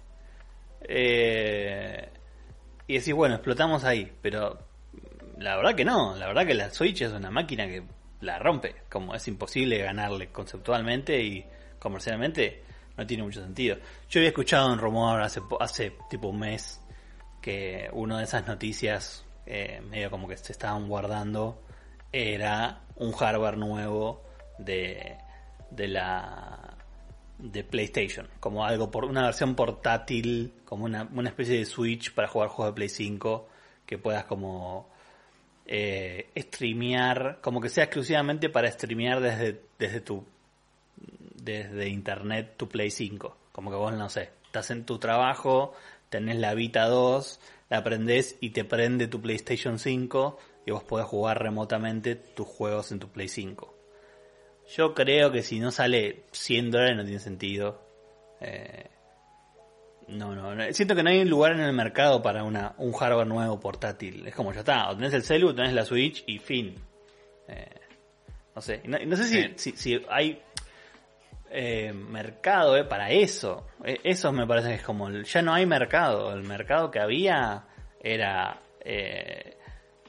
Eh, 0.82 2.08
y 2.86 2.94
decís, 2.94 3.12
bueno, 3.12 3.34
explotamos 3.34 3.84
ahí, 3.84 4.10
pero 4.22 4.58
la 5.38 5.56
verdad 5.56 5.74
que 5.74 5.84
no, 5.84 6.16
la 6.16 6.28
verdad 6.28 6.46
que 6.46 6.54
la 6.54 6.70
Switch 6.70 7.02
es 7.02 7.12
una 7.12 7.30
máquina 7.30 7.66
que 7.66 7.82
la 8.20 8.38
rompe, 8.38 8.76
como 8.88 9.14
es 9.14 9.26
imposible 9.28 9.78
ganarle 9.78 10.28
conceptualmente 10.28 11.20
y 11.20 11.44
comercialmente 11.78 12.62
no 12.96 13.06
tiene 13.06 13.24
mucho 13.24 13.42
sentido. 13.42 13.76
Yo 14.08 14.20
había 14.20 14.28
escuchado 14.28 14.72
un 14.72 14.78
rumor 14.78 15.20
hace, 15.20 15.40
hace 15.60 15.92
tipo 16.08 16.28
un 16.28 16.38
mes 16.38 16.80
que 17.42 17.90
una 17.92 18.18
de 18.18 18.24
esas 18.24 18.46
noticias 18.46 19.24
eh, 19.44 19.82
medio 19.90 20.10
como 20.10 20.28
que 20.28 20.36
se 20.36 20.52
estaban 20.52 20.88
guardando 20.88 21.62
era 22.12 22.82
un 22.96 23.12
hardware 23.12 23.58
nuevo 23.58 24.25
de, 24.58 25.16
de 25.70 25.88
la 25.88 26.76
de 27.38 27.64
PlayStation, 27.64 28.28
como 28.40 28.64
algo 28.64 28.90
por 28.90 29.04
una 29.04 29.24
versión 29.24 29.54
portátil, 29.54 30.54
como 30.64 30.86
una, 30.86 31.08
una 31.12 31.28
especie 31.28 31.58
de 31.58 31.66
Switch 31.66 32.14
para 32.14 32.28
jugar 32.28 32.48
juegos 32.48 32.72
de 32.72 32.76
Play 32.76 32.88
5 32.88 33.48
que 33.84 33.98
puedas 33.98 34.24
como 34.24 34.88
eh, 35.66 36.30
streamear, 36.36 37.38
como 37.40 37.60
que 37.60 37.68
sea 37.68 37.84
exclusivamente 37.84 38.48
para 38.48 38.70
streamear 38.70 39.20
desde 39.20 39.60
desde 39.78 40.00
tu 40.00 40.24
desde 41.34 41.88
internet 41.88 42.54
tu 42.56 42.68
Play 42.68 42.90
5, 42.90 43.36
como 43.52 43.70
que 43.70 43.76
vos 43.76 43.92
no 43.94 44.08
sé, 44.08 44.30
estás 44.44 44.70
en 44.70 44.84
tu 44.84 44.98
trabajo, 44.98 45.74
tenés 46.08 46.38
la 46.38 46.54
Vita 46.54 46.86
2, 46.86 47.40
la 47.68 47.84
prendés 47.84 48.36
y 48.40 48.50
te 48.50 48.64
prende 48.64 49.06
tu 49.06 49.20
PlayStation 49.20 49.78
5 49.78 50.38
y 50.66 50.70
vos 50.72 50.82
podés 50.82 51.06
jugar 51.06 51.40
remotamente 51.42 52.16
tus 52.16 52.46
juegos 52.46 52.90
en 52.92 52.98
tu 52.98 53.08
Play 53.08 53.28
5. 53.28 53.75
Yo 54.74 54.94
creo 54.94 55.30
que 55.30 55.42
si 55.42 55.60
no 55.60 55.70
sale 55.70 56.24
100 56.32 56.70
dólares 56.70 56.96
no 56.96 57.04
tiene 57.04 57.20
sentido. 57.20 57.80
Eh, 58.40 58.86
no, 60.08 60.34
no, 60.34 60.54
no. 60.54 60.72
Siento 60.72 60.94
que 60.94 61.02
no 61.02 61.10
hay 61.10 61.20
un 61.20 61.30
lugar 61.30 61.52
en 61.52 61.60
el 61.60 61.72
mercado 61.72 62.22
para 62.22 62.44
una, 62.44 62.74
un 62.78 62.92
hardware 62.92 63.26
nuevo 63.26 63.58
portátil. 63.60 64.26
Es 64.26 64.34
como 64.34 64.52
ya 64.52 64.60
está, 64.60 64.90
o 64.90 64.96
tenés 64.96 65.14
el 65.14 65.22
celu, 65.22 65.48
o 65.50 65.54
tenés 65.54 65.72
la 65.72 65.84
Switch 65.84 66.24
y 66.26 66.38
fin. 66.38 66.74
Eh, 67.48 67.66
no 68.54 68.60
sé, 68.62 68.82
no, 68.84 68.98
no 68.98 69.16
sé 69.16 69.24
si, 69.24 69.42
Sí. 69.42 69.52
si, 69.56 69.72
si 69.76 70.06
hay 70.08 70.40
eh, 71.50 71.92
mercado 71.92 72.76
eh, 72.76 72.84
para 72.84 73.10
eso. 73.10 73.66
Eh, 73.84 73.98
eso 74.04 74.32
me 74.32 74.46
parece 74.46 74.68
que 74.68 74.74
es 74.76 74.82
como, 74.82 75.10
ya 75.10 75.42
no 75.42 75.54
hay 75.54 75.66
mercado. 75.66 76.32
El 76.32 76.42
mercado 76.42 76.90
que 76.90 77.00
había 77.00 77.64
era 78.00 78.60
eh, 78.80 79.56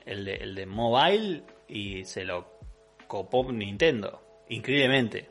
el, 0.05 0.25
de, 0.25 0.35
el 0.35 0.55
de 0.55 0.65
mobile 0.65 1.43
y 1.67 2.05
se 2.05 2.23
lo 2.23 2.59
copó 3.07 3.51
Nintendo. 3.51 4.21
Increíblemente. 4.49 5.29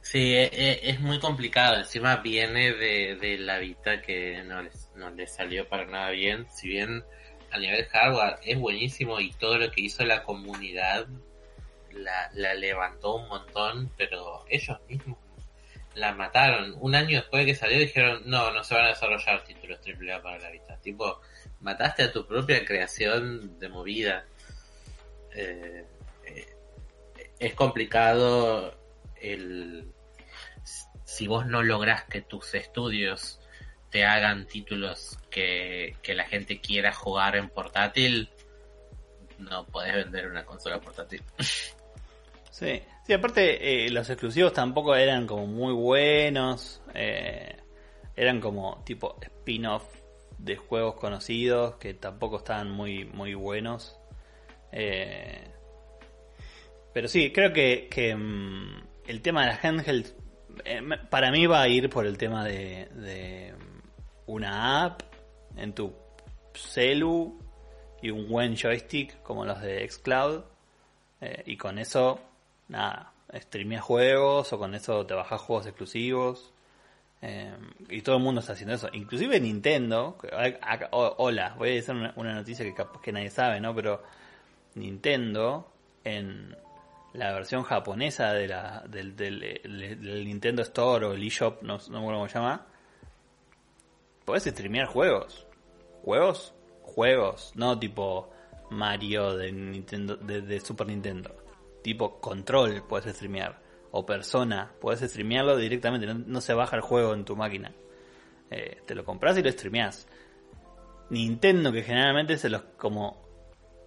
Sí, 0.00 0.34
e- 0.34 0.50
e- 0.52 0.90
es, 0.90 1.00
muy 1.00 1.20
complicado. 1.20 1.76
Encima 1.76 2.16
viene 2.16 2.72
de, 2.72 3.16
de 3.16 3.38
la 3.38 3.58
Vita 3.58 4.02
que 4.02 4.42
no 4.42 4.62
les, 4.62 4.90
no 4.96 5.10
les 5.10 5.32
salió 5.34 5.68
para 5.68 5.86
nada 5.86 6.10
bien. 6.10 6.46
Si 6.50 6.68
bien 6.68 7.04
a 7.52 7.58
nivel 7.58 7.84
hardware 7.86 8.38
es 8.44 8.58
buenísimo 8.58 9.20
y 9.20 9.32
todo 9.32 9.58
lo 9.58 9.70
que 9.70 9.82
hizo 9.82 10.04
la 10.04 10.22
comunidad 10.22 11.06
la, 11.92 12.30
la 12.34 12.54
levantó 12.54 13.16
un 13.16 13.28
montón, 13.28 13.92
pero 13.96 14.44
ellos 14.48 14.78
mismos 14.88 15.18
la 15.94 16.12
mataron. 16.14 16.76
Un 16.80 16.94
año 16.94 17.18
después 17.20 17.44
de 17.44 17.52
que 17.52 17.58
salió 17.58 17.78
dijeron, 17.78 18.22
no, 18.26 18.52
no 18.52 18.64
se 18.64 18.74
van 18.74 18.86
a 18.86 18.88
desarrollar 18.90 19.44
títulos 19.44 19.80
AAA 19.84 20.22
para 20.22 20.38
la 20.38 20.50
Vita. 20.50 20.76
Tipo, 20.80 21.20
mataste 21.60 22.04
a 22.04 22.12
tu 22.12 22.26
propia 22.26 22.64
creación 22.64 23.58
de 23.58 23.68
movida. 23.68 24.24
Eh, 25.34 25.86
es 27.38 27.54
complicado 27.54 28.74
el 29.16 29.92
si 31.04 31.26
vos 31.26 31.46
no 31.46 31.62
lográs 31.62 32.04
que 32.04 32.22
tus 32.22 32.54
estudios 32.54 33.40
te 33.90 34.04
hagan 34.04 34.46
títulos 34.46 35.18
que, 35.30 35.96
que 36.02 36.14
la 36.14 36.24
gente 36.24 36.60
quiera 36.60 36.92
jugar 36.92 37.34
en 37.34 37.48
portátil, 37.48 38.30
no 39.38 39.66
podés 39.66 39.94
vender 39.94 40.28
una 40.28 40.44
consola 40.44 40.80
portátil. 40.80 41.22
Sí, 42.50 42.82
sí 43.06 43.12
aparte 43.14 43.86
eh, 43.86 43.90
los 43.90 44.10
exclusivos 44.10 44.52
tampoco 44.52 44.94
eran 44.94 45.26
como 45.26 45.46
muy 45.46 45.72
buenos. 45.72 46.82
Eh, 46.92 47.56
eran 48.16 48.40
como 48.40 48.82
tipo 48.84 49.16
spin-off 49.22 49.84
de 50.36 50.56
juegos 50.56 50.96
conocidos 50.96 51.76
que 51.76 51.94
tampoco 51.94 52.38
estaban 52.38 52.70
muy, 52.70 53.06
muy 53.06 53.32
buenos. 53.32 53.99
Eh, 54.72 55.48
pero 56.92 57.08
sí, 57.08 57.32
creo 57.32 57.52
que, 57.52 57.88
que 57.90 58.14
mm, 58.14 58.82
el 59.06 59.22
tema 59.22 59.42
de 59.42 59.46
la 59.48 59.60
handheld 59.62 60.06
eh, 60.64 60.82
para 61.08 61.30
mí 61.30 61.46
va 61.46 61.62
a 61.62 61.68
ir 61.68 61.88
por 61.88 62.06
el 62.06 62.18
tema 62.18 62.44
de, 62.44 62.88
de 62.94 63.54
una 64.26 64.84
app 64.84 65.02
en 65.56 65.72
tu 65.72 65.92
celu 66.54 67.38
y 68.02 68.10
un 68.10 68.28
buen 68.28 68.56
joystick 68.56 69.22
como 69.22 69.44
los 69.44 69.60
de 69.60 69.88
Xcloud. 69.88 70.42
Eh, 71.20 71.42
y 71.46 71.56
con 71.56 71.78
eso, 71.78 72.20
nada, 72.68 73.12
streameas 73.34 73.82
juegos 73.82 74.52
o 74.52 74.58
con 74.58 74.74
eso 74.74 75.04
te 75.06 75.14
bajas 75.14 75.40
juegos 75.40 75.66
exclusivos. 75.66 76.52
Eh, 77.22 77.54
y 77.90 78.00
todo 78.00 78.16
el 78.16 78.22
mundo 78.22 78.40
está 78.40 78.54
haciendo 78.54 78.74
eso. 78.74 78.88
Inclusive 78.92 79.38
Nintendo. 79.40 80.16
hola, 80.90 81.54
voy 81.58 81.70
a 81.70 81.74
decir 81.74 81.94
una, 81.94 82.12
una 82.16 82.34
noticia 82.34 82.64
que, 82.64 82.74
que 83.02 83.12
nadie 83.12 83.30
sabe, 83.30 83.60
¿no? 83.60 83.74
Pero 83.74 84.02
Nintendo 84.74 85.70
en 86.04 86.56
la 87.12 87.32
versión 87.32 87.62
japonesa 87.64 88.32
de 88.32 88.48
la, 88.48 88.84
del, 88.88 90.24
Nintendo 90.24 90.62
Store 90.62 91.06
o 91.06 91.12
el 91.12 91.22
eShop, 91.22 91.62
no, 91.62 91.78
no 91.78 91.90
me 91.90 91.98
acuerdo 91.98 92.18
cómo 92.18 92.28
se 92.28 92.34
llama, 92.34 92.66
puedes 94.24 94.44
streamear 94.44 94.86
juegos. 94.86 95.46
¿Juegos? 96.04 96.54
Juegos, 96.82 97.52
no 97.56 97.78
tipo 97.78 98.30
Mario 98.70 99.36
de 99.36 99.52
Nintendo 99.52 100.16
de, 100.16 100.60
Super 100.60 100.86
Nintendo. 100.86 101.34
Tipo 101.82 102.20
Control 102.20 102.82
puedes 102.88 103.14
streamear. 103.14 103.60
O 103.92 104.06
Persona, 104.06 104.70
puedes 104.80 105.00
streamearlo 105.00 105.56
directamente, 105.56 106.06
no, 106.06 106.40
se 106.40 106.54
baja 106.54 106.76
el 106.76 106.82
juego 106.82 107.12
en 107.14 107.24
tu 107.24 107.34
máquina. 107.34 107.72
Eh, 108.50 108.82
te 108.86 108.94
lo 108.94 109.04
compras 109.04 109.36
y 109.36 109.42
lo 109.42 109.50
streameas. 109.50 110.06
Nintendo, 111.10 111.72
que 111.72 111.82
generalmente 111.82 112.38
se 112.38 112.48
los 112.48 112.62
como 112.76 113.29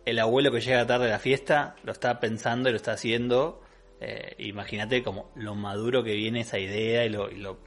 el 0.06 0.20
abuelo 0.20 0.52
que 0.52 0.62
llega 0.62 0.86
tarde 0.86 1.08
a 1.08 1.12
la 1.12 1.20
fiesta 1.20 1.76
lo 1.84 1.92
está 1.92 2.20
pensando 2.20 2.70
y 2.70 2.74
lo 2.74 2.78
está 2.78 2.94
haciendo. 2.94 3.62
Eh, 4.00 4.36
imagínate 4.40 5.04
como 5.04 5.32
lo 5.36 5.56
maduro 5.56 6.04
que 6.04 6.14
viene 6.14 6.42
esa 6.42 6.60
idea 6.60 7.06
y 7.06 7.10
lo, 7.10 7.32
y 7.32 7.38
lo, 7.38 7.58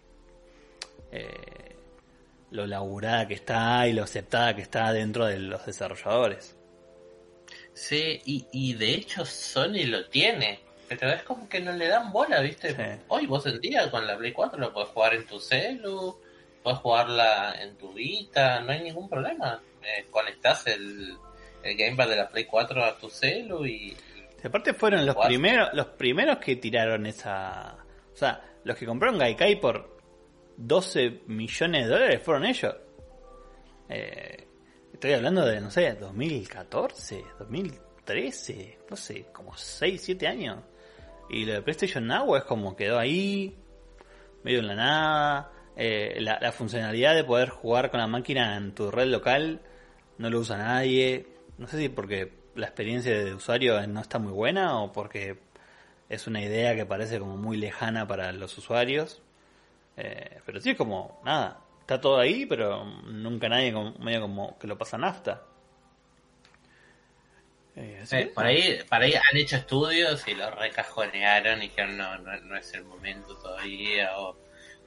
eh, 1.13 1.77
lo 2.51 2.67
laburada 2.67 3.27
que 3.27 3.35
está 3.35 3.89
y 3.89 3.93
lo 3.93 4.03
aceptada 4.03 4.55
que 4.55 4.63
está 4.63 4.93
dentro 4.93 5.25
de 5.25 5.39
los 5.39 5.65
desarrolladores. 5.65 6.57
Sí, 7.73 8.21
y, 8.25 8.47
y 8.53 8.75
de 8.75 8.95
hecho 8.95 9.25
Sony 9.25 9.85
lo 9.87 10.07
tiene. 10.09 10.61
Pero 10.89 11.11
es 11.11 11.23
como 11.25 11.49
que 11.49 11.61
no 11.61 11.73
le 11.73 11.89
dan 11.89 12.13
bola, 12.13 12.41
¿viste? 12.41 13.01
Hoy 13.09 13.27
vos 13.27 13.45
en 13.47 13.61
día 13.61 13.91
con 13.91 14.07
la 14.07 14.17
Play 14.17 14.33
4 14.33 14.59
lo 14.59 14.73
puedes 14.73 14.91
jugar 14.91 15.15
en 15.15 15.27
tu 15.27 15.41
celu, 15.41 16.17
puedes 16.63 16.79
jugarla 16.79 17.57
en 17.61 17.77
tu 17.77 17.93
Vita, 17.93 18.61
no 18.61 18.71
hay 18.71 18.83
ningún 18.83 19.09
problema. 19.09 19.61
Eh, 19.83 20.07
conectás 20.11 20.67
el, 20.69 21.17
el 21.67 21.77
gamepad 21.77 22.09
de 22.09 22.17
la 22.17 22.29
Play 22.29 22.45
4 22.45 22.85
a 22.85 22.99
tu 22.99 23.11
celu 23.11 23.67
y... 23.67 23.97
aparte 24.43 24.75
fueron 24.75 25.05
los 25.05 25.17
primeros, 25.17 25.71
los 25.73 25.87
primeros 25.87 26.39
que 26.39 26.57
tiraron 26.57 27.07
esa... 27.07 27.77
O 28.13 28.17
sea, 28.17 28.43
los 28.65 28.77
que 28.77 28.87
compraron 28.87 29.19
Gaikai 29.19 29.61
por 29.61 29.97
12 30.57 31.23
millones 31.27 31.85
de 31.85 31.93
dólares 31.93 32.23
fueron 32.23 32.47
ellos. 32.47 32.75
Eh, 33.89 34.47
estoy 34.93 35.13
hablando 35.13 35.45
de, 35.45 35.61
no 35.61 35.71
sé, 35.71 35.93
2014, 35.93 37.25
2013, 37.39 38.79
no 38.89 38.97
sé, 38.97 39.27
como 39.33 39.57
6, 39.57 40.01
7 40.03 40.27
años. 40.27 40.59
Y 41.29 41.45
lo 41.45 41.55
de 41.55 41.63
PlayStation 41.63 42.07
Now 42.07 42.37
es 42.37 42.45
como 42.45 42.75
quedó 42.75 42.99
ahí, 42.99 43.55
medio 44.43 44.61
en 44.61 44.69
la 44.69 44.75
nada. 44.75 45.53
Eh, 45.77 46.17
la, 46.21 46.39
la, 46.41 46.53
funcionalidad 46.53 47.15
de 47.15 47.25
poder 47.25 47.51
jugar 47.51 47.91
con 47.91 48.01
la 48.01 48.07
máquina 48.07 48.57
en 48.57 48.75
tu 48.75 48.91
red 48.91 49.09
local 49.09 49.61
no 50.17 50.31
lo 50.31 50.39
usa 50.39 50.57
nadie 50.57 51.27
no 51.59 51.69
sé 51.69 51.79
si 51.79 51.89
porque 51.89 52.33
la 52.55 52.67
experiencia 52.67 53.13
de 53.25 53.35
usuario 53.35 53.87
no 53.87 54.01
está 54.01 54.19
muy 54.19 54.33
buena 54.33 54.81
o 54.81 54.93
porque 54.93 55.39
es 56.09 56.27
una 56.27 56.43
idea 56.43 56.75
que 56.75 56.87
parece 56.87 57.19
como 57.19 57.37
muy 57.37 57.57
lejana 57.57 58.07
para 58.07 58.33
los 58.33 58.57
usuarios. 58.59 59.23
Eh, 59.97 60.41
pero 60.45 60.61
sí 60.61 60.71
es 60.71 60.77
como, 60.77 61.21
nada, 61.25 61.61
está 61.81 62.01
todo 62.01 62.19
ahí, 62.19 62.47
pero 62.47 62.85
nunca 62.85 63.49
nadie 63.49 63.73
medio 63.99 64.21
como 64.23 64.59
que 64.59 64.67
lo 64.67 64.77
pasa 64.77 64.99
nafta. 64.99 65.43
Eh, 67.75 68.05
eh 68.11 68.33
por 68.35 68.47
ahí, 68.47 68.79
para 68.89 69.05
ahí 69.05 69.15
han 69.15 69.37
hecho 69.37 69.57
estudios 69.57 70.27
y 70.29 70.35
lo 70.35 70.51
recajonearon 70.51 71.59
y 71.59 71.69
dijeron 71.69 71.97
no, 71.97 72.19
no, 72.19 72.57
es 72.57 72.73
el 72.75 72.85
momento 72.85 73.37
todavía. 73.37 74.19
O 74.19 74.37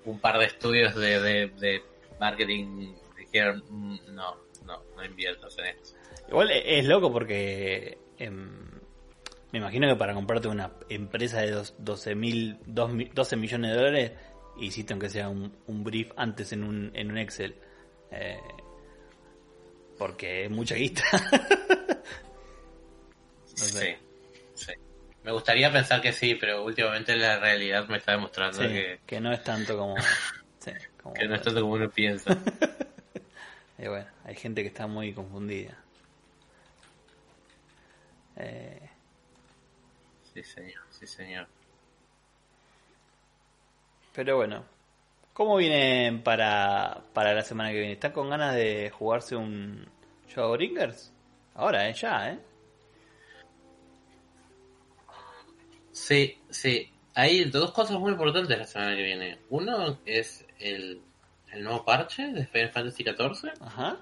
un 0.05 0.19
par 0.19 0.39
de 0.39 0.45
estudios 0.45 0.95
de, 0.95 1.19
de, 1.19 1.47
de 1.47 1.83
marketing 2.19 2.95
dijeron 3.17 3.63
mm, 3.69 4.15
no, 4.15 4.37
no, 4.65 4.83
no 4.95 5.05
inviertas 5.05 5.57
en 5.59 5.65
esto. 5.65 5.98
Igual 6.29 6.51
es 6.51 6.85
loco 6.85 7.11
porque 7.11 7.97
em, 8.17 8.69
me 9.51 9.59
imagino 9.59 9.87
que 9.87 9.95
para 9.95 10.13
comprarte 10.13 10.47
una 10.47 10.71
empresa 10.89 11.41
de 11.41 11.63
12, 11.77 12.15
mil, 12.15 12.57
12 12.65 13.35
millones 13.35 13.71
de 13.71 13.77
dólares 13.77 14.11
hiciste 14.59 14.93
aunque 14.93 15.09
sea 15.09 15.29
un, 15.29 15.83
brief 15.83 16.11
antes 16.15 16.51
en 16.53 16.63
un, 16.63 16.91
en 16.93 17.11
un 17.11 17.17
Excel. 17.17 17.55
Eh, 18.11 18.39
porque 19.97 20.45
es 20.45 20.51
mucha 20.51 20.75
guita. 20.75 21.03
Sí, 23.55 23.93
sí. 24.55 24.71
Me 25.23 25.33
gustaría 25.33 25.69
pensar 25.69 26.01
que 26.01 26.13
sí, 26.13 26.35
pero 26.35 26.63
últimamente 26.63 27.13
la 27.17 27.39
realidad 27.39 27.85
me 27.89 27.97
está 27.97 28.13
demostrando 28.13 28.59
que... 28.59 29.01
Que 29.05 29.19
no 29.19 29.33
es 29.33 29.43
tanto 29.43 29.77
como... 29.77 29.95
que 31.13 31.27
no 31.27 31.35
es 31.35 31.41
tanto 31.41 31.59
como 31.59 31.73
uno 31.73 31.89
piensa. 31.89 32.37
y 33.77 33.85
bueno, 33.85 34.07
hay 34.23 34.35
gente 34.35 34.61
que 34.61 34.69
está 34.69 34.87
muy 34.87 35.11
confundida. 35.13 35.77
Eh, 38.39 38.89
sí, 40.33 40.43
señor, 40.43 40.81
sí, 40.89 41.05
señor. 41.05 41.47
Pero 44.13 44.37
bueno, 44.37 44.65
¿cómo 45.33 45.57
vienen 45.57 46.23
para, 46.23 47.03
para 47.13 47.33
la 47.33 47.43
semana 47.43 47.71
que 47.71 47.79
viene? 47.79 47.93
¿Están 47.93 48.11
con 48.11 48.29
ganas 48.29 48.55
de 48.55 48.89
jugarse 48.89 49.35
un 49.35 49.87
Shadow 50.27 50.55
Ringers? 50.55 51.13
Ahora, 51.55 51.89
¿eh? 51.89 51.93
Ya, 51.93 52.31
¿eh? 52.31 52.39
Sí, 55.91 56.37
sí. 56.49 56.89
Hay 57.15 57.43
dos 57.45 57.71
cosas 57.71 57.99
muy 57.99 58.11
importantes 58.11 58.57
la 58.57 58.65
semana 58.65 58.95
que 58.95 59.03
viene. 59.03 59.39
Uno 59.49 59.99
es 60.05 60.45
el, 60.59 61.01
el 61.51 61.63
nuevo 61.63 61.83
parche 61.83 62.27
de 62.31 62.45
Final 62.47 62.71
Fantasy 62.71 63.03
XIV. 63.03 63.51
Ajá. 63.59 63.97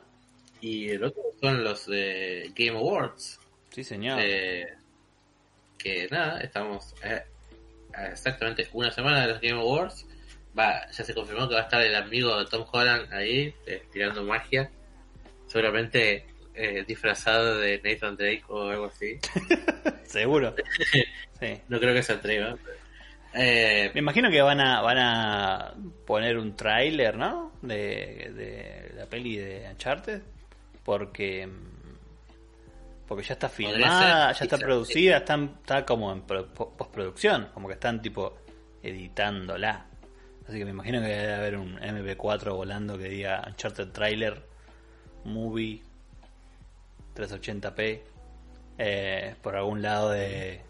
Y 0.61 0.89
el 0.89 1.03
otro 1.03 1.23
son 1.41 1.63
los 1.63 1.87
de 1.87 2.51
Game 2.55 2.77
Awards. 2.77 3.39
Sí, 3.77 3.83
señor. 3.83 4.19
Eh, 4.19 4.65
que 5.77 6.07
nada, 6.09 6.41
estamos 6.41 6.95
eh, 7.03 7.21
exactamente 8.11 8.67
una 8.73 8.89
semana 8.89 9.21
de 9.21 9.27
los 9.27 9.39
Game 9.39 9.59
Awards. 9.59 10.07
Va, 10.57 10.89
ya 10.89 11.03
se 11.03 11.13
confirmó 11.13 11.47
que 11.47 11.53
va 11.53 11.61
a 11.61 11.63
estar 11.65 11.83
el 11.83 11.93
amigo 11.93 12.39
de 12.39 12.45
Tom 12.47 12.65
Holland 12.71 13.13
ahí, 13.13 13.53
eh, 13.67 13.83
tirando 13.93 14.23
magia. 14.23 14.71
Seguramente 15.45 16.25
disfrazado 16.87 17.59
de 17.59 17.79
Nathan 17.83 18.17
Drake 18.17 18.43
o 18.47 18.67
algo 18.67 18.85
así. 18.85 19.19
Seguro. 20.05 20.55
No 21.69 21.79
creo 21.79 21.93
que 21.93 22.01
se 22.01 22.13
atreva. 22.13 22.57
Me 23.31 23.91
imagino 23.93 24.31
que 24.31 24.41
van 24.41 24.59
a 24.59 24.81
van 24.81 24.97
a 24.97 25.75
poner 26.07 26.35
un 26.39 26.55
tráiler, 26.55 27.15
¿no? 27.15 27.51
De, 27.61 28.31
de 28.33 28.91
la 28.95 29.05
peli 29.05 29.37
de 29.37 29.69
Uncharted. 29.69 30.23
Porque 30.83 31.47
porque 33.07 33.23
ya 33.23 33.33
está 33.33 33.47
filmada, 33.47 34.33
ya 34.33 34.43
está 34.43 34.57
producida, 34.57 35.17
está, 35.17 35.35
está 35.35 35.85
como 35.85 36.11
en 36.11 36.21
postproducción, 36.23 37.49
como 37.53 37.67
que 37.67 37.75
están 37.75 38.01
tipo 38.01 38.37
editándola. 38.83 39.85
Así 40.47 40.59
que 40.59 40.65
me 40.65 40.71
imagino 40.71 40.99
que 40.99 41.07
debe 41.07 41.33
haber 41.33 41.57
un 41.57 41.79
MP4 41.79 42.53
volando 42.53 42.97
que 42.97 43.09
diga 43.09 43.43
Uncharted 43.47 43.89
Trailer, 43.89 44.45
Movie, 45.23 45.81
380p, 47.15 48.01
eh, 48.77 49.35
por 49.41 49.55
algún 49.55 49.81
lado 49.81 50.11
de... 50.11 50.61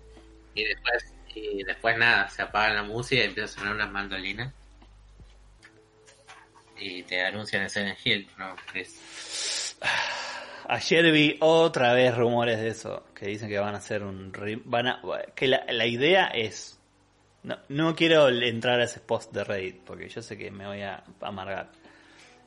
Y 0.53 0.63
después, 0.63 1.13
y 1.35 1.63
después 1.63 1.97
nada, 1.97 2.29
se 2.29 2.41
apaga 2.41 2.73
la 2.73 2.83
música 2.83 3.21
y 3.21 3.25
empieza 3.25 3.53
a 3.53 3.59
sonar 3.59 3.75
unas 3.75 3.91
mandolinas. 3.91 4.53
Y 6.79 7.01
te 7.03 7.23
anuncian 7.23 7.63
ese 7.63 7.95
Hill, 8.03 8.29
¿no? 8.37 8.55
Es... 8.73 9.77
Ayer 10.69 11.11
vi 11.13 11.37
otra 11.39 11.93
vez 11.93 12.13
rumores 12.13 12.59
de 12.59 12.67
eso, 12.67 13.05
que 13.15 13.27
dicen 13.27 13.47
que 13.47 13.57
van 13.57 13.73
a 13.73 13.77
hacer 13.77 14.03
un... 14.03 14.33
Van 14.65 14.87
a, 14.87 15.01
que 15.33 15.47
la, 15.47 15.65
la 15.71 15.85
idea 15.85 16.27
es... 16.27 16.77
No, 17.43 17.57
no 17.69 17.95
quiero 17.95 18.27
entrar 18.27 18.81
a 18.81 18.83
ese 18.83 18.99
post 18.99 19.31
de 19.33 19.45
Reddit, 19.45 19.77
porque 19.85 20.09
yo 20.09 20.21
sé 20.21 20.37
que 20.37 20.51
me 20.51 20.67
voy 20.67 20.81
a 20.81 21.05
amargar. 21.21 21.71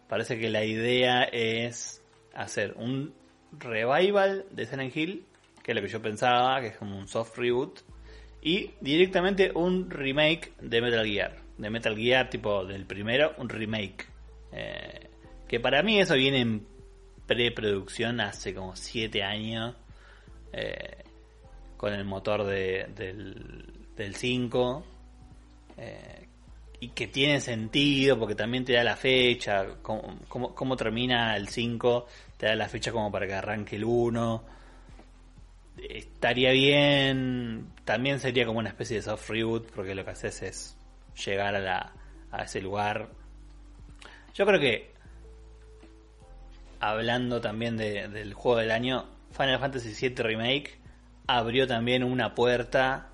parece 0.06 0.38
que 0.38 0.50
la 0.50 0.64
idea 0.64 1.22
es 1.22 2.02
hacer 2.34 2.74
un 2.76 3.14
revival 3.52 4.44
de 4.50 4.66
Silent 4.66 4.94
Hill, 4.94 5.24
que 5.62 5.72
es 5.72 5.76
lo 5.76 5.80
que 5.80 5.88
yo 5.88 6.02
pensaba, 6.02 6.60
que 6.60 6.68
es 6.68 6.76
como 6.76 6.98
un 6.98 7.08
soft 7.08 7.38
reboot, 7.38 7.80
y 8.42 8.72
directamente 8.82 9.50
un 9.54 9.90
remake 9.90 10.52
de 10.60 10.82
Metal 10.82 11.06
Gear. 11.06 11.36
De 11.56 11.70
Metal 11.70 11.96
Gear, 11.96 12.28
tipo 12.28 12.66
del 12.66 12.84
primero, 12.84 13.32
un 13.38 13.48
remake. 13.48 14.06
Eh, 14.52 15.08
que 15.48 15.58
para 15.58 15.82
mí 15.82 15.98
eso 15.98 16.14
viene 16.16 16.40
en 16.42 16.66
preproducción 17.35 18.20
hace 18.20 18.55
como 18.55 18.74
7 18.74 19.22
años. 19.22 19.76
Eh, 20.53 21.05
con 21.76 21.95
el 21.95 22.05
motor 22.05 22.45
de, 22.45 22.89
del, 23.97 24.14
5. 24.14 24.85
Eh, 25.78 26.26
y 26.81 26.89
que 26.89 27.07
tiene 27.07 27.41
sentido 27.41 28.18
porque 28.18 28.35
también 28.35 28.64
te 28.64 28.72
da 28.72 28.83
la 28.83 28.97
fecha. 28.97 29.76
Cómo, 29.83 30.18
cómo 30.28 30.76
termina 30.76 31.37
el 31.37 31.49
5, 31.49 32.07
te 32.37 32.47
da 32.47 32.55
la 32.55 32.68
fecha 32.68 32.91
como 32.91 33.11
para 33.12 33.26
que 33.26 33.35
arranque 33.35 33.76
el 33.76 33.85
1 33.85 34.61
estaría 35.89 36.51
bien. 36.53 37.72
También 37.85 38.20
sería 38.20 38.47
como 38.47 38.59
una 38.59 38.68
especie 38.68 38.97
de 38.97 39.03
soft 39.03 39.28
reboot, 39.31 39.70
porque 39.72 39.95
lo 39.95 40.05
que 40.05 40.11
haces 40.11 40.43
es 40.43 40.76
llegar 41.24 41.55
a, 41.55 41.61
la, 41.61 41.93
a 42.31 42.43
ese 42.43 42.61
lugar. 42.61 43.09
Yo 44.35 44.47
creo 44.47 44.61
que, 44.61 44.89
hablando 46.81 47.41
también 47.41 47.76
del 47.76 48.35
juego 48.35 48.59
del 48.59 48.70
año, 48.70 49.07
Final 49.33 49.61
Fantasy 49.61 50.09
VII 50.09 50.22
Remake 50.22 50.81
abrió 51.26 51.66
también 51.66 52.03
una 52.03 52.35
puerta 52.35 53.11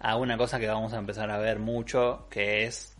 a 0.00 0.16
una 0.16 0.36
cosa 0.36 0.58
que 0.58 0.66
vamos 0.66 0.92
a 0.92 0.98
empezar 0.98 1.30
a 1.30 1.38
ver 1.38 1.60
mucho, 1.60 2.26
que 2.28 2.64
es 2.64 2.96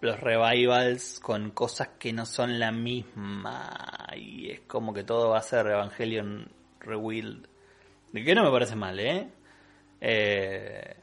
los 0.00 0.20
revivals 0.20 1.18
con 1.20 1.50
cosas 1.50 1.88
que 1.98 2.12
no 2.12 2.26
son 2.26 2.60
la 2.60 2.70
misma. 2.70 4.06
Y 4.16 4.50
es 4.50 4.60
como 4.60 4.94
que 4.94 5.02
todo 5.02 5.30
va 5.30 5.38
a 5.38 5.42
ser 5.42 5.66
Evangelion 5.66 6.48
Rewild. 6.80 7.48
Que 8.12 8.34
no 8.34 8.44
me 8.44 8.50
parece 8.50 8.76
mal, 8.76 8.98
¿eh? 9.00 9.28
¿eh? 10.00 10.96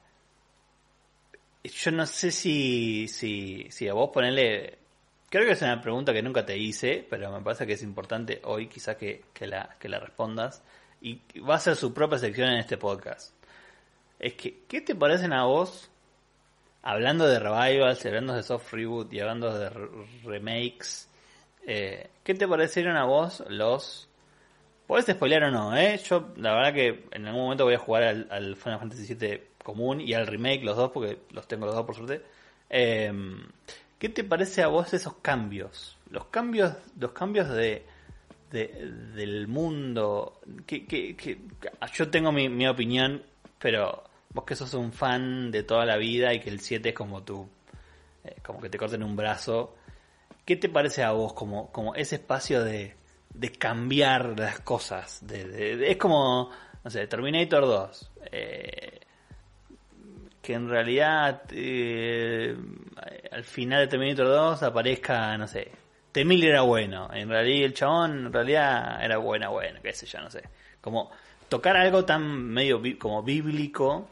yo 1.63 1.91
no 1.91 2.05
sé 2.05 2.31
si, 2.31 3.07
si, 3.07 3.67
si 3.69 3.87
a 3.87 3.93
vos 3.93 4.09
ponerle... 4.11 4.79
Creo 5.33 5.47
que 5.47 5.53
es 5.53 5.63
una 5.63 5.81
pregunta 5.81 6.13
que 6.13 6.21
nunca 6.21 6.45
te 6.45 6.55
hice, 6.55 7.03
pero 7.09 7.31
me 7.31 7.41
parece 7.41 7.65
que 7.65 7.73
es 7.73 7.81
importante 7.81 8.39
hoy 8.43 8.67
quizás 8.67 8.97
que, 8.97 9.23
que, 9.33 9.47
la, 9.47 9.77
que 9.79 9.89
la 9.89 9.97
respondas. 9.97 10.61
Y 11.01 11.21
va 11.39 11.55
a 11.55 11.59
ser 11.59 11.75
su 11.75 11.91
propia 11.91 12.19
sección 12.19 12.49
en 12.49 12.59
este 12.59 12.77
podcast. 12.77 13.33
Es 14.19 14.35
que, 14.35 14.59
¿qué 14.67 14.81
te 14.81 14.93
parecen 14.93 15.33
a 15.33 15.45
vos, 15.45 15.89
hablando 16.83 17.25
de 17.25 17.39
revivals, 17.39 18.05
hablando 18.05 18.35
de 18.35 18.43
soft 18.43 18.71
reboot 18.73 19.11
y 19.11 19.21
hablando 19.21 19.57
de 19.57 19.71
remakes, 20.23 21.09
eh, 21.65 22.11
¿qué 22.23 22.35
te 22.35 22.47
parecieron 22.47 22.95
a 22.95 23.05
vos 23.05 23.43
los 23.49 24.07
Podés 24.85 25.07
spoilear 25.07 25.45
o 25.45 25.49
no, 25.49 25.75
¿eh? 25.75 25.99
Yo, 26.07 26.29
la 26.37 26.53
verdad 26.53 26.73
que 26.75 27.05
en 27.09 27.25
algún 27.25 27.41
momento 27.41 27.63
voy 27.63 27.73
a 27.73 27.79
jugar 27.79 28.03
al, 28.03 28.55
Final 28.55 28.77
Fantasy 28.77 29.15
VII 29.15 29.41
común 29.63 29.99
y 29.99 30.13
al 30.13 30.27
remake, 30.27 30.63
los 30.63 30.77
dos, 30.77 30.91
porque 30.91 31.21
los 31.31 31.47
tengo 31.47 31.65
los 31.65 31.73
dos 31.73 31.87
por 31.87 31.95
suerte. 31.95 32.21
Em, 32.69 33.41
¿Qué 34.03 34.09
te 34.09 34.25
parece 34.25 34.61
a 34.61 34.67
vos 34.67 34.93
esos 34.93 35.13
cambios? 35.21 35.97
Los 36.09 36.25
cambios, 36.25 36.73
los 36.99 37.13
cambios 37.13 37.47
de, 37.47 37.85
del 38.51 39.47
mundo. 39.47 40.41
Que, 40.67 40.85
que, 40.85 41.39
yo 41.93 42.09
tengo 42.09 42.33
mi, 42.33 42.67
opinión, 42.67 43.23
pero 43.57 44.03
vos 44.33 44.43
que 44.43 44.57
sos 44.57 44.73
un 44.73 44.91
fan 44.91 45.51
de 45.51 45.63
toda 45.63 45.85
la 45.85 45.95
vida 45.95 46.33
y 46.33 46.41
que 46.41 46.49
el 46.49 46.59
7 46.59 46.89
es 46.89 46.93
como 46.93 47.23
tú, 47.23 47.47
eh, 48.25 48.35
como 48.43 48.59
que 48.59 48.67
te 48.67 48.77
corten 48.77 49.03
un 49.03 49.15
brazo. 49.15 49.73
¿Qué 50.43 50.57
te 50.57 50.67
parece 50.67 51.01
a 51.01 51.11
vos 51.11 51.31
como, 51.31 51.71
como 51.71 51.95
ese 51.95 52.15
espacio 52.15 52.61
de, 52.61 52.97
de 53.33 53.51
cambiar 53.53 54.37
las 54.37 54.59
cosas. 54.59 55.25
De, 55.25 55.89
es 55.89 55.95
como, 55.95 56.49
no 56.83 56.91
sé, 56.91 57.07
Terminator 57.07 57.61
2. 57.61 58.11
Eh, 58.33 58.99
que 60.43 60.53
en 60.53 60.67
realidad 60.67 61.43
eh, 61.51 62.53
al 63.31 63.43
final 63.45 63.79
de 63.79 63.87
Terminator 63.87 64.27
2 64.27 64.63
aparezca, 64.63 65.37
no 65.37 65.47
sé, 65.47 65.71
Temil 66.11 66.43
era 66.43 66.61
bueno. 66.61 67.09
En 67.13 67.29
realidad 67.29 67.65
el 67.65 67.73
chabón 67.73 68.25
en 68.25 68.33
realidad 68.33 69.03
era 69.03 69.17
buena, 69.17 69.47
bueno, 69.47 69.79
qué 69.81 69.93
sé 69.93 70.05
yo, 70.05 70.19
no 70.19 70.29
sé. 70.29 70.43
Como 70.81 71.09
tocar 71.47 71.77
algo 71.77 72.03
tan 72.03 72.23
medio 72.23 72.81
como 72.99 73.23
bíblico 73.23 74.09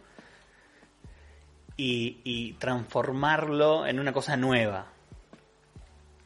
y, 1.75 2.53
transformarlo 2.59 3.85
en 3.85 3.99
una 3.99 4.13
cosa 4.13 4.37
nueva. 4.37 4.87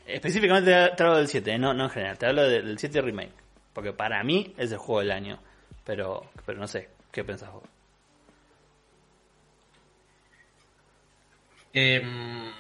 Específicamente 0.06 0.72
te 0.96 1.04
hablo 1.04 1.18
del 1.18 1.28
7, 1.28 1.52
eh, 1.52 1.58
no, 1.58 1.74
no 1.74 1.86
en 1.86 1.90
general, 1.90 2.18
te 2.20 2.28
hablo 2.28 2.44
del 2.44 2.78
7 2.78 3.02
Remake. 3.02 3.34
Porque 3.74 3.92
para 3.92 4.24
mí 4.24 4.54
es 4.58 4.72
el 4.72 4.78
juego 4.78 5.00
del 5.00 5.12
año. 5.12 5.40
Pero, 5.84 6.30
pero 6.46 6.60
no 6.60 6.68
sé, 6.68 6.90
¿qué 7.12 7.24
pensás 7.24 7.52
vos? 7.52 7.64
Em, 11.76 12.52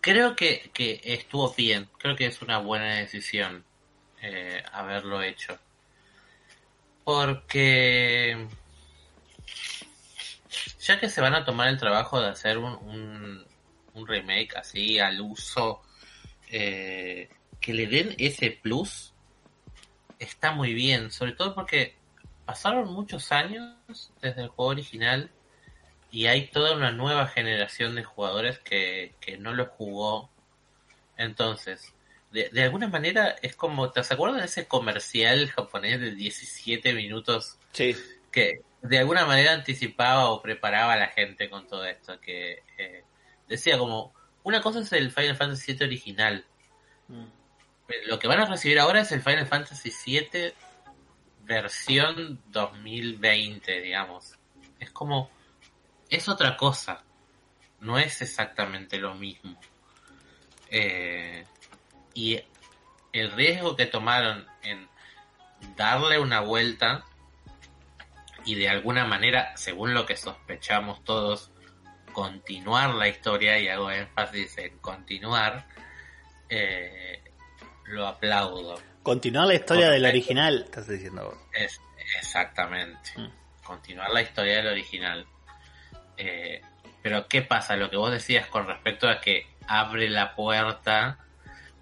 creo 0.00 0.34
que, 0.36 0.70
estuvo 1.04 1.52
bien, 1.54 1.88
creo 1.98 2.16
que 2.16 2.26
es 2.26 2.40
una 2.40 2.58
buena 2.58 2.94
decisión 2.96 3.64
eh, 4.22 4.62
haberlo 4.72 5.22
hecho. 5.22 5.58
Porque 7.04 8.48
ya 10.80 10.98
que 11.00 11.08
se 11.08 11.20
van 11.20 11.34
a 11.34 11.44
tomar 11.44 11.68
el 11.68 11.78
trabajo 11.78 12.20
de 12.20 12.28
hacer 12.28 12.58
un 12.58 13.46
un 13.98 14.06
remake 14.06 14.56
así 14.56 14.98
al 14.98 15.20
uso, 15.20 15.82
eh, 16.50 17.28
que 17.60 17.74
le 17.74 17.86
den 17.86 18.14
ese 18.18 18.50
plus, 18.50 19.12
está 20.18 20.52
muy 20.52 20.72
bien, 20.74 21.10
sobre 21.10 21.32
todo 21.32 21.54
porque 21.54 21.96
pasaron 22.44 22.92
muchos 22.92 23.30
años 23.32 24.12
desde 24.22 24.42
el 24.42 24.48
juego 24.48 24.70
original 24.70 25.30
y 26.10 26.26
hay 26.26 26.48
toda 26.48 26.74
una 26.74 26.90
nueva 26.90 27.26
generación 27.26 27.94
de 27.94 28.04
jugadores 28.04 28.58
que, 28.60 29.14
no 29.38 29.52
lo 29.54 29.66
jugó. 29.66 30.30
Entonces, 31.16 31.94
de, 32.30 32.48
de, 32.50 32.62
alguna 32.62 32.88
manera 32.88 33.36
es 33.42 33.56
como, 33.56 33.90
¿te 33.90 34.00
acuerdas 34.00 34.40
de 34.40 34.46
ese 34.46 34.68
comercial 34.68 35.48
japonés 35.48 36.00
de 36.00 36.14
17 36.14 36.92
minutos? 36.94 37.58
Sí. 37.72 37.96
Que 38.30 38.60
de 38.82 38.98
alguna 38.98 39.26
manera 39.26 39.52
anticipaba 39.52 40.30
o 40.30 40.40
preparaba 40.40 40.94
a 40.94 40.98
la 40.98 41.08
gente 41.08 41.50
con 41.50 41.66
todo 41.66 41.84
esto, 41.84 42.20
que 42.20 42.62
eh, 42.78 43.04
decía 43.48 43.78
como, 43.78 44.14
una 44.42 44.60
cosa 44.60 44.80
es 44.80 44.92
el 44.92 45.10
Final 45.10 45.36
Fantasy 45.36 45.74
VII 45.74 45.86
original. 45.86 46.44
Mm. 47.08 47.24
Lo 48.06 48.18
que 48.18 48.28
van 48.28 48.40
a 48.40 48.46
recibir 48.46 48.78
ahora 48.78 49.00
es 49.00 49.12
el 49.12 49.22
Final 49.22 49.46
Fantasy 49.46 49.92
VII 50.04 50.52
versión 51.44 52.40
2020, 52.48 53.80
digamos. 53.80 54.38
Es 54.78 54.90
como, 54.90 55.30
es 56.10 56.28
otra 56.28 56.56
cosa. 56.56 57.02
No 57.80 57.98
es 57.98 58.22
exactamente 58.22 58.98
lo 58.98 59.14
mismo. 59.14 59.58
Eh, 60.70 61.44
y 62.14 62.40
el 63.12 63.32
riesgo 63.32 63.76
que 63.76 63.86
tomaron 63.86 64.46
en 64.62 64.88
darle 65.76 66.18
una 66.18 66.40
vuelta 66.40 67.04
y 68.44 68.54
de 68.54 68.68
alguna 68.68 69.04
manera, 69.04 69.56
según 69.56 69.94
lo 69.94 70.06
que 70.06 70.16
sospechamos 70.16 71.04
todos, 71.04 71.50
continuar 72.12 72.94
la 72.94 73.08
historia, 73.08 73.58
y 73.58 73.68
hago 73.68 73.90
énfasis 73.90 74.58
en 74.58 74.78
continuar, 74.78 75.66
eh, 76.48 77.22
lo 77.84 78.06
aplaudo. 78.06 78.80
Continuar 79.02 79.46
la 79.46 79.54
historia 79.54 79.90
del 79.90 80.04
original, 80.04 80.62
estás 80.64 80.88
diciendo 80.88 81.38
Es, 81.52 81.80
exactamente. 82.18 83.10
Mm. 83.16 83.30
Continuar 83.62 84.10
la 84.10 84.22
historia 84.22 84.56
del 84.56 84.68
original. 84.68 85.26
Eh, 86.18 86.60
pero 87.02 87.28
¿qué 87.28 87.42
pasa? 87.42 87.76
Lo 87.76 87.90
que 87.90 87.96
vos 87.96 88.10
decías 88.10 88.46
con 88.48 88.66
respecto 88.66 89.08
a 89.08 89.20
que 89.20 89.46
abre 89.66 90.10
la 90.10 90.34
puerta 90.34 91.18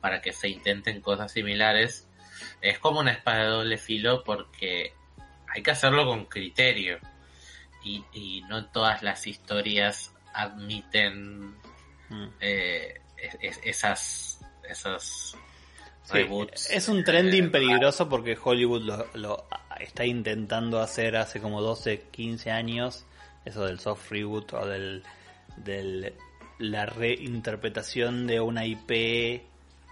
para 0.00 0.20
que 0.20 0.32
se 0.32 0.48
intenten 0.48 1.00
cosas 1.00 1.32
similares, 1.32 2.06
es 2.60 2.78
como 2.78 3.00
una 3.00 3.12
espada 3.12 3.44
de 3.44 3.48
doble 3.48 3.78
filo 3.78 4.22
porque 4.24 4.92
hay 5.52 5.62
que 5.62 5.70
hacerlo 5.70 6.06
con 6.06 6.26
criterio. 6.26 6.98
Y, 7.82 8.04
y 8.12 8.42
no 8.48 8.66
todas 8.66 9.02
las 9.02 9.26
historias 9.26 10.12
admiten 10.32 11.56
mm. 12.08 12.28
eh, 12.40 13.00
esas, 13.64 14.40
esas 14.68 15.36
reboots. 16.10 16.70
Es 16.70 16.88
un 16.88 17.04
trending 17.04 17.50
peligroso 17.50 18.08
porque 18.08 18.36
Hollywood 18.42 19.06
lo, 19.14 19.46
está 19.80 20.04
intentando 20.04 20.80
hacer 20.80 21.16
hace 21.16 21.40
como 21.40 21.62
12, 21.62 22.08
15 22.10 22.50
años, 22.50 23.06
eso 23.46 23.64
del 23.64 23.78
soft 23.78 24.10
reboot 24.10 24.52
o 24.52 24.66
del, 24.66 25.02
del 25.56 26.14
la 26.58 26.86
reinterpretación 26.86 28.26
de 28.26 28.40
una 28.40 28.66
IP 28.66 28.90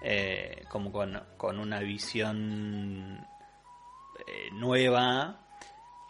eh, 0.02 0.64
como 0.68 0.92
con, 0.92 1.22
con, 1.36 1.59
una 1.59 1.78
visión 1.80 3.26
eh, 4.26 4.50
nueva 4.52 5.40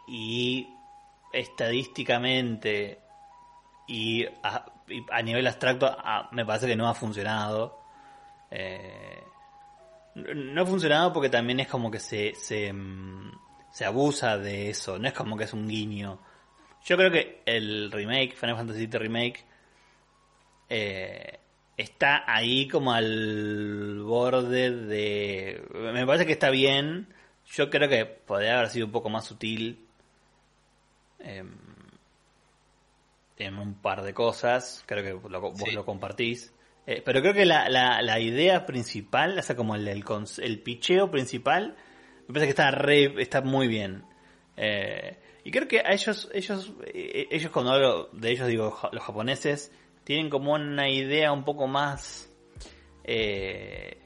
y 0.09 0.69
estadísticamente 1.33 3.01
y 3.87 4.25
a, 4.43 5.23
nivel 5.23 5.47
abstracto 5.47 5.87
a- 5.87 6.29
me 6.33 6.45
parece 6.47 6.67
que 6.67 6.77
no 6.77 6.89
ha 6.89 6.95
funcionado. 6.95 7.81
Eh, 8.51 9.23
no 10.15 10.63
ha 10.63 10.67
funcionado 10.67 11.13
porque 11.13 11.29
también 11.29 11.61
es 11.61 11.69
como 11.69 11.91
que 11.91 11.99
se, 11.99 12.35
se, 12.35 12.73
mm, 12.73 13.33
se 13.71 13.85
abusa 13.85 14.39
de 14.39 14.71
eso, 14.71 14.99
no 14.99 15.09
es 15.09 15.15
como 15.15 15.37
que 15.37 15.45
es 15.45 15.53
un 15.53 15.69
guiño. 15.69 16.21
Yo 16.85 16.97
creo 16.97 17.11
que 17.11 17.43
el 17.47 17.91
remake, 17.91 18.35
Final 18.35 18.57
Fantasy 18.57 18.87
VII 18.87 18.99
Remake, 18.99 19.45
eh, 20.69 21.39
está 21.77 22.25
ahí 22.27 22.69
como 22.69 22.93
al 22.93 24.01
borde 24.03 24.71
de... 24.71 25.63
Me 25.73 26.07
parece 26.07 26.27
que 26.27 26.33
está 26.33 26.51
bien, 26.51 27.09
yo 27.47 27.71
creo 27.71 27.89
que 27.89 28.05
podría 28.05 28.57
haber 28.59 28.71
sido 28.71 28.87
un 28.87 28.93
poco 28.93 29.09
más 29.11 29.25
sutil 29.25 29.87
en 33.39 33.59
un 33.59 33.75
par 33.75 34.03
de 34.03 34.15
cosas, 34.15 34.85
creo 34.87 35.03
que 35.23 35.29
lo- 35.29 35.41
vos 35.41 35.59
Sí. 35.59 35.73
lo 35.73 35.85
compartís. 35.85 36.53
Eh, 36.87 37.03
pero 37.05 37.21
creo 37.23 37.33
que 37.35 37.47
la, 37.47 37.69
la, 37.69 38.03
la 38.03 38.21
idea 38.21 38.67
principal, 38.67 39.39
o 39.39 39.43
sea, 39.43 39.57
como 39.57 39.75
el, 39.75 39.89
el, 39.89 40.05
el 40.43 40.59
picheo 40.61 41.11
principal, 41.11 41.77
me 42.29 42.35
parece 42.35 42.47
que 42.47 42.51
está 42.51 42.71
re, 42.71 43.15
está 43.23 43.41
muy 43.41 43.67
bien. 43.69 44.05
Eh, 44.57 45.19
y 45.45 45.51
creo 45.51 45.69
que 45.69 45.81
a 45.81 45.93
ellos, 45.93 46.31
ellos, 46.33 46.73
eh, 46.87 47.29
ellos 47.31 47.53
cuando 47.53 47.73
hablo 47.73 48.09
de 48.13 48.31
ellos 48.31 48.49
digo 48.49 48.79
los 48.93 49.03
japoneses, 49.03 49.71
tienen 50.03 50.31
como 50.31 50.55
una 50.55 50.89
idea 50.89 51.33
un 51.33 51.45
poco 51.45 51.67
más 51.67 52.31
eh, 53.05 53.99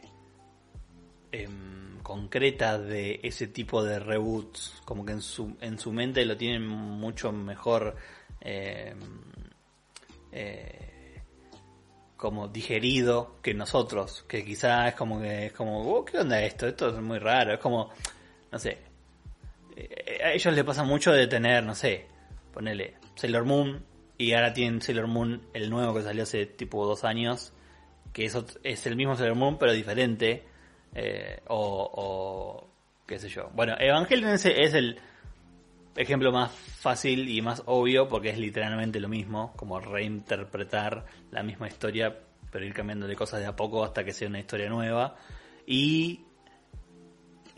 em, 1.31 2.01
concreta 2.03 2.79
de 2.79 3.21
ese 3.23 3.47
tipo 3.47 3.85
de 3.85 4.01
reboots, 4.01 4.83
como 4.85 5.07
que 5.07 5.13
en 5.13 5.23
su, 5.23 5.57
en 5.61 5.79
su 5.79 5.93
mente 5.93 6.25
lo 6.25 6.37
tienen 6.37 6.67
mucho 6.67 7.31
mejor 7.31 7.95
em, 8.41 8.99
eh, 10.33 11.23
como 12.17 12.49
digerido 12.49 13.37
que 13.41 13.55
nosotros, 13.55 14.25
que 14.27 14.45
quizás 14.45 14.89
es 14.89 14.95
como 14.95 15.21
que 15.21 15.47
es 15.47 15.53
como, 15.53 15.83
oh, 15.83 16.05
¿qué 16.05 16.19
onda 16.19 16.43
esto? 16.43 16.67
Esto 16.67 16.89
es 16.89 17.01
muy 17.01 17.21
raro, 17.21 17.55
es 17.55 17.61
como, 17.61 17.91
no 18.51 18.59
sé, 18.59 18.88
a 20.23 20.33
ellos 20.33 20.55
les 20.55 20.65
pasa 20.65 20.85
mucho 20.85 21.13
de 21.13 21.27
tener, 21.27 21.65
no 21.65 21.75
sé, 21.75 22.07
ponele 22.53 22.95
Sailor 23.15 23.45
Moon 23.45 23.85
y 24.17 24.33
ahora 24.33 24.53
tienen 24.53 24.83
Sailor 24.83 25.07
Moon 25.07 25.43
el 25.53 25.71
nuevo 25.71 25.95
que 25.95 26.03
salió 26.03 26.25
hace 26.25 26.47
tipo 26.47 26.87
dos 26.87 27.05
años, 27.05 27.53
que 28.13 28.25
es, 28.25 28.37
es 28.63 28.87
el 28.87 28.97
mismo 28.97 29.17
Sailor 29.17 29.37
Moon 29.37 29.59
pero 29.59 29.73
diferente, 29.73 30.45
eh, 30.95 31.41
o, 31.47 31.91
o 31.95 32.69
qué 33.07 33.19
sé 33.19 33.29
yo. 33.29 33.51
Bueno, 33.55 33.75
Evangelion 33.79 34.31
es, 34.31 34.45
es 34.47 34.75
el 34.75 35.01
ejemplo 35.97 36.33
más 36.33 36.53
fácil 36.53 37.29
y 37.29 37.43
más 37.43 37.63
obvio 37.67 38.09
porque 38.09 38.31
es 38.31 38.39
literalmente 38.39 39.01
lo 39.01 39.09
mismo, 39.09 39.53
como 39.57 39.81
reinterpretar 39.81 41.05
la 41.31 41.43
misma 41.43 41.69
historia 41.69 42.17
pero 42.51 42.65
ir 42.65 42.75
cambiándole 42.75 43.15
cosas 43.15 43.41
de 43.41 43.47
a 43.47 43.57
poco 43.57 43.85
hasta 43.85 44.05
que 44.05 44.13
sea 44.13 44.29
una 44.29 44.41
historia 44.41 44.69
nueva. 44.69 45.17
Y 45.67 46.23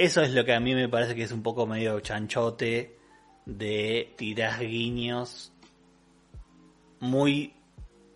eso 0.05 0.23
es 0.23 0.33
lo 0.33 0.47
que 0.47 0.55
a 0.55 0.61
mí 0.61 0.75
me 0.75 0.89
parece 0.89 1.15
que 1.15 1.25
es 1.25 1.33
un 1.33 1.43
poco 1.43 1.67
medio 1.67 2.01
chanchote 2.01 2.97
de 3.45 4.15
tirar 4.17 4.61
guiños 4.61 5.53
muy 7.01 7.53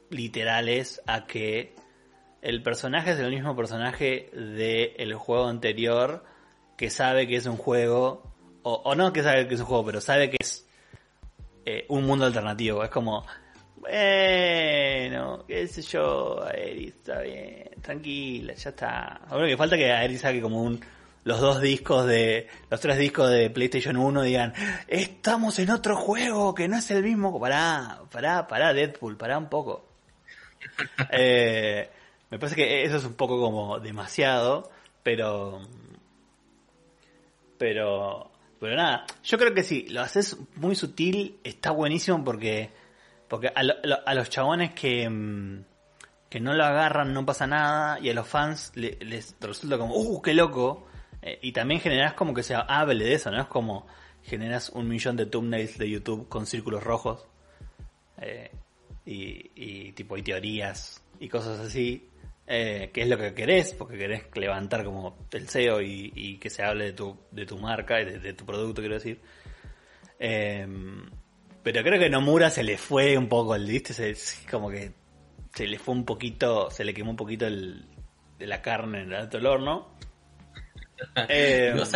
literales 0.09 1.03
a 1.07 1.26
que 1.26 1.74
el 2.41 2.62
personaje 2.62 3.11
es 3.11 3.18
el 3.18 3.30
mismo 3.30 3.55
personaje 3.55 4.30
del 4.32 5.14
juego 5.14 5.47
anterior 5.47 6.24
que 6.78 6.89
sabe 6.89 7.28
que 7.28 7.37
es 7.37 7.45
un 7.45 7.59
juego 7.59 8.32
o, 8.62 8.95
no 8.95 9.12
que 9.12 9.22
sabe 9.22 9.47
que 9.47 9.55
es 9.55 9.61
un 9.61 9.66
juego 9.66 9.85
pero 9.85 10.01
sabe 10.01 10.30
que 10.30 10.39
es 10.41 10.66
eh, 11.66 11.85
un 11.89 12.05
mundo 12.07 12.24
alternativo. 12.24 12.82
Es 12.82 12.91
como 12.91 13.26
bueno 13.76 15.45
qué 15.47 15.68
sé 15.68 15.82
yo 15.82 16.43
Aeris 16.47 16.95
está 16.95 17.20
bien 17.20 17.68
tranquila 17.82 18.55
ya 18.55 18.70
está 18.70 19.20
ahora 19.28 19.47
que 19.47 19.57
falta 19.59 19.76
que 19.76 19.93
Aeris 19.93 20.22
saque 20.22 20.41
como 20.41 20.62
un 20.62 20.80
los 21.25 21.41
dos 21.41 21.61
discos 21.61 22.07
de 22.07 22.49
los 22.70 22.81
tres 22.81 22.99
discos 22.99 23.31
de 23.31 23.51
PlayStation 23.51 23.97
1 23.97 24.22
digan 24.22 24.53
estamos 24.89 25.59
en 25.59 25.70
otro 25.70 25.97
juego 25.97 26.55
que 26.55 26.68
no 26.68 26.77
es 26.77 26.91
el 26.91 27.03
mismo 27.03 27.39
pará 27.41 28.01
pará 28.12 28.47
pará 28.47 28.72
Deadpool 28.72 29.16
pará 29.16 29.39
un 29.39 29.49
poco. 29.49 29.87
Eh, 31.12 31.91
me 32.31 32.39
parece 32.39 32.57
que 32.57 32.85
eso 32.85 32.97
es 32.97 33.05
un 33.05 33.14
poco 33.14 33.39
como 33.41 33.79
demasiado 33.81 34.70
pero 35.03 35.61
pero 37.59 38.31
pero 38.61 38.77
nada 38.77 39.05
yo 39.22 39.39
creo 39.39 39.55
que 39.55 39.62
si 39.62 39.89
lo 39.89 40.01
haces 40.01 40.37
muy 40.57 40.75
sutil 40.75 41.39
está 41.45 41.70
buenísimo 41.70 42.22
porque 42.25 42.70
porque 43.29 43.53
a, 43.55 43.62
lo- 43.62 43.75
a 44.07 44.14
los 44.14 44.31
chabones 44.31 44.72
que 44.75 45.09
mm, 45.09 45.64
que 46.29 46.41
no 46.41 46.53
lo 46.55 46.64
agarran 46.64 47.12
no 47.12 47.25
pasa 47.25 47.47
nada 47.47 47.99
y 48.01 48.11
a 48.11 48.14
los 48.14 48.27
fans 48.27 48.72
le- 48.75 48.99
les 49.01 49.37
resulta 49.41 49.79
como 49.79 49.95
uh 49.97 50.20
qué 50.22 50.35
loco 50.35 50.87
Eh, 51.25 51.39
y 51.41 51.53
también 51.53 51.81
generas 51.81 52.12
como 52.12 52.35
que 52.35 52.43
se 52.43 52.55
hable 52.55 53.03
de 53.03 53.14
eso 53.14 53.31
no 53.31 53.41
es 53.41 53.47
como 53.47 53.87
generas 54.22 54.68
un 54.68 54.89
millón 54.89 55.16
de 55.16 55.25
thumbnails 55.25 55.79
de 55.79 55.89
YouTube 55.89 56.29
con 56.29 56.45
círculos 56.47 56.85
rojos 56.85 57.27
eh, 58.18 58.51
y, 59.07 59.51
y 59.55 59.93
tipo 59.93 60.16
hay 60.16 60.22
teorías 60.22 61.03
y 61.18 61.29
cosas 61.29 61.61
así 61.61 62.11
eh, 62.47 62.91
que 62.93 63.01
es 63.01 63.09
lo 63.09 63.16
que 63.16 63.33
querés 63.33 63.72
porque 63.72 63.97
querés 63.97 64.25
levantar 64.35 64.85
como 64.85 65.16
el 65.33 65.49
SEO 65.49 65.81
y, 65.81 66.12
y 66.14 66.37
que 66.37 66.51
se 66.51 66.62
hable 66.62 66.85
de 66.85 66.93
tu 66.93 67.16
de 67.31 67.47
tu 67.47 67.57
marca 67.57 68.03
y 68.03 68.18
de, 68.18 68.35
tu 68.35 68.45
producto 68.45 68.83
quiero 68.83 68.97
decir. 68.97 69.18
Eh, 70.18 70.66
pero 71.62 71.83
creo 71.83 71.99
que 71.99 72.11
Nomura 72.11 72.51
se 72.51 72.62
le 72.62 72.77
fue 72.77 73.16
un 73.16 73.29
poco 73.31 73.55
el 73.55 73.66
viste 73.66 73.95
se, 73.95 74.14
como 74.51 74.68
que 74.68 74.93
se 75.55 75.66
le 75.66 75.79
fue 75.79 75.95
un 75.95 76.05
poquito 76.05 76.70
se 76.70 76.85
le 76.85 76.93
quemó 76.93 77.12
un 77.12 77.16
poquito 77.16 77.47
el 77.47 77.87
de 78.39 78.47
la 78.47 78.61
carne 78.61 79.01
en 79.03 79.12
el 79.12 79.14
alto 79.14 79.39
horno 79.39 79.94
Eh, 81.29 81.73
vos 81.77 81.89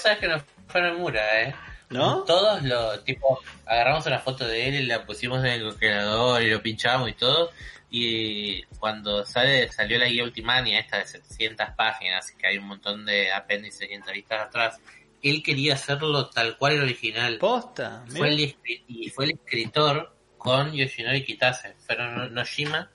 sabés 0.00 0.18
que 0.18 0.28
no 0.28 0.42
fue 0.68 0.80
Nomura, 0.82 1.42
¿eh? 1.42 1.54
¿No? 1.90 2.24
Todos 2.24 2.62
lo, 2.62 2.98
tipo, 3.00 3.40
agarramos 3.64 4.04
una 4.06 4.18
foto 4.18 4.46
de 4.46 4.68
él 4.68 4.74
y 4.74 4.82
la 4.86 5.04
pusimos 5.06 5.38
en 5.40 5.52
el 5.52 5.62
congelador 5.62 6.42
y 6.42 6.50
lo 6.50 6.60
pinchamos 6.60 7.08
y 7.08 7.12
todo. 7.12 7.50
Y 7.90 8.62
cuando 8.80 9.24
sale 9.24 9.70
salió 9.70 9.96
la 9.98 10.06
guía 10.06 10.24
Ultimania, 10.24 10.80
esta 10.80 10.98
de 10.98 11.06
700 11.06 11.68
páginas, 11.76 12.32
que 12.32 12.46
hay 12.48 12.58
un 12.58 12.66
montón 12.66 13.06
de 13.06 13.32
apéndices 13.32 13.88
y 13.88 13.94
entrevistas 13.94 14.42
atrás, 14.48 14.80
él 15.22 15.42
quería 15.42 15.74
hacerlo 15.74 16.28
tal 16.30 16.56
cual 16.56 16.74
el 16.74 16.82
original. 16.82 17.38
posta 17.38 18.04
Fue 18.08 18.28
el, 18.28 18.56
y 18.88 19.08
fue 19.10 19.26
el 19.26 19.30
escritor 19.32 20.12
con 20.38 20.72
Yoshinori 20.72 21.24
Kitase. 21.24 21.74
Fueron 21.86 22.16
No- 22.16 22.28
Noshima 22.28 22.90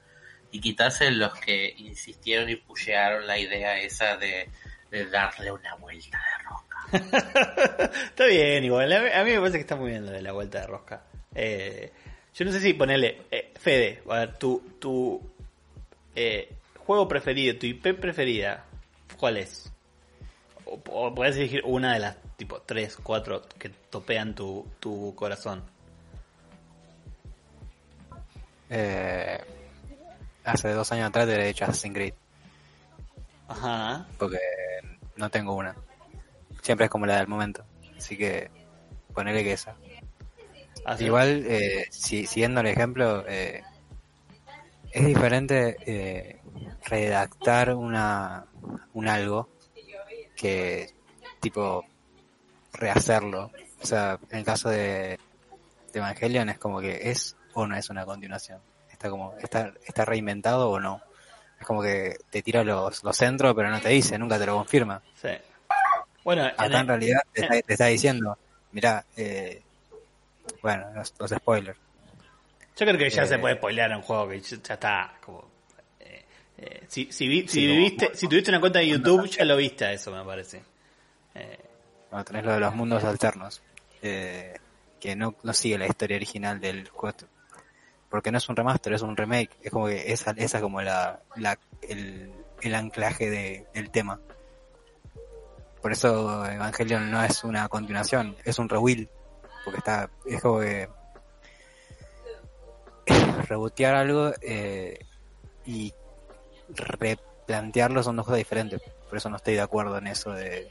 y 0.52 0.60
Kitase 0.60 1.10
los 1.12 1.34
que 1.36 1.74
insistieron 1.78 2.50
y 2.50 2.58
pushearon 2.58 3.26
la 3.26 3.40
idea 3.40 3.80
esa 3.80 4.18
de, 4.18 4.50
de 4.92 5.06
darle 5.08 5.52
una 5.52 5.74
vuelta 5.76 6.20
de 6.20 6.44
rosca. 6.44 7.92
está 8.06 8.26
bien, 8.26 8.64
igual. 8.64 8.92
A 8.92 9.24
mí, 9.24 9.32
me 9.32 9.38
parece 9.40 9.58
que 9.58 9.62
está 9.62 9.76
muy 9.76 9.92
bien 9.92 10.06
lo 10.06 10.12
de 10.12 10.22
la 10.22 10.34
vuelta 10.34 10.60
de 10.60 10.68
rosca. 10.68 11.02
Eh, 11.34 11.92
yo 12.36 12.46
no 12.46 12.52
sé 12.52 12.60
si 12.60 12.74
ponerle. 12.74 13.24
eh, 13.32 13.54
Fede, 13.60 14.04
a 14.10 14.20
ver, 14.20 14.38
tu, 14.38 14.76
tu 14.80 15.22
eh, 16.16 16.54
juego 16.86 17.08
preferido, 17.08 17.58
tu 17.58 17.66
IP 17.66 17.94
preferida, 18.00 18.66
¿cuál 19.18 19.38
es? 19.38 19.72
O, 20.66 20.82
o 20.92 21.16
puedes 21.16 21.38
elegir 21.38 21.62
una 21.66 21.94
de 21.94 22.00
las, 22.00 22.18
tipo, 22.36 22.62
tres, 22.62 22.98
cuatro 23.02 23.44
que 23.58 23.70
topean 23.70 24.36
tu, 24.36 24.68
tu 24.80 25.16
corazón. 25.16 25.64
Eh, 28.70 29.40
hace 30.44 30.70
dos 30.74 30.92
años 30.92 31.10
atrás 31.10 31.28
te 31.28 31.42
he 31.42 31.48
dicho 31.48 31.66
Assassin's 31.66 31.94
Creed, 31.94 32.14
Ajá. 33.52 34.08
porque 34.18 34.40
no 35.16 35.30
tengo 35.30 35.54
una. 35.56 35.76
Siempre 36.62 36.86
es 36.86 36.92
como 36.92 37.06
la 37.06 37.18
del 37.18 37.28
momento. 37.28 37.66
Así 37.98 38.18
que 38.18 38.50
ponerle 39.14 39.44
que 39.44 39.54
esa. 39.54 39.76
Así- 40.86 41.06
Igual, 41.06 41.44
eh, 41.48 41.86
si, 41.92 42.26
siguiendo 42.26 42.62
el 42.62 42.68
ejemplo, 42.68 43.24
eh, 43.28 43.64
es 44.92 45.06
diferente 45.06 45.78
eh, 45.86 46.40
redactar 46.86 47.76
una 47.76 48.46
un 48.94 49.08
algo 49.08 49.50
que 50.36 50.94
tipo 51.40 51.86
rehacerlo. 52.74 53.52
O 53.82 53.86
sea, 53.86 54.20
en 54.30 54.40
el 54.40 54.46
caso 54.46 54.70
de, 54.70 55.20
de 55.92 56.00
Evangelion 56.00 56.50
es 56.50 56.58
como 56.60 56.80
que 56.80 57.10
es 57.12 57.36
o 57.54 57.68
no 57.68 57.76
es 57.76 57.90
una 57.90 58.06
continuación. 58.06 58.60
Está 58.92 59.10
como 59.10 59.34
está 59.40 59.74
está 59.86 60.06
reinventado 60.06 60.70
o 60.70 60.80
no. 60.80 61.02
Es 61.62 61.68
como 61.68 61.82
que 61.82 62.18
te 62.30 62.42
tira 62.42 62.64
los, 62.64 63.04
los 63.04 63.16
centros, 63.16 63.54
pero 63.56 63.70
no 63.70 63.80
te 63.80 63.90
dice, 63.90 64.18
nunca 64.18 64.38
te 64.40 64.46
lo 64.48 64.56
confirma. 64.56 65.02
Sí. 65.16 65.30
Bueno, 66.24 66.44
en 66.46 66.50
Acá 66.50 66.66
en 66.66 66.74
el- 66.74 66.88
realidad 66.88 67.22
te 67.32 67.42
está, 67.42 67.62
te 67.62 67.74
está 67.74 67.86
diciendo, 67.86 68.38
mira, 68.72 69.06
eh, 69.16 69.62
bueno, 70.62 70.88
los, 70.96 71.14
los 71.20 71.30
spoilers. 71.32 71.78
Yo 72.76 72.86
creo 72.88 72.98
que 72.98 73.10
ya 73.12 73.24
Eh, 73.24 73.28
se 73.28 73.38
puede 73.38 73.56
spoilear 73.56 73.96
un 73.96 74.02
juego 74.02 74.28
que 74.30 74.40
ya, 74.42 74.56
está 74.74 75.14
como 75.24 75.50
eh, 76.00 76.26
eh, 76.58 76.84
si 76.88 77.12
si, 77.12 77.28
vi- 77.28 77.48
si 77.48 77.60
Sí, 77.62 77.68
como- 77.68 77.76
viviste 77.78 78.16
si 78.16 78.28
tuviste 78.28 78.50
una 78.50 78.60
cuenta 78.60 78.80
de 78.80 78.88
YouTube 78.88 79.28
ya 79.30 79.46
lo 79.46 79.56
viste 79.58 79.86
a 79.86 79.94
eso 79.94 80.12
me 80.12 80.24
parece. 80.26 80.64
Eh, 81.36 81.60
Bueno, 82.10 82.26
tenés 82.26 82.44
lo 82.46 82.54
de 82.54 82.60
los 82.60 82.74
mundos 82.76 83.04
alternos, 83.04 83.62
eh, 84.02 84.56
que 85.00 85.16
no, 85.16 85.36
no 85.44 85.54
sigue 85.54 85.78
la 85.78 85.86
historia 85.88 86.18
original 86.18 86.60
del 86.60 86.90
juego. 86.90 87.18
Porque 88.12 88.30
no 88.30 88.38
es 88.38 88.50
un 88.50 88.58
remaster, 88.58 88.94
es 88.94 89.02
un 89.02 89.16
remake. 89.16 89.58
Es 89.64 89.72
como 89.72 89.88
que 89.88 90.12
esa, 90.12 90.32
esa 90.32 90.58
es 90.58 90.62
como 90.64 90.82
la, 90.82 91.22
la 91.38 91.58
el, 91.82 92.32
el 92.62 92.76
anclaje 92.76 93.30
de, 93.30 93.66
del 93.74 93.90
tema. 93.90 94.20
Por 95.82 95.94
eso 95.94 96.46
Evangelion 96.46 97.10
no 97.10 97.24
es 97.24 97.44
una 97.46 97.68
continuación, 97.70 98.36
es 98.44 98.60
un 98.60 98.68
rewill. 98.70 99.10
Porque 99.64 99.78
está, 99.78 100.10
es 100.26 100.42
como 100.42 100.60
que 100.60 100.90
rebotear 103.48 103.96
algo 103.96 104.32
eh, 104.42 105.00
y 105.66 105.94
replantearlo 106.68 108.04
son 108.04 108.18
dos 108.18 108.26
cosas 108.26 108.40
diferentes. 108.40 108.82
Por 109.08 109.18
eso 109.18 109.30
no 109.30 109.38
estoy 109.38 109.54
de 109.54 109.62
acuerdo 109.62 109.98
en 109.98 110.08
eso 110.08 110.32
de, 110.32 110.70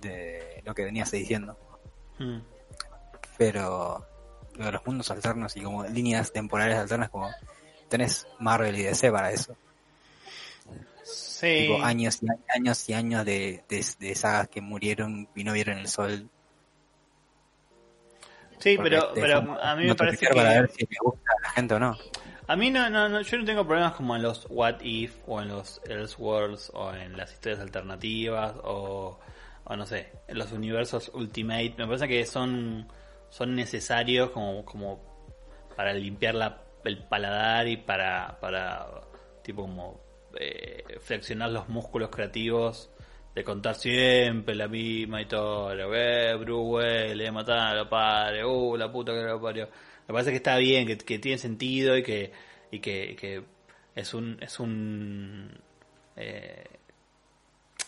de 0.00 0.62
lo 0.64 0.72
que 0.72 0.84
venías 0.84 1.10
diciendo. 1.10 1.58
Mm. 2.18 2.38
Pero 3.36 4.06
de 4.66 4.72
los 4.72 4.86
mundos 4.86 5.10
alternos 5.10 5.56
y 5.56 5.60
como 5.60 5.84
líneas 5.84 6.32
temporales 6.32 6.76
alternas, 6.76 7.10
como 7.10 7.30
tenés 7.88 8.26
Marvel 8.38 8.76
y 8.78 8.82
DC 8.82 9.10
para 9.10 9.30
eso. 9.32 9.56
Sí. 11.04 11.66
Tipo, 11.68 11.82
años 11.82 12.20
y 12.22 12.26
años 12.54 12.88
y 12.88 12.92
años 12.92 13.24
de, 13.24 13.64
de, 13.68 13.84
de 13.98 14.14
sagas 14.14 14.48
que 14.48 14.60
murieron 14.60 15.28
y 15.34 15.44
no 15.44 15.52
vieron 15.52 15.78
el 15.78 15.88
sol. 15.88 16.28
Sí, 18.58 18.76
Porque 18.76 18.90
pero, 18.90 19.12
te 19.12 19.20
pero 19.20 19.60
a 19.60 19.76
mí 19.76 19.86
me 19.86 19.94
parece 19.94 20.26
notificar 20.26 20.34
para 20.34 20.60
ver 20.60 20.68
que... 20.68 20.74
si 20.74 20.80
le 20.82 20.96
gusta 21.00 21.32
a 21.38 21.42
la 21.42 21.50
gente 21.50 21.74
o 21.74 21.78
no. 21.78 21.96
A 22.48 22.56
mí 22.56 22.70
no, 22.70 22.88
no, 22.88 23.08
no, 23.08 23.20
yo 23.20 23.38
no 23.38 23.44
tengo 23.44 23.66
problemas 23.66 23.92
como 23.92 24.16
en 24.16 24.22
los 24.22 24.46
What 24.48 24.80
If 24.80 25.16
o 25.26 25.40
en 25.42 25.48
los 25.48 25.80
Elseworlds 25.84 26.70
o 26.74 26.94
en 26.94 27.16
las 27.16 27.32
historias 27.32 27.60
alternativas 27.60 28.54
o, 28.64 29.18
o 29.64 29.76
no 29.76 29.86
sé, 29.86 30.12
en 30.26 30.38
los 30.38 30.50
universos 30.52 31.10
Ultimate. 31.12 31.74
Me 31.76 31.86
parece 31.86 32.08
que 32.08 32.24
son, 32.24 32.88
son 33.30 33.54
necesarios 33.54 34.30
como, 34.30 34.64
como 34.64 35.00
para 35.76 35.92
limpiar 35.92 36.34
la, 36.34 36.62
el 36.84 37.04
paladar 37.04 37.68
y 37.68 37.76
para, 37.76 38.38
para 38.40 38.86
tipo 39.42 39.62
como 39.62 40.00
eh, 40.38 40.84
flexionar 41.00 41.50
los 41.50 41.68
músculos 41.68 42.10
creativos 42.10 42.90
de 43.34 43.44
contar 43.44 43.74
siempre 43.74 44.54
la 44.54 44.68
misma 44.68 45.22
historia. 45.22 45.86
Eh, 45.92 46.34
Bruce 46.36 46.52
Wayne, 46.52 47.14
le 47.14 47.30
mataron 47.30 47.64
a 47.64 47.74
los 47.74 47.88
padres, 47.88 48.44
uh, 48.44 48.76
la 48.76 48.90
puta 48.90 49.12
que 49.12 49.22
lo 49.22 49.40
parió. 49.40 49.68
Me 50.08 50.12
parece 50.12 50.30
que 50.30 50.38
está 50.38 50.56
bien, 50.56 50.86
que, 50.86 50.98
que 50.98 51.18
tiene 51.18 51.38
sentido 51.38 51.96
y 51.96 52.02
que, 52.02 52.32
y 52.70 52.80
que, 52.80 53.14
que 53.14 53.44
es 53.94 54.14
un, 54.14 54.38
es 54.40 54.58
un, 54.58 55.60
eh, 56.16 56.64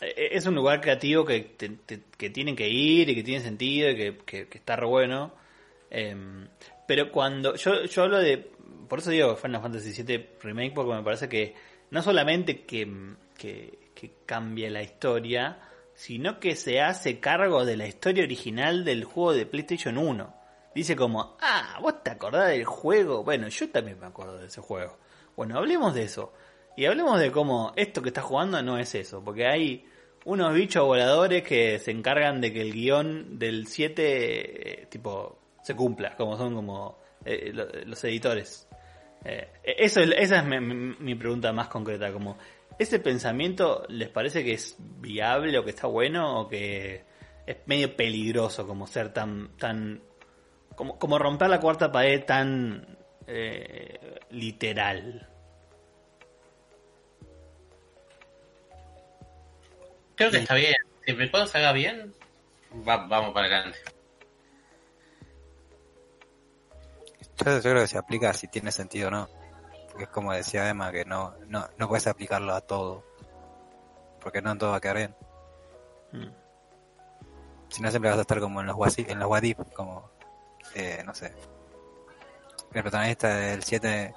es 0.01 0.47
un 0.47 0.55
lugar 0.55 0.81
creativo 0.81 1.25
que, 1.25 1.41
te- 1.41 2.31
tienen 2.31 2.57
que 2.57 2.69
ir 2.69 3.09
y 3.11 3.15
que 3.15 3.23
tiene 3.23 3.43
sentido 3.43 3.91
y 3.91 3.97
que, 4.25 4.49
está 4.53 4.77
re 4.77 4.87
bueno. 4.87 5.33
Em, 5.91 6.49
pero 6.87 7.11
cuando 7.11 7.55
yo, 7.57 7.85
yo 7.85 8.03
hablo 8.05 8.19
de, 8.19 8.51
por 8.89 9.01
eso 9.01 9.11
digo 9.11 9.37
Final 9.37 9.63
Fantasy 9.63 10.03
VII 10.03 10.27
Remake, 10.43 10.73
porque 10.75 10.95
me 10.95 11.03
parece 11.03 11.29
que 11.29 11.55
no 11.91 12.03
solamente 12.03 12.65
que 12.65 12.87
cambia 14.27 14.71
la 14.71 14.83
historia, 14.83 15.59
sino 15.95 16.41
que 16.41 16.57
se 16.57 16.81
hace 16.81 17.21
cargo 17.21 17.67
de 17.67 17.77
la 17.77 17.87
historia 17.87 18.25
original 18.25 18.87
del 18.87 19.05
juego 19.05 19.35
de 19.35 19.45
PlayStation 19.45 19.99
1. 19.99 20.35
Dice 20.75 20.97
como, 20.97 21.37
ah, 21.41 21.79
vos 21.83 22.03
te 22.03 22.11
acordás 22.11 22.49
del 22.49 22.65
juego. 22.65 23.23
Bueno, 23.25 23.49
yo 23.49 23.69
también 23.71 23.99
me 24.01 24.07
acuerdo 24.07 24.39
de 24.39 24.47
ese 24.47 24.61
juego. 24.61 24.97
Bueno, 25.37 25.59
hablemos 25.59 25.95
de 25.95 26.05
eso. 26.05 26.33
Y 26.77 26.87
hablemos 26.87 27.19
de 27.21 27.31
cómo 27.31 27.73
esto 27.77 28.01
que 28.01 28.09
estás 28.09 28.25
jugando 28.25 28.63
no 28.63 28.79
es 28.79 28.95
eso. 28.95 29.23
Porque 29.23 29.47
hay 29.47 29.85
unos 30.25 30.53
bichos 30.55 30.85
voladores 30.85 31.43
que 31.43 31.79
se 31.79 31.91
encargan 31.91 32.41
de 32.41 32.53
que 32.53 32.61
el 32.63 32.73
guion 32.73 33.39
del 33.39 33.67
7, 33.67 34.83
eh, 34.83 34.87
tipo, 34.87 35.39
se 35.63 35.75
cumpla. 35.75 36.15
Como 36.17 36.37
son 36.37 36.55
como 36.55 36.99
eh, 37.25 37.51
lo- 37.53 37.67
los 37.87 38.03
editores. 38.05 38.67
Eh, 39.25 39.49
eso, 39.63 40.01
es- 40.01 40.13
esa 40.17 40.39
es 40.39 40.45
mi, 40.45 40.61
mi- 40.61 41.15
pregunta 41.15 41.53
más 41.53 41.69
concreta. 41.69 42.13
Como, 42.13 42.39
¿ese 42.79 42.99
pensamiento 43.01 43.85
les 43.89 44.09
parece 44.09 44.43
que 44.45 44.53
es 44.53 44.77
viable 44.79 45.59
o 45.59 45.65
que 45.65 45.71
está 45.71 45.87
bueno 45.87 46.41
o 46.41 46.49
que 46.49 47.05
es 47.47 47.57
medio 47.67 47.95
peligroso 47.97 48.67
como 48.67 48.87
ser 48.87 49.13
tan, 49.13 49.57
tan 49.59 50.03
como, 50.77 50.99
como 50.99 51.19
romper 51.19 51.51
la 51.51 51.61
cuarta 51.61 51.91
pared 51.93 52.25
tan 52.25 52.97
literal. 54.31 55.29
Creo 60.21 60.31
que 60.33 60.37
está 60.39 60.55
bien. 60.55 60.75
Siempre 61.03 61.25
y 61.27 61.31
cuando 61.31 61.49
se 61.49 61.57
haga 61.57 61.73
bien, 61.73 62.15
va- 62.87 63.07
vamos 63.07 63.33
para 63.33 63.47
adelante. 63.47 63.79
Yo, 67.39 67.55
yo 67.57 67.61
creo 67.63 67.81
que 67.83 67.87
se 67.89 67.97
aplica 67.99 68.33
si 68.35 68.49
tiene 68.49 68.71
sentido 68.71 69.09
o 69.09 69.11
no. 69.11 69.29
Porque 69.89 70.05
es 70.05 70.11
como 70.11 70.33
decía 70.33 70.69
Emma, 70.69 70.93
que 70.93 71.05
no, 71.07 71.35
no, 71.49 71.67
no 71.79 71.89
puedes 71.89 72.07
aplicarlo 72.07 72.53
a 72.55 72.61
todo. 72.61 73.03
Porque 74.21 74.43
no 74.43 74.53
en 74.53 74.59
todo 74.59 74.71
va 74.73 74.77
a 74.77 74.81
quedar 74.81 74.97
bien. 74.99 75.17
Mm. 76.13 76.29
Si 77.71 77.81
no, 77.81 77.89
siempre 77.91 78.11
vas 78.11 78.19
a 78.19 78.23
estar 78.23 78.41
como 78.41 78.61
en 78.61 78.67
los 78.67 78.77
wasi- 78.77 79.07
en 79.09 79.19
los 79.19 79.29
what 79.31 79.43
if, 79.43 79.57
como, 79.73 80.11
eh, 80.75 81.03
no 81.07 81.15
sé. 81.15 81.33
El 82.75 82.83
protagonista 82.83 83.35
del 83.37 83.63
7 83.63 84.15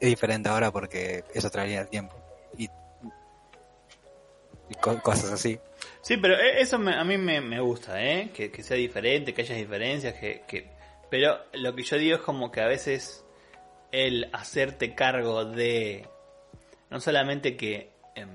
es 0.00 0.08
diferente 0.08 0.48
ahora 0.48 0.70
porque 0.70 1.24
es 1.34 1.44
otra 1.44 1.64
línea 1.64 1.80
del 1.80 1.88
tiempo. 1.90 2.16
Y, 2.56 2.70
y 4.72 4.80
co- 4.80 5.00
cosas 5.00 5.32
así. 5.32 5.58
Sí, 6.00 6.16
pero 6.16 6.34
e- 6.34 6.60
eso 6.60 6.78
me- 6.78 6.94
a 6.94 7.04
mí 7.04 7.16
me, 7.18 7.60
gusta, 7.60 8.02
¿eh? 8.02 8.30
Que, 8.34 8.50
sea 8.62 8.76
diferente, 8.76 9.32
que 9.32 9.42
haya 9.42 9.54
diferencias, 9.54 10.14
que. 10.14 10.70
Pero 11.10 11.38
lo 11.52 11.74
que 11.74 11.82
yo 11.82 11.96
digo 11.98 12.16
es 12.16 12.22
como 12.22 12.50
que 12.50 12.60
a 12.62 12.66
veces 12.66 13.24
el 13.92 14.28
hacerte 14.32 14.94
cargo 14.94 15.44
de... 15.44 16.08
No 16.90 17.00
solamente 17.00 17.56
que... 17.56 17.90
em, 18.14 18.30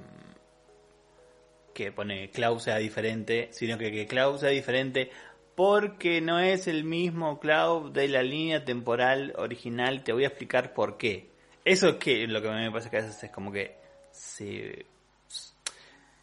que 1.74 1.92
pone 1.92 2.30
Cloud 2.32 2.60
sea 2.60 2.78
diferente, 2.78 3.50
sino 3.52 3.78
que 3.78 3.92
que 3.92 4.08
Cloud 4.08 4.38
sea 4.40 4.50
diferente 4.50 5.12
porque 5.56 6.22
no 6.22 6.40
es 6.40 6.68
el 6.68 6.84
mismo 6.84 7.40
Cloud 7.40 7.92
de 7.92 8.08
la 8.08 8.22
línea 8.22 8.64
temporal 8.64 9.34
original. 9.38 10.04
Te 10.04 10.14
voy 10.14 10.24
a 10.24 10.28
explicar 10.28 10.74
por 10.74 10.98
qué. 10.98 11.30
Eso 11.66 11.90
es 11.90 11.96
que 11.96 12.28
lo 12.28 12.42
que 12.42 12.48
a 12.50 12.52
mí 12.52 12.62
me 12.62 12.72
parece 12.72 12.90
que 12.92 12.98
a 12.98 13.02
veces 13.02 13.24
es 13.24 13.32
como 13.32 13.52
que 13.52 13.76
se 14.12 14.86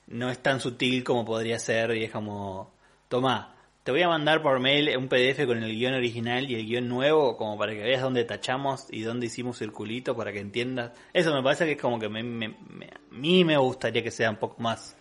no 0.07 0.31
es 0.31 0.39
tan 0.43 0.61
sutil 0.61 1.05
como 1.05 1.25
podría 1.25 1.59
ser 1.59 1.97
y 1.97 2.05
es 2.05 2.11
como, 2.11 2.73
toma, 3.09 3.55
te 3.83 3.91
voy 3.93 4.03
a 4.03 4.09
mandar 4.09 4.43
por 4.43 4.61
mail 4.61 4.97
un 4.97 5.09
PDF 5.09 5.47
con 5.47 5.63
el 5.63 5.73
guion 5.75 5.95
original 5.95 6.51
y 6.51 6.55
el 6.55 6.67
guion 6.67 6.89
nuevo 6.89 7.37
como 7.37 7.59
para 7.59 7.73
que 7.73 7.83
veas 7.83 8.01
dónde 8.03 8.25
tachamos 8.25 8.87
y 8.91 9.03
dónde 9.03 9.27
hicimos 9.27 9.59
circulito 9.59 10.17
para 10.17 10.33
que 10.33 10.41
entiendas. 10.41 10.93
Eso 11.13 11.35
me 11.35 11.43
parece 11.43 11.67
que 11.67 11.73
es 11.73 11.81
como 11.81 11.99
que 11.99 12.09
me, 12.09 12.23
me- 12.23 12.49
me- 12.69 12.87
a 12.87 13.01
mí 13.15 13.45
me 13.45 13.57
gustaría 13.59 14.03
que 14.03 14.11
sea 14.11 14.31
un 14.31 14.37
poco 14.37 14.63
más, 14.63 14.97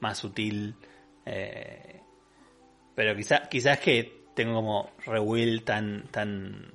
más 0.00 0.18
sutil. 0.18 0.74
eh, 1.26 2.00
pero 2.94 3.16
quizás 3.16 3.48
quizás 3.48 3.78
que 3.80 4.24
tengo 4.34 4.54
como 4.54 4.90
rewill 5.06 5.62
tan, 5.64 6.04
tan, 6.10 6.72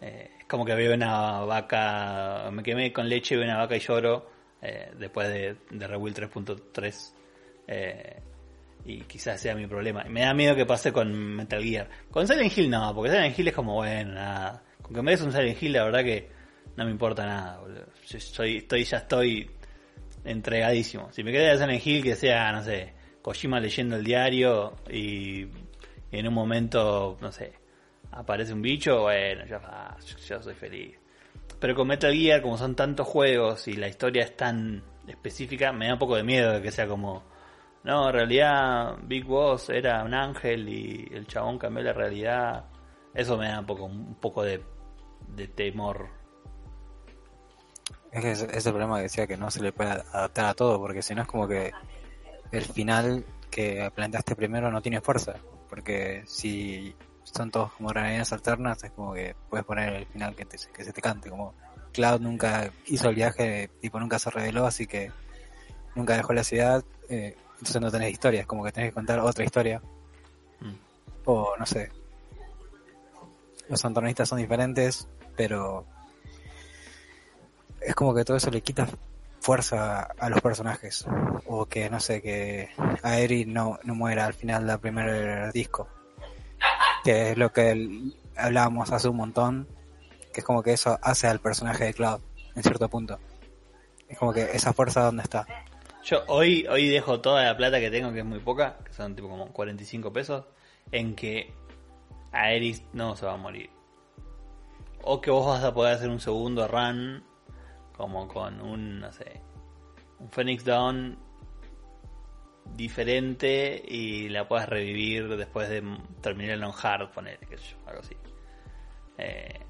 eh, 0.00 0.30
es 0.40 0.44
como 0.46 0.64
que 0.64 0.74
veo 0.74 0.94
una 0.94 1.40
vaca, 1.40 2.50
me 2.52 2.62
quemé 2.62 2.92
con 2.92 3.08
leche, 3.08 3.36
veo 3.36 3.44
una 3.44 3.58
vaca 3.58 3.76
y 3.76 3.80
lloro 3.80 4.30
eh, 4.62 4.92
después 4.98 5.28
de, 5.28 5.56
de 5.70 5.86
Rewill 5.86 6.14
3.3. 6.14 7.12
eh, 7.66 8.22
y 8.84 9.02
quizás 9.02 9.40
sea 9.40 9.54
mi 9.54 9.66
problema. 9.66 10.04
Me 10.04 10.22
da 10.22 10.32
miedo 10.32 10.54
que 10.56 10.64
pase 10.64 10.92
con 10.92 11.12
Metal 11.12 11.62
Gear. 11.62 11.88
Con 12.10 12.26
Silent 12.26 12.56
Hill 12.56 12.70
no, 12.70 12.94
porque 12.94 13.10
Silent 13.10 13.38
Hill 13.38 13.48
es 13.48 13.54
como, 13.54 13.74
bueno, 13.74 14.14
nada. 14.14 14.62
Con 14.80 14.94
que 14.94 15.02
me 15.02 15.10
des 15.10 15.20
un 15.20 15.32
Silent 15.32 15.62
Hill, 15.62 15.72
la 15.72 15.84
verdad 15.84 16.02
que 16.02 16.28
no 16.76 16.84
me 16.84 16.90
importa 16.90 17.26
nada. 17.26 17.58
boludo. 17.58 17.86
Yo 18.06 18.20
soy, 18.20 18.58
estoy, 18.58 18.84
ya 18.84 18.98
estoy 18.98 19.50
entregadísimo. 20.24 21.12
Si 21.12 21.22
me 21.22 21.32
queda 21.32 21.56
Silent 21.58 21.86
Hill, 21.86 22.02
que 22.02 22.14
sea, 22.14 22.50
no 22.52 22.62
sé, 22.62 22.94
Kojima 23.20 23.60
leyendo 23.60 23.96
el 23.96 24.04
diario 24.04 24.76
y, 24.90 25.46
en 26.10 26.28
un 26.28 26.34
momento, 26.34 27.18
no 27.20 27.30
sé, 27.30 27.52
aparece 28.12 28.54
un 28.54 28.62
bicho, 28.62 29.02
bueno, 29.02 29.44
ya 29.44 30.40
soy 30.40 30.54
feliz. 30.54 30.98
Pero 31.60 31.74
con 31.74 31.88
Metal 31.88 32.14
Gear, 32.14 32.40
como 32.42 32.56
son 32.56 32.76
tantos 32.76 33.06
juegos 33.06 33.66
y 33.68 33.72
la 33.72 33.88
historia 33.88 34.22
es 34.22 34.36
tan 34.36 34.82
específica, 35.06 35.72
me 35.72 35.86
da 35.86 35.94
un 35.94 35.98
poco 35.98 36.16
de 36.16 36.22
miedo 36.22 36.52
de 36.52 36.62
que 36.62 36.70
sea 36.70 36.86
como, 36.86 37.24
no, 37.84 38.08
en 38.08 38.14
realidad 38.14 38.96
Big 39.02 39.24
Boss 39.24 39.70
era 39.70 40.04
un 40.04 40.14
ángel 40.14 40.68
y 40.68 41.08
el 41.12 41.26
chabón 41.26 41.58
cambió 41.58 41.82
la 41.82 41.92
realidad. 41.92 42.66
Eso 43.14 43.36
me 43.36 43.48
da 43.48 43.60
un 43.60 43.66
poco, 43.66 43.84
un 43.84 44.14
poco 44.16 44.42
de, 44.42 44.62
de 45.34 45.48
temor. 45.48 46.08
Es 48.12 48.22
que 48.22 48.30
ese, 48.30 48.56
ese 48.56 48.70
problema 48.70 48.96
que 48.96 49.02
decía 49.02 49.26
que 49.26 49.36
no 49.36 49.50
se 49.50 49.62
le 49.62 49.72
puede 49.72 49.90
adaptar 49.90 50.46
a 50.46 50.54
todo, 50.54 50.78
porque 50.78 51.02
si 51.02 51.14
no 51.14 51.22
es 51.22 51.28
como 51.28 51.48
que 51.48 51.72
el 52.52 52.62
final 52.62 53.24
que 53.50 53.90
planteaste 53.94 54.36
primero 54.36 54.70
no 54.70 54.80
tiene 54.80 55.00
fuerza. 55.00 55.34
Porque 55.68 56.22
si 56.26 56.94
son 57.34 57.50
todos 57.50 57.72
como 57.72 57.92
realidades 57.92 58.32
alternas, 58.32 58.82
es 58.84 58.90
como 58.92 59.14
que 59.14 59.34
puedes 59.50 59.64
poner 59.66 59.92
el 59.94 60.06
final 60.06 60.34
que, 60.34 60.44
te- 60.44 60.58
que 60.72 60.84
se 60.84 60.92
te 60.92 61.00
cante. 61.02 61.30
Como 61.30 61.54
Cloud 61.92 62.20
nunca 62.20 62.70
hizo 62.86 63.08
el 63.08 63.14
viaje, 63.14 63.70
tipo 63.80 63.98
nunca 64.00 64.18
se 64.18 64.30
reveló, 64.30 64.66
así 64.66 64.86
que 64.86 65.10
nunca 65.94 66.16
dejó 66.16 66.32
la 66.32 66.44
ciudad. 66.44 66.84
eh, 67.08 67.36
entonces 67.54 67.80
no 67.80 67.90
tenés 67.90 68.12
historia, 68.12 68.40
es 68.42 68.46
como 68.46 68.62
que 68.64 68.70
tenés 68.72 68.90
que 68.90 68.94
contar 68.94 69.18
otra 69.20 69.44
historia. 69.44 69.80
Mm. 70.60 70.74
O 71.24 71.54
no 71.58 71.66
sé. 71.66 71.90
Los 73.68 73.84
antagonistas 73.84 74.28
son 74.28 74.38
diferentes, 74.38 75.08
pero 75.36 75.84
es 77.80 77.94
como 77.94 78.14
que 78.14 78.24
todo 78.24 78.36
eso 78.36 78.50
le 78.50 78.60
quita 78.60 78.86
fuerza 79.40 80.02
a 80.02 80.28
los 80.30 80.40
personajes. 80.40 81.04
O 81.46 81.66
que, 81.66 81.88
no 81.90 82.00
sé, 82.00 82.20
que 82.22 82.70
Aerith 83.02 83.48
no, 83.48 83.78
no 83.84 83.94
muera 83.94 84.26
al 84.26 84.34
final 84.34 84.66
del 84.66 84.78
primer 84.78 85.52
disco. 85.52 85.88
Que 87.04 87.30
es 87.30 87.38
lo 87.38 87.52
que 87.52 88.12
hablábamos 88.36 88.90
hace 88.92 89.08
un 89.08 89.16
montón. 89.16 89.68
Que 90.32 90.40
es 90.40 90.46
como 90.46 90.62
que 90.62 90.72
eso 90.72 90.98
hace 91.02 91.26
al 91.26 91.40
personaje 91.40 91.84
de 91.84 91.94
Cloud, 91.94 92.20
en 92.54 92.62
cierto 92.62 92.88
punto. 92.88 93.18
Es 94.08 94.18
como 94.18 94.32
que 94.32 94.42
esa 94.52 94.72
fuerza 94.72 95.02
donde 95.02 95.22
está. 95.22 95.46
Yo 96.04 96.22
hoy, 96.28 96.66
hoy 96.70 96.88
dejo 96.88 97.20
toda 97.20 97.44
la 97.44 97.56
plata 97.56 97.80
que 97.80 97.90
tengo, 97.90 98.12
que 98.12 98.20
es 98.20 98.24
muy 98.24 98.38
poca, 98.38 98.78
que 98.84 98.92
son 98.92 99.14
tipo 99.14 99.28
como 99.28 99.52
45 99.52 100.12
pesos, 100.12 100.44
en 100.90 101.14
que 101.14 101.52
Aerith 102.32 102.82
no 102.92 103.16
se 103.16 103.26
va 103.26 103.34
a 103.34 103.36
morir. 103.36 103.70
O 105.02 105.20
que 105.20 105.30
vos 105.30 105.46
vas 105.46 105.62
a 105.64 105.74
poder 105.74 105.94
hacer 105.94 106.08
un 106.08 106.20
segundo 106.20 106.66
run, 106.66 107.24
como 107.96 108.28
con 108.28 108.60
un, 108.60 109.00
no 109.00 109.12
sé, 109.12 109.42
un 110.18 110.30
Phoenix 110.30 110.64
Down 110.64 111.18
diferente 112.76 113.82
y 113.86 114.28
la 114.28 114.46
puedas 114.46 114.68
revivir 114.68 115.36
después 115.36 115.68
de 115.68 115.82
terminar 116.20 116.54
el 116.56 116.64
on 116.64 116.72
hard, 116.80 117.10
poner, 117.10 117.38
qué 117.38 117.56
yo, 117.56 117.76
algo 117.86 118.00
así. 118.00 118.16
Eh, 119.18 119.60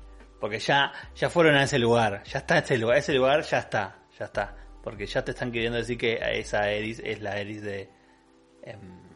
porque 0.40 0.58
ya, 0.58 0.92
ya 1.16 1.30
fueron 1.30 1.56
a 1.56 1.64
ese 1.64 1.78
lugar, 1.78 2.22
ya 2.24 2.38
está 2.38 2.58
ese 2.58 2.78
lugar, 2.78 2.98
ese 2.98 3.14
lugar 3.14 3.42
ya 3.42 3.58
está, 3.58 3.98
ya 4.18 4.26
está. 4.26 4.56
Porque 4.82 5.06
ya 5.06 5.24
te 5.24 5.32
están 5.32 5.50
queriendo 5.50 5.78
decir 5.78 5.98
que 5.98 6.18
esa 6.38 6.70
Eris 6.70 7.00
es 7.04 7.20
la 7.20 7.38
Eris 7.38 7.62
de 7.62 7.90
em, 8.62 9.08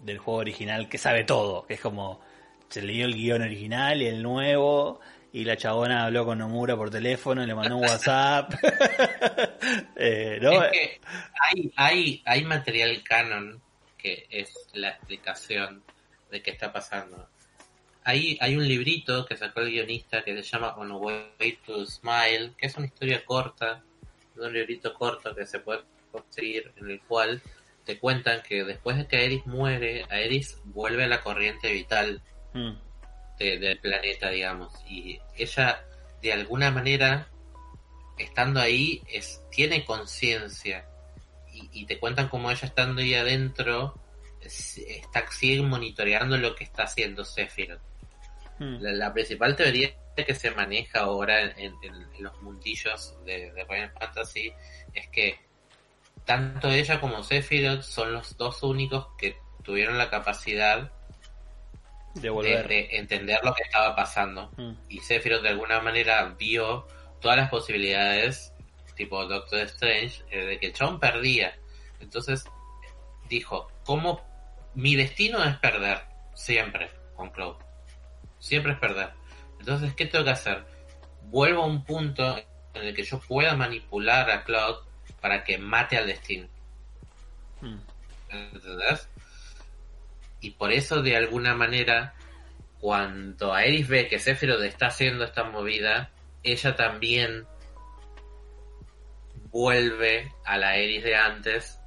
del 0.00 0.18
juego 0.18 0.40
original 0.40 0.88
que 0.88 0.98
sabe 0.98 1.24
todo, 1.24 1.66
que 1.66 1.74
es 1.74 1.80
como 1.80 2.20
se 2.68 2.82
leyó 2.82 3.06
el 3.06 3.14
guion 3.14 3.42
original 3.42 4.02
y 4.02 4.06
el 4.06 4.22
nuevo 4.22 5.00
y 5.32 5.44
la 5.44 5.56
chabona 5.56 6.04
habló 6.04 6.24
con 6.24 6.38
Nomura 6.38 6.76
por 6.76 6.90
teléfono 6.90 7.42
y 7.42 7.46
le 7.46 7.54
mandó 7.54 7.76
un 7.76 7.84
WhatsApp. 7.84 8.54
Eh, 10.00 10.38
es 10.40 10.70
que 10.70 11.00
hay, 11.40 11.72
hay, 11.76 12.22
hay 12.24 12.44
material 12.44 13.02
canon 13.02 13.60
que 13.98 14.26
es 14.30 14.52
la 14.72 14.90
explicación 14.90 15.82
de 16.30 16.40
qué 16.40 16.52
está 16.52 16.72
pasando. 16.72 17.28
Hay, 18.04 18.38
hay 18.40 18.56
un 18.56 18.66
librito 18.66 19.26
que 19.26 19.36
sacó 19.36 19.60
el 19.60 19.70
guionista 19.70 20.22
que 20.22 20.34
se 20.36 20.42
llama 20.48 20.76
On 20.76 20.92
a 20.92 20.96
Way 20.96 21.58
to 21.66 21.84
Smile, 21.84 22.54
que 22.56 22.68
es 22.68 22.76
una 22.76 22.86
historia 22.86 23.24
corta, 23.24 23.82
un 24.36 24.52
librito 24.52 24.94
corto 24.94 25.34
que 25.34 25.44
se 25.44 25.58
puede 25.58 25.82
conseguir, 26.12 26.72
en 26.76 26.90
el 26.90 27.00
cual 27.02 27.42
te 27.84 27.98
cuentan 27.98 28.42
que 28.42 28.64
después 28.64 28.96
de 28.96 29.06
que 29.06 29.16
Aeris 29.16 29.46
muere, 29.46 30.04
Aeris 30.08 30.58
vuelve 30.64 31.04
a 31.04 31.08
la 31.08 31.20
corriente 31.20 31.72
vital 31.72 32.22
mm. 32.54 32.87
Del 33.38 33.78
planeta, 33.78 34.30
digamos, 34.30 34.72
y 34.88 35.18
ella 35.36 35.84
de 36.20 36.32
alguna 36.32 36.70
manera 36.70 37.28
estando 38.18 38.60
ahí 38.60 39.02
es 39.08 39.42
tiene 39.50 39.84
conciencia. 39.84 40.86
Y, 41.72 41.86
te 41.86 41.98
cuentan 41.98 42.28
cómo 42.28 42.52
ella 42.52 42.68
estando 42.68 43.00
ahí 43.00 43.14
adentro 43.14 43.98
está 44.40 45.28
sigue 45.30 45.60
monitoreando 45.62 46.36
lo 46.36 46.54
que 46.54 46.62
está 46.62 46.84
haciendo 46.84 47.24
Sephiroth. 47.24 47.80
Hmm. 48.60 48.76
La, 48.80 49.12
principal 49.12 49.56
teoría 49.56 49.92
que 50.14 50.34
se 50.34 50.52
maneja 50.52 51.00
ahora 51.00 51.42
en, 51.42 51.74
los 52.20 52.40
mundillos 52.42 53.14
de, 53.24 53.52
Final 53.68 53.92
Fantasy 53.98 54.52
es 54.94 55.08
que 55.08 55.40
tanto 56.24 56.70
ella 56.70 57.00
como 57.00 57.24
Sephiroth 57.24 57.82
son 57.82 58.12
los 58.12 58.36
dos 58.36 58.62
únicos 58.62 59.08
que 59.18 59.36
tuvieron 59.64 59.98
la 59.98 60.10
capacidad 60.10 60.92
de, 62.20 62.88
entender 62.92 63.40
lo 63.42 63.54
que 63.54 63.62
estaba 63.62 63.94
pasando. 63.94 64.50
Hmm. 64.56 64.74
Y 64.88 65.00
Sephiroth 65.00 65.42
de 65.42 65.50
alguna 65.50 65.80
manera 65.80 66.24
vio 66.38 66.86
todas 67.20 67.36
las 67.36 67.50
posibilidades, 67.50 68.52
tipo 68.94 69.24
Doctor 69.26 69.60
Strange, 69.60 70.22
eh, 70.30 70.44
de 70.44 70.58
que 70.58 70.66
el 70.66 70.98
perdía. 70.98 71.56
Entonces 72.00 72.44
dijo, 73.28 73.70
¿cómo 73.84 74.24
mi 74.74 74.96
destino 74.96 75.42
es 75.44 75.56
perder? 75.58 76.02
Siempre, 76.34 76.90
con 77.16 77.30
Cloud. 77.30 77.56
Siempre 78.38 78.72
es 78.72 78.78
perder. 78.78 79.10
Entonces, 79.58 79.92
¿qué 79.94 80.06
tengo 80.06 80.24
que 80.24 80.30
hacer? 80.30 80.64
Vuelvo 81.22 81.62
a 81.62 81.66
un 81.66 81.84
punto 81.84 82.38
en 82.74 82.82
el 82.82 82.94
que 82.94 83.02
yo 83.02 83.18
pueda 83.20 83.56
manipular 83.56 84.30
a 84.30 84.44
Cloud 84.44 84.76
para 85.20 85.44
que 85.44 85.58
mate 85.58 85.96
al 85.96 86.06
destino. 86.06 86.48
Hmm. 87.60 87.78
¿Entendés? 88.30 89.08
Y 90.40 90.52
por 90.52 90.72
eso, 90.72 91.02
de 91.02 91.16
alguna 91.16 91.54
manera, 91.54 92.14
cuando 92.80 93.52
Aeris 93.54 93.88
ve 93.88 94.08
que 94.08 94.18
Sephiroth 94.18 94.62
está 94.62 94.86
haciendo 94.86 95.24
esta 95.24 95.44
movida, 95.44 96.10
ella 96.42 96.76
también 96.76 97.46
vuelve 99.50 100.32
a 100.44 100.58
la 100.58 100.70
Aeris 100.70 101.02
de 101.02 101.16
antes 101.16 101.80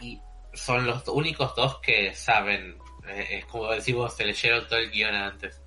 y 0.00 0.20
son 0.54 0.86
los 0.86 1.06
únicos 1.08 1.54
dos 1.54 1.78
que 1.80 2.14
saben 2.14 2.78
es 3.08 3.44
como 3.46 3.70
decimos, 3.70 4.16
se 4.16 4.24
leyeron 4.24 4.66
todo 4.66 4.78
el 4.78 4.90
guion 4.90 5.14
antes. 5.14 5.60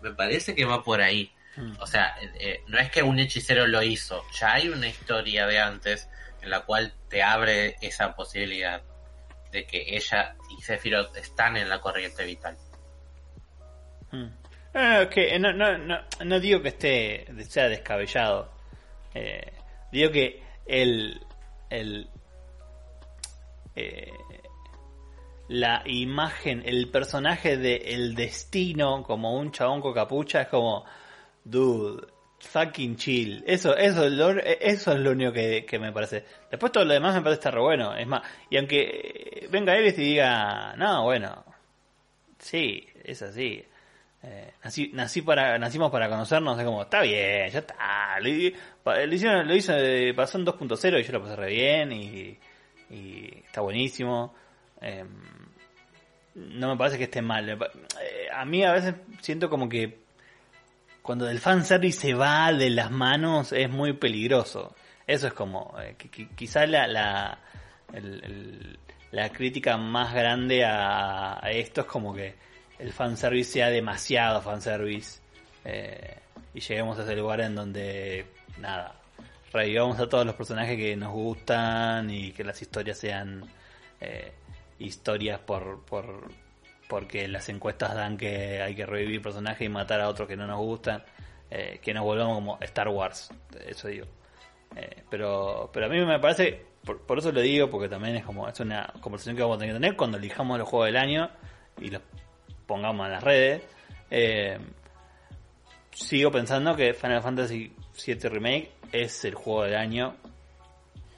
Me 0.00 0.12
parece 0.12 0.54
que 0.54 0.64
va 0.64 0.82
por 0.82 1.00
ahí. 1.00 1.32
Hmm. 1.56 1.72
O 1.80 1.86
sea, 1.86 2.16
eh, 2.20 2.30
eh, 2.38 2.64
no 2.68 2.78
es 2.78 2.90
que 2.90 3.02
un 3.02 3.18
hechicero 3.18 3.66
lo 3.66 3.82
hizo, 3.82 4.24
ya 4.32 4.54
hay 4.54 4.68
una 4.68 4.88
historia 4.88 5.46
de 5.46 5.60
antes 5.60 6.08
en 6.42 6.50
la 6.50 6.60
cual 6.60 6.92
te 7.08 7.22
abre 7.22 7.76
esa 7.80 8.14
posibilidad 8.14 8.82
de 9.54 9.64
que 9.64 9.96
ella 9.96 10.36
y 10.50 10.60
Sephiroth 10.60 11.16
están 11.16 11.56
en 11.56 11.68
la 11.68 11.80
corriente 11.80 12.24
vital. 12.24 12.58
Hmm. 14.10 14.26
no, 15.40 15.52
no, 15.52 15.78
no, 15.78 15.98
no, 16.24 16.40
digo 16.40 16.60
que 16.60 16.68
esté 16.68 17.26
sea 17.44 17.68
descabellado. 17.68 18.52
Eh, 19.14 19.52
digo 19.92 20.10
que 20.10 20.42
el, 20.66 21.20
el 21.70 22.10
eh, 23.76 24.10
la 25.48 25.82
imagen, 25.86 26.62
el 26.64 26.90
personaje 26.90 27.56
de 27.56 27.76
El 27.76 28.14
Destino 28.14 29.02
como 29.04 29.38
un 29.38 29.52
chabón 29.52 29.80
con 29.80 29.94
capucha 29.94 30.42
es 30.42 30.48
como, 30.48 30.84
dude, 31.44 32.06
fucking 32.46 32.96
chill. 32.96 33.44
Eso, 33.46 33.76
eso, 33.76 34.06
eso 34.06 34.92
es 34.92 34.98
lo 35.00 35.10
único 35.10 35.32
que, 35.32 35.78
me 35.80 35.92
parece. 35.92 36.24
Después 36.50 36.72
todo 36.72 36.84
lo 36.84 36.94
demás 36.94 37.14
me 37.14 37.22
parece 37.22 37.40
estar 37.40 37.54
re 37.54 37.60
bueno. 37.60 37.94
Es 37.94 38.06
más, 38.06 38.22
y 38.50 38.56
aunque 38.56 39.48
venga 39.50 39.76
él 39.76 39.86
y 39.86 39.92
diga, 39.92 40.74
no, 40.76 41.04
bueno, 41.04 41.44
sí, 42.38 42.86
es 43.02 43.22
así. 43.22 43.64
Eh, 44.22 44.52
nací, 44.64 44.90
nacimos 44.94 45.90
para 45.90 46.08
conocernos, 46.08 46.58
es 46.58 46.64
como, 46.64 46.82
está 46.82 47.02
bien, 47.02 47.50
ya 47.50 47.58
está. 47.58 48.18
Lo, 48.20 48.28
hicieron, 49.14 49.46
lo 49.46 49.54
hizo, 49.54 49.76
eh, 49.76 50.14
pasó 50.14 50.38
en 50.38 50.46
2.0 50.46 51.00
y 51.00 51.02
yo 51.02 51.12
lo 51.12 51.22
pasé 51.22 51.36
re 51.36 51.48
bien 51.50 51.92
y, 51.92 52.38
y 52.90 53.42
está 53.46 53.60
buenísimo. 53.60 54.34
Em, 54.80 55.08
no 56.34 56.68
me 56.68 56.76
parece 56.76 56.98
que 56.98 57.04
esté 57.04 57.22
mal. 57.22 57.48
Eh, 57.50 57.58
a 58.32 58.44
mí 58.44 58.64
a 58.64 58.72
veces 58.72 58.94
siento 59.20 59.48
como 59.48 59.68
que 59.68 60.03
cuando 61.04 61.28
el 61.28 61.38
fanservice 61.38 62.00
se 62.00 62.14
va 62.14 62.50
de 62.54 62.70
las 62.70 62.90
manos 62.90 63.52
es 63.52 63.68
muy 63.68 63.92
peligroso. 63.92 64.74
Eso 65.06 65.26
es 65.26 65.34
como, 65.34 65.74
eh, 65.78 65.96
quizá 66.34 66.66
la, 66.66 66.86
la, 66.86 67.38
la 69.10 69.28
crítica 69.28 69.76
más 69.76 70.14
grande 70.14 70.64
a, 70.64 71.38
esto 71.50 71.82
es 71.82 71.86
como 71.88 72.14
que 72.14 72.34
el 72.78 72.90
fanservice 72.90 73.52
sea 73.52 73.68
demasiado 73.68 74.40
fanservice 74.40 75.20
eh, 75.66 76.20
y 76.54 76.60
lleguemos 76.60 76.98
a 76.98 77.02
ese 77.02 77.16
lugar 77.16 77.42
en 77.42 77.54
donde, 77.54 78.24
nada, 78.56 78.98
revivamos 79.52 80.00
a 80.00 80.08
todos 80.08 80.24
los 80.24 80.34
personajes 80.34 80.78
que 80.78 80.96
nos 80.96 81.12
gustan 81.12 82.08
y 82.08 82.32
que 82.32 82.44
las 82.44 82.62
historias 82.62 82.96
sean 82.96 83.44
eh, 84.00 84.32
historias 84.78 85.38
por, 85.40 85.84
por 85.84 86.30
porque 86.94 87.26
las 87.26 87.48
encuestas 87.48 87.92
dan 87.92 88.16
que 88.16 88.62
hay 88.62 88.72
que 88.76 88.86
revivir 88.86 89.20
personajes 89.20 89.66
y 89.66 89.68
matar 89.68 90.00
a 90.00 90.08
otros 90.08 90.28
que 90.28 90.36
no 90.36 90.46
nos 90.46 90.60
gustan, 90.60 91.02
eh, 91.50 91.80
que 91.82 91.92
nos 91.92 92.04
volvamos 92.04 92.36
como 92.36 92.58
Star 92.60 92.86
Wars, 92.86 93.30
eso 93.66 93.88
digo. 93.88 94.06
Eh, 94.76 95.02
pero, 95.10 95.70
pero 95.72 95.86
a 95.86 95.88
mí 95.88 95.98
me 96.04 96.20
parece, 96.20 96.64
por, 96.84 97.18
eso 97.18 97.32
lo 97.32 97.40
digo, 97.40 97.68
porque 97.68 97.88
también 97.88 98.14
es 98.14 98.24
como, 98.24 98.46
es 98.46 98.60
una 98.60 98.92
conversación 99.00 99.34
que 99.34 99.42
vamos 99.42 99.56
a 99.56 99.58
tener 99.58 99.74
que 99.74 99.80
tener 99.80 99.96
cuando 99.96 100.18
elijamos 100.18 100.56
los 100.56 100.68
juegos 100.68 100.86
del 100.86 100.96
año 100.96 101.28
y 101.80 101.90
los 101.90 102.00
pongamos 102.64 103.06
en 103.06 103.12
las 103.12 103.24
redes. 103.24 103.62
Eh, 104.08 104.56
sigo 105.90 106.30
pensando 106.30 106.76
que 106.76 106.94
Final 106.94 107.22
Fantasy 107.22 107.74
VII 108.06 108.28
Remake 108.28 108.70
es 108.92 109.24
el 109.24 109.34
juego 109.34 109.64
del 109.64 109.74
año 109.74 110.14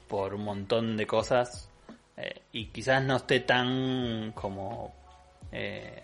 por 0.08 0.32
un 0.32 0.42
montón 0.42 0.96
de 0.96 1.06
cosas 1.06 1.70
y 2.50 2.68
quizás 2.68 3.04
no 3.04 3.16
esté 3.16 3.40
tan 3.40 4.32
como 4.32 5.05
eh, 5.58 6.02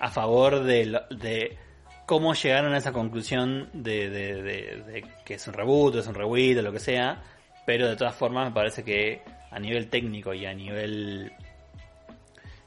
a 0.00 0.10
favor 0.10 0.64
de, 0.64 1.00
de, 1.10 1.56
cómo 2.04 2.34
llegaron 2.34 2.74
a 2.74 2.78
esa 2.78 2.92
conclusión 2.92 3.70
de, 3.72 5.04
que 5.24 5.34
es 5.34 5.46
un 5.46 5.54
reboot, 5.54 5.94
es 5.94 6.06
un 6.08 6.14
rebuild, 6.14 6.58
o 6.58 6.62
lo 6.62 6.72
que 6.72 6.80
sea, 6.80 7.22
pero 7.64 7.88
de 7.88 7.94
todas 7.94 8.16
formas 8.16 8.48
me 8.48 8.54
parece 8.54 8.82
que 8.82 9.22
a 9.52 9.58
nivel 9.60 9.88
técnico 9.88 10.34
y 10.34 10.46
a 10.46 10.52
nivel 10.52 11.32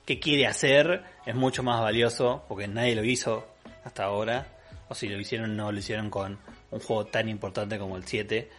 que 0.05 0.19
quiere 0.19 0.47
hacer 0.47 1.03
es 1.25 1.35
mucho 1.35 1.63
más 1.63 1.81
valioso 1.81 2.45
porque 2.47 2.67
nadie 2.69 2.95
lo 2.95 3.03
hizo 3.03 3.45
hasta 3.83 4.05
ahora 4.05 4.47
o 4.87 4.95
si 4.95 5.09
lo 5.09 5.19
hicieron, 5.19 5.57
no 5.57 5.71
lo 5.71 5.79
hicieron 5.79 6.09
con 6.09 6.39
un 6.71 6.79
juego 6.79 7.05
tan 7.07 7.27
importante 7.27 7.77
como 7.77 7.97
el 7.97 8.05
7. 8.05 8.49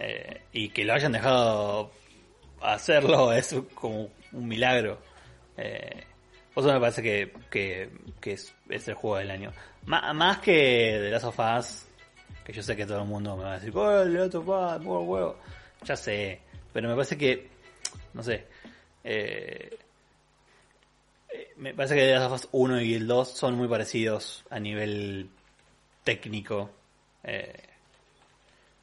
eh, 0.00 0.40
y 0.52 0.70
que 0.70 0.84
lo 0.84 0.94
hayan 0.94 1.12
dejado 1.12 1.92
hacerlo 2.60 3.32
es 3.32 3.54
como 3.74 4.08
un 4.32 4.48
milagro. 4.48 4.98
Eh, 5.56 6.04
por 6.54 6.64
eso 6.64 6.72
me 6.72 6.80
parece 6.80 7.02
que, 7.02 7.32
que, 7.50 7.90
que 8.20 8.32
es, 8.32 8.54
es 8.68 8.88
el 8.88 8.94
juego 8.94 9.16
del 9.18 9.30
año. 9.30 9.52
Ma- 9.86 10.12
más 10.12 10.38
que 10.38 10.98
The 11.02 11.10
Last 11.10 11.24
of 11.26 11.38
Us, 11.38 11.86
que 12.44 12.52
yo 12.52 12.62
sé 12.62 12.76
que 12.76 12.86
todo 12.86 13.00
el 13.00 13.08
mundo 13.08 13.36
me 13.36 13.44
va 13.44 13.52
a 13.54 13.58
decir, 13.58 13.72
oh, 13.76 14.04
The 14.04 14.10
Last 14.10 14.34
of 14.36 14.48
Us, 14.48 14.84
juego. 14.84 15.38
Ya 15.84 15.96
sé, 15.96 16.40
pero 16.72 16.88
me 16.88 16.94
parece 16.94 17.18
que, 17.18 17.48
no 18.14 18.22
sé, 18.22 18.46
eh, 19.02 19.78
eh, 21.32 21.52
me 21.56 21.74
parece 21.74 21.94
que 21.96 22.02
The 22.02 22.12
Last 22.12 22.26
of 22.26 22.32
Us 22.32 22.48
1 22.52 22.80
y 22.82 22.94
el 22.94 23.06
2 23.06 23.28
son 23.36 23.54
muy 23.56 23.68
parecidos 23.68 24.44
a 24.50 24.58
nivel 24.58 25.28
técnico. 26.04 26.70
eh, 27.24 27.52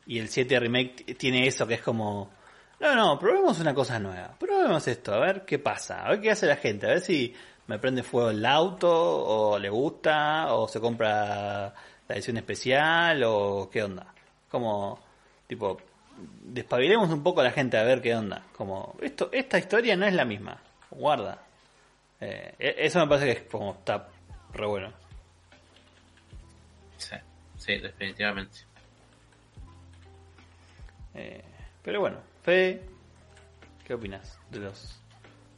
y 0.08 0.18
el 0.20 0.30
7 0.30 0.60
Remake 0.60 1.16
tiene 1.16 1.48
eso 1.48 1.66
que 1.68 1.76
es 1.76 1.82
como, 1.82 2.32
no, 2.80 2.96
no, 2.96 3.20
probemos 3.20 3.60
una 3.60 3.74
cosa 3.74 4.00
nueva. 4.00 4.36
Probemos 4.38 4.86
esto, 4.88 5.14
a 5.14 5.20
ver 5.20 5.46
qué 5.46 5.60
pasa, 5.60 6.04
a 6.06 6.10
ver 6.10 6.22
qué 6.22 6.32
hace 6.32 6.48
la 6.48 6.56
gente, 6.58 6.88
a 6.88 6.90
ver 6.90 7.02
si 7.02 7.34
me 7.68 7.80
prende 7.80 8.04
fuego 8.04 8.30
el 8.30 8.46
auto, 8.46 8.90
o 8.92 9.60
le 9.60 9.70
gusta, 9.70 10.54
o 10.54 10.68
se 10.68 10.80
compra 10.80 11.74
la 12.08 12.16
edición 12.16 12.38
especial, 12.38 13.24
o 13.24 13.70
qué 13.72 13.84
onda. 13.84 14.14
Como, 14.50 15.00
tipo, 15.48 15.78
despabilemos 16.44 17.10
un 17.10 17.24
poco 17.24 17.42
a 17.42 17.46
la 17.46 17.52
gente 17.52 17.78
a 17.78 17.84
ver 17.84 18.02
qué 18.02 18.16
onda. 18.16 18.44
Como, 18.56 18.96
esto, 19.02 19.30
esta 19.32 19.58
historia 19.58 19.96
no 19.96 20.06
es 20.06 20.14
la 20.14 20.26
misma. 20.26 20.62
Guarda. 20.90 21.40
Eh, 22.20 22.56
e- 22.60 22.76
eso 22.86 23.00
me 23.00 23.08
parece 23.08 23.26
que 23.26 23.32
es 23.44 23.50
como 23.50 23.72
está 23.74 24.08
re 24.54 24.66
bueno. 24.66 24.92
Sí, 26.98 27.16
sí, 27.58 27.78
definitivamente. 27.78 28.60
Eh, 31.14 31.44
pero 31.82 32.00
bueno, 32.00 32.18
Fede, 32.44 32.84
¿qué 33.86 33.94
opinas 33.94 34.38
de 34.50 34.60
los 34.60 34.98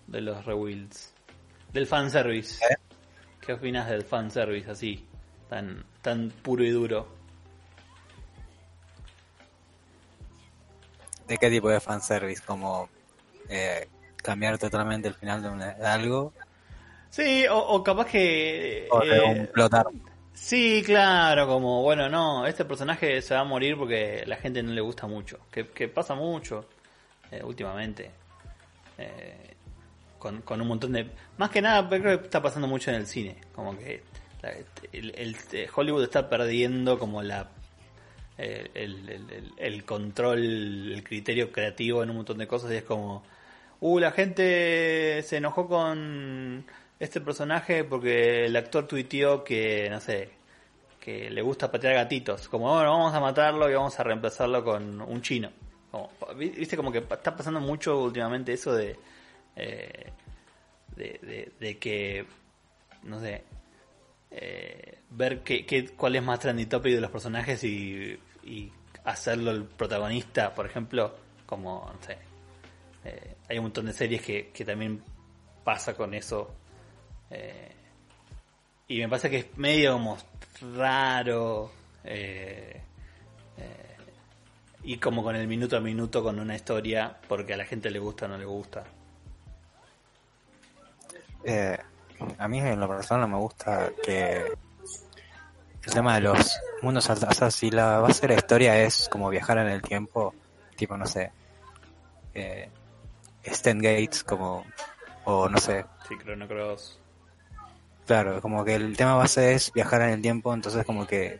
de 0.08 0.22
los 0.22 0.46
rebuilds? 0.46 1.13
Del 1.74 1.88
fanservice. 1.88 2.64
¿Eh? 2.64 2.78
¿Qué 3.42 3.54
opinas 3.54 3.90
del 3.90 4.04
fanservice 4.04 4.72
así? 4.72 5.06
Tan, 5.50 5.84
tan 6.02 6.30
puro 6.30 6.64
y 6.64 6.70
duro. 6.70 7.08
¿De 11.28 11.38
qué 11.38 11.50
tipo 11.50 11.70
de 11.70 11.80
fanservice? 11.82 12.42
Como 12.46 12.90
eh, 13.50 13.90
cambiar 14.16 14.58
totalmente 14.58 15.10
el 15.10 15.16
final 15.16 15.42
de, 15.42 15.74
de 15.76 15.88
algo 15.88 16.32
Sí, 17.14 17.46
o, 17.46 17.60
o 17.60 17.84
capaz 17.84 18.08
que... 18.08 18.88
o 18.90 19.00
de 19.02 19.18
eh, 19.18 19.22
un. 19.22 19.50
Sí, 20.34 20.82
claro, 20.84 21.46
como, 21.46 21.84
bueno, 21.84 22.10
no, 22.10 22.48
este 22.48 22.66
personaje 22.66 23.22
se 23.22 23.36
va 23.36 23.42
a 23.42 23.44
morir 23.44 23.78
porque 23.78 24.24
la 24.26 24.36
gente 24.38 24.64
no 24.64 24.72
le 24.72 24.82
gusta 24.82 25.06
mucho, 25.06 25.38
que, 25.52 25.68
que 25.68 25.88
pasa 25.88 26.16
mucho 26.16 26.66
eh, 27.30 27.44
últimamente, 27.44 28.10
eh, 28.98 29.56
con, 30.24 30.42
con 30.42 30.62
un 30.62 30.68
montón 30.70 30.94
de... 30.94 31.12
Más 31.38 31.50
que 31.52 31.62
nada, 31.62 31.88
creo 31.88 32.18
que 32.20 32.26
está 32.26 32.42
pasando 32.42 32.68
mucho 32.68 32.90
en 32.90 32.96
el 32.96 33.06
cine, 33.06 33.36
como 33.54 33.78
que 33.78 34.02
el, 34.94 35.36
eh, 35.52 35.68
Hollywood 35.76 36.04
está 36.04 36.30
perdiendo 36.30 36.98
como 36.98 37.22
la... 37.22 37.50
El, 38.38 39.84
control, 39.86 40.40
el 40.40 41.04
criterio 41.04 41.52
creativo 41.52 42.02
en 42.02 42.10
un 42.10 42.16
montón 42.18 42.40
de 42.40 42.48
cosas 42.48 42.72
y 42.72 42.78
es 42.78 42.84
como, 42.84 43.24
uh, 43.80 44.00
la 44.00 44.12
gente 44.12 45.22
se 45.24 45.38
enojó 45.38 45.68
con 45.68 46.66
este 47.00 47.22
personaje 47.22 47.84
porque 47.84 48.46
el 48.46 48.56
actor 48.56 48.88
tuiteó 48.88 49.44
que, 49.44 49.88
no 49.92 50.00
sé, 50.00 50.30
que 51.00 51.30
le 51.30 51.42
gusta 51.44 51.72
patear 51.72 51.94
gatitos. 51.94 52.48
Como, 52.50 52.74
bueno, 52.74 52.90
vamos 52.92 53.14
a 53.14 53.20
matarlo 53.20 53.70
y 53.70 53.74
vamos 53.76 54.00
a 54.00 54.04
reemplazarlo 54.04 54.64
con 54.64 55.00
un 55.00 55.22
chino. 55.22 55.52
Como, 55.92 56.10
vi- 56.36 56.50
Viste, 56.50 56.76
como 56.76 56.92
que 56.92 57.00
está 57.00 57.36
pasando 57.36 57.60
mucho 57.60 58.02
últimamente 58.02 58.54
eso 58.54 58.74
de, 58.74 58.98
eh, 59.56 60.12
de, 60.96 61.52
de, 61.60 61.78
que, 61.78 62.26
no 63.04 63.20
sé, 63.20 63.44
eh, 64.32 65.00
ver 65.12 65.44
qué, 65.44 65.66
qué, 65.66 65.90
cuál 65.90 66.16
es 66.16 66.24
más 66.24 66.40
trendy 66.40 66.66
topic 66.66 66.94
de 66.94 67.02
los 67.02 67.12
personajes 67.12 67.64
y, 67.64 68.20
y 68.44 68.72
hacerlo 69.06 69.52
el 69.52 69.66
protagonista, 69.66 70.54
por 70.54 70.66
ejemplo, 70.66 71.16
como, 71.46 71.92
no 71.94 72.06
sé, 72.06 72.18
eh, 73.06 73.36
hay 73.50 73.58
un 73.58 73.66
montón 73.66 73.86
de 73.86 73.94
series 73.94 74.22
que, 74.22 74.50
que 74.52 74.66
también 74.66 75.02
pasa 75.64 75.94
con 75.96 76.14
eso. 76.14 76.56
eh, 77.30 77.70
y 78.88 79.00
me 79.00 79.10
pasa 79.10 79.30
que 79.30 79.38
es 79.38 79.58
medio 79.58 79.94
como 79.94 80.18
raro. 80.76 81.72
y 84.84 84.98
como 84.98 85.24
con 85.24 85.36
el 85.36 85.48
minuto 85.48 85.78
a 85.78 85.80
minuto 85.80 86.22
con 86.22 86.40
una 86.40 86.56
historia 86.56 87.18
porque 87.28 87.54
a 87.54 87.58
la 87.58 87.66
gente 87.66 87.90
le 87.90 88.00
gusta 88.00 88.26
o 88.26 88.28
no 88.30 88.38
le 88.38 88.46
gusta. 88.46 88.84
Eh, 91.44 91.78
a 92.38 92.48
mí 92.48 92.60
en 92.60 92.80
lo 92.80 92.88
personal 92.88 93.28
me 93.30 93.38
gusta 93.38 93.90
que 94.04 94.46
el 95.86 95.92
tema 95.94 96.16
de 96.16 96.22
los 96.22 96.60
mundos 96.82 97.10
alternos, 97.10 97.36
o 97.38 97.40
sea, 97.40 97.52
si 97.52 97.70
la 97.72 98.00
base 98.00 98.22
de 98.22 98.34
la 98.34 98.40
historia 98.40 98.82
es 98.82 99.10
como 99.10 99.30
viajar 99.30 99.58
en 99.58 99.68
el 99.68 99.82
tiempo, 99.82 100.34
tipo, 100.78 100.96
no 100.98 101.06
sé, 101.06 101.32
eh, 102.34 102.70
Stan 103.44 103.78
Gates, 103.78 104.24
como, 104.24 104.66
o 105.26 105.50
no 105.50 105.58
sé, 105.58 105.86
Sí, 106.08 106.16
Chrono 106.24 106.48
Cross. 106.48 107.00
claro, 108.06 108.42
como 108.42 108.64
que 108.64 108.76
el 108.76 108.96
tema 108.96 109.16
base 109.16 109.54
es 109.54 109.72
viajar 109.74 110.02
en 110.04 110.10
el 110.12 110.22
tiempo, 110.22 110.54
entonces 110.54 110.86
como 110.86 111.06
que 111.06 111.40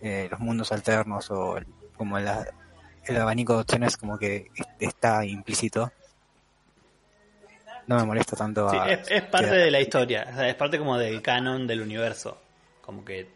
eh, 0.00 0.28
los 0.30 0.40
mundos 0.40 0.70
alternos 0.72 1.30
o 1.30 1.56
el- 1.58 1.66
como 1.96 2.18
la- 2.18 2.46
el 3.06 3.16
abanico 3.20 3.54
de 3.54 3.60
opciones 3.60 3.96
como 3.96 4.18
que 4.18 4.50
est- 4.54 4.68
está 4.80 5.24
implícito. 5.24 5.92
No 7.86 7.96
me 7.96 8.04
molesta 8.04 8.36
tanto 8.36 8.68
Sí, 8.70 8.76
a- 8.76 8.86
es, 8.92 9.10
es 9.10 9.22
parte 9.22 9.50
de 9.54 9.70
la 9.70 9.80
historia, 9.80 10.26
o 10.30 10.34
sea, 10.34 10.48
es 10.48 10.54
parte 10.54 10.78
como 10.78 10.96
del 10.98 11.20
canon 11.22 11.66
del 11.66 11.82
universo. 11.82 12.38
Como 12.80 13.04
que 13.04 13.28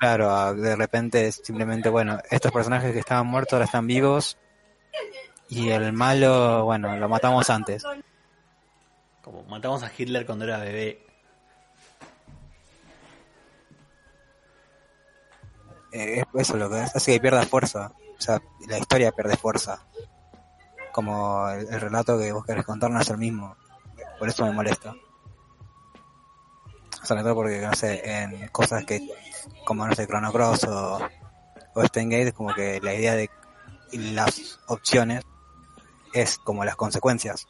Claro, 0.00 0.54
de 0.54 0.76
repente 0.76 1.26
es 1.26 1.40
simplemente, 1.44 1.88
bueno, 1.88 2.18
estos 2.30 2.52
personajes 2.52 2.92
que 2.92 3.00
estaban 3.00 3.26
muertos 3.26 3.54
ahora 3.54 3.64
están 3.64 3.86
vivos 3.86 4.36
y 5.48 5.70
el 5.70 5.92
malo, 5.92 6.64
bueno, 6.64 6.96
lo 6.96 7.08
matamos 7.08 7.50
antes. 7.50 7.82
como 9.22 9.42
matamos 9.44 9.82
a 9.82 9.90
Hitler 9.96 10.24
cuando 10.24 10.44
era 10.44 10.58
bebé. 10.58 11.04
Eh, 15.92 16.22
eso 16.34 16.52
es 16.54 16.58
lo 16.60 16.68
que 16.70 16.76
hace 16.76 17.12
que 17.14 17.20
pierda 17.20 17.42
fuerza. 17.44 17.92
O 18.18 18.20
sea, 18.20 18.40
la 18.68 18.78
historia 18.78 19.12
pierde 19.12 19.36
fuerza. 19.36 19.80
Como 20.92 21.48
el, 21.50 21.66
el 21.72 21.80
relato 21.80 22.18
que 22.18 22.32
vos 22.32 22.44
querés 22.44 22.64
contar 22.64 22.90
no 22.90 23.00
es 23.00 23.08
el 23.10 23.18
mismo. 23.18 23.56
Por 24.18 24.28
eso 24.28 24.44
me 24.44 24.52
molesta. 24.52 24.94
Sobre 27.02 27.22
todo 27.22 27.34
porque, 27.36 27.60
no 27.60 27.72
sé, 27.74 28.02
en 28.22 28.48
cosas 28.48 28.84
que, 28.84 29.08
como 29.64 29.86
no 29.86 29.94
sé, 29.94 30.06
Chrono 30.06 30.32
Cross 30.32 30.64
o, 30.64 30.98
o 31.74 31.84
Steingate, 31.84 32.32
como 32.32 32.52
que 32.54 32.80
la 32.82 32.94
idea 32.94 33.14
de 33.14 33.30
las 33.92 34.58
opciones 34.66 35.24
es 36.12 36.38
como 36.38 36.64
las 36.64 36.76
consecuencias. 36.76 37.46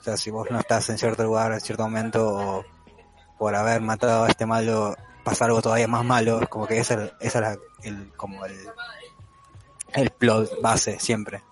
O 0.00 0.02
sea, 0.02 0.16
si 0.16 0.30
vos 0.30 0.48
no 0.50 0.60
estás 0.60 0.88
en 0.90 0.98
cierto 0.98 1.24
lugar 1.24 1.52
en 1.52 1.60
cierto 1.60 1.82
momento 1.82 2.28
o 2.28 2.64
por 3.38 3.54
haber 3.54 3.80
matado 3.80 4.24
a 4.24 4.28
este 4.28 4.46
malo 4.46 4.94
pasa 5.24 5.46
algo 5.46 5.60
todavía 5.60 5.88
más 5.88 6.04
malo, 6.04 6.40
es 6.40 6.48
como 6.48 6.66
que 6.68 6.78
ese, 6.78 6.94
ese 7.20 7.38
es 7.38 7.42
la- 7.42 7.58
el, 7.82 8.12
como 8.16 8.44
el, 8.46 8.56
el 9.94 10.10
plot 10.10 10.60
base 10.62 11.00
siempre. 11.00 11.42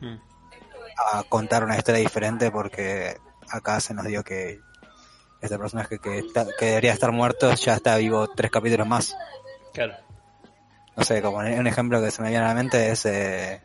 Mm. 0.00 0.16
A 1.12 1.22
contar 1.24 1.64
una 1.64 1.76
historia 1.76 2.00
diferente 2.00 2.50
porque 2.50 3.16
acá 3.50 3.80
se 3.80 3.94
nos 3.94 4.04
dio 4.06 4.24
que 4.24 4.60
este 5.40 5.58
personaje 5.58 5.98
que, 6.00 6.18
está- 6.18 6.46
que 6.58 6.66
debería 6.66 6.92
estar 6.92 7.12
muerto 7.12 7.52
ya 7.54 7.74
está 7.74 7.96
vivo 7.96 8.26
tres 8.28 8.50
capítulos 8.50 8.86
más. 8.86 9.16
Claro. 9.72 9.94
No 10.96 11.04
sé, 11.04 11.22
como 11.22 11.38
un 11.38 11.66
ejemplo 11.66 12.00
que 12.02 12.10
se 12.10 12.20
me 12.22 12.30
viene 12.30 12.44
a 12.44 12.48
la 12.48 12.54
mente 12.54 12.90
es 12.90 13.06
eh, 13.06 13.62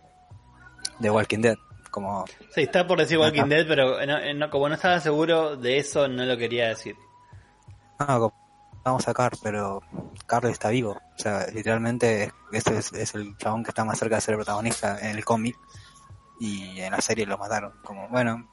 The 1.02 1.10
Walking 1.10 1.40
Dead. 1.40 1.56
Como, 1.90 2.26
Sí, 2.54 2.62
está 2.62 2.86
por 2.88 3.00
decir 3.00 3.18
Walking. 3.18 3.46
Dead, 3.50 3.68
pero 3.68 4.06
no- 4.06 4.34
no- 4.36 4.50
como 4.52 4.70
no 4.70 4.76
estaba 4.76 5.00
seguro 5.00 5.56
de 5.58 5.78
eso, 5.78 6.08
no 6.08 6.24
lo 6.26 6.38
quería 6.38 6.68
decir. 6.70 6.96
no, 8.00 8.06
como- 8.06 8.34
vamos 8.84 9.08
a 9.08 9.14
Carl, 9.14 9.38
pero 9.42 9.82
Carl 10.28 10.48
está 10.50 10.70
vivo. 10.70 10.92
O 10.92 11.20
sea, 11.20 11.48
literalmente 11.54 12.32
ese 12.52 12.78
es, 12.78 12.92
es 12.94 13.16
el 13.16 13.36
chabón 13.38 13.64
que 13.64 13.70
está 13.70 13.84
más 13.86 13.98
cerca 13.98 14.16
de 14.16 14.22
ser 14.22 14.34
el 14.34 14.40
protagonista 14.40 15.00
en 15.00 15.16
el 15.16 15.24
cómic 15.26 15.56
y 16.44 16.82
en 16.82 16.92
la 16.92 17.00
serie 17.00 17.26
lo 17.26 17.38
mataron. 17.38 17.72
Como, 17.86 18.10
bueno, 18.10 18.50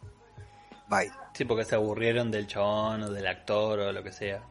bye. 0.88 1.10
Sí, 1.34 1.44
porque 1.44 1.64
se 1.64 1.74
aburrieron 1.74 2.30
del 2.30 2.46
chabón 2.46 3.02
o 3.02 3.10
del 3.10 3.26
actor 3.26 3.80
o 3.80 3.92
lo 3.92 4.04
que 4.04 4.12
sea. 4.12 4.44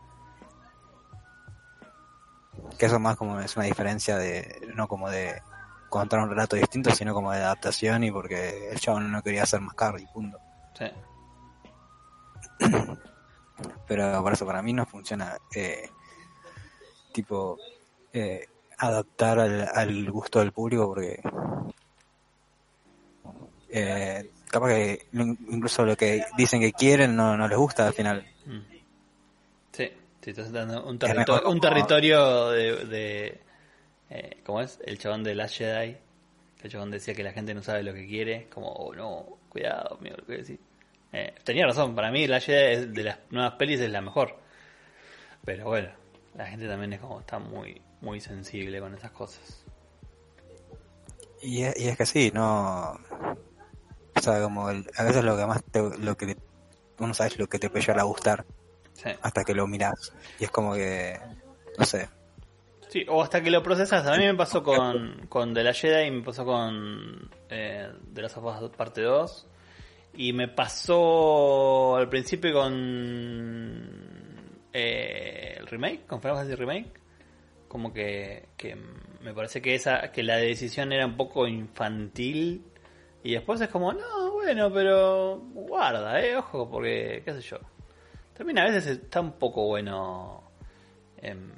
Que 2.78 2.88
eso 2.88 3.00
más 3.00 3.16
como 3.16 3.40
es 3.40 3.56
una 3.56 3.66
diferencia 3.66 4.18
de, 4.18 4.68
no 4.76 4.90
como 4.90 5.10
de 5.10 5.42
contar 5.88 6.20
un 6.20 6.30
relato 6.30 6.58
distinto, 6.58 6.92
sino 6.92 7.14
como 7.14 7.32
de 7.32 7.38
adaptación 7.38 8.04
y 8.04 8.12
porque 8.12 8.72
el 8.72 8.80
chabón 8.82 9.10
no 9.10 9.22
quería 9.22 9.46
ser 9.46 9.62
más 9.62 9.74
Carl 9.74 10.02
y 10.02 10.06
punto. 10.08 10.38
Sí. 10.78 10.92
Pero 13.88 14.22
por 14.22 14.34
eso 14.34 14.46
para 14.46 14.62
mí 14.62 14.74
no 14.74 14.86
funciona. 14.86 15.38
Eh, 15.56 15.90
tipo 17.14 17.58
eh, 18.12 18.50
adaptar 18.78 19.40
al, 19.40 19.70
al 19.74 20.12
gusto 20.12 20.40
del 20.40 20.52
público 20.52 20.88
porque 20.88 21.22
eh, 23.70 24.30
capaz 24.50 24.70
que 24.70 25.08
incluso 25.14 25.86
lo 25.86 25.96
que 25.96 26.24
dicen 26.38 26.62
que 26.62 26.74
quieren 26.74 27.16
no, 27.16 27.38
no 27.38 27.48
les 27.48 27.58
gusta 27.58 27.88
al 27.88 27.94
final. 27.94 28.26
Mm. 28.46 28.60
Sí, 29.72 29.92
sí, 30.22 30.30
estás 30.30 30.52
dando 30.52 30.86
un, 30.86 30.98
territorio, 31.00 31.50
un 31.50 31.60
territorio 31.60 32.50
de... 32.50 32.86
de 32.86 33.42
eh, 34.12 34.38
¿Cómo 34.44 34.62
es? 34.62 34.80
El 34.84 34.98
chabón 34.98 35.24
de 35.24 35.36
Last 35.36 35.58
Jedi. 35.58 35.96
El 36.64 36.72
chabón 36.72 36.92
decía 36.92 37.14
que 37.14 37.24
la 37.24 37.32
gente 37.32 37.54
no 37.54 37.62
sabe 37.62 37.84
lo 37.84 37.94
que 37.94 38.08
quiere. 38.08 38.48
Como, 38.50 38.68
oh 38.70 38.94
no, 38.96 39.38
cuidado, 39.50 39.98
amigo, 40.00 40.18
lo 40.18 40.26
que 40.26 40.38
decís. 40.38 40.60
Eh, 41.12 41.34
tenía 41.44 41.66
razón, 41.66 41.96
para 41.96 42.12
mí 42.12 42.28
Last 42.28 42.48
Jedi 42.48 42.74
es 42.74 42.94
de 42.94 43.04
las 43.04 43.20
nuevas 43.30 43.54
pelis 43.54 43.80
es 43.80 43.92
la 43.92 44.02
mejor. 44.02 44.38
Pero 45.46 45.66
bueno, 45.66 45.90
la 46.36 46.46
gente 46.48 46.68
también 46.68 46.94
es 46.94 47.00
como 47.00 47.20
está 47.20 47.40
muy 47.40 47.82
muy 48.02 48.22
sensible 48.22 48.80
con 48.80 48.94
esas 48.94 49.12
cosas. 49.12 49.64
Y 51.42 51.64
es, 51.64 51.80
y 51.80 51.88
es 51.88 51.98
que 51.98 52.06
sí, 52.06 52.32
no. 52.34 53.00
O 54.20 54.22
sea, 54.22 54.42
como 54.42 54.70
el- 54.70 54.86
a 54.98 55.04
veces 55.04 55.24
lo 55.24 55.36
que 55.38 55.46
más 55.46 55.64
te, 55.64 55.82
lo 56.00 56.16
que 56.18 56.28
te- 56.36 56.38
uno 57.00 57.14
sabe 57.14 57.32
lo 57.38 57.48
que 57.48 57.58
te 57.60 57.70
puede 57.70 57.82
llegar 57.82 58.00
a 58.00 58.04
gustar 58.04 58.46
Sí. 58.94 59.10
hasta 59.22 59.44
que 59.46 59.54
lo 59.56 59.66
miras. 59.68 60.14
Y 60.40 60.44
es 60.44 60.52
como 60.52 60.74
que, 60.74 61.18
no 61.78 61.86
sé, 61.86 62.10
Sí, 62.90 63.06
o 63.08 63.22
hasta 63.22 63.42
que 63.44 63.52
lo 63.52 63.62
procesas. 63.62 64.08
A 64.08 64.18
mí 64.18 64.26
me 64.26 64.34
pasó 64.34 64.64
con, 64.64 65.28
con 65.30 65.54
The 65.54 65.64
Last 65.64 65.82
Jedi 65.82 66.08
y 66.08 66.12
me 66.12 66.24
pasó 66.24 66.44
con 66.44 67.30
eh, 67.48 67.88
The 68.16 68.22
Last 68.24 68.38
of 68.38 68.62
Us 68.64 68.70
Parte 68.72 69.02
2. 69.04 69.48
Y 70.16 70.34
me 70.34 70.48
pasó 70.48 71.98
al 71.98 72.10
principio 72.10 72.52
con 72.54 74.00
eh, 74.74 75.56
el 75.60 75.68
remake, 75.68 76.06
con 76.08 76.20
Final 76.20 76.38
Fantasy 76.38 76.56
Remake. 76.56 76.92
Como 77.68 77.94
que, 77.94 78.50
que 78.58 78.76
me 79.22 79.34
parece 79.36 79.62
que 79.62 79.76
esa 79.76 80.12
que 80.12 80.24
la 80.24 80.38
decisión 80.38 80.92
era 80.92 81.06
un 81.06 81.16
poco 81.16 81.48
infantil. 81.48 82.64
Y 83.24 83.34
después 83.34 83.60
es 83.62 83.68
como, 83.70 83.92
no, 83.94 84.32
bueno, 84.32 84.72
pero 84.74 85.38
guarda, 85.54 86.22
eh, 86.22 86.38
ojo, 86.38 86.70
porque, 86.70 87.22
qué 87.26 87.34
sé 87.34 87.42
yo. 87.42 87.58
También 88.34 88.60
a 88.60 88.64
veces 88.66 88.88
está 88.88 89.20
un 89.22 89.34
poco 89.34 89.66
bueno. 89.68 90.44
em, 91.22 91.52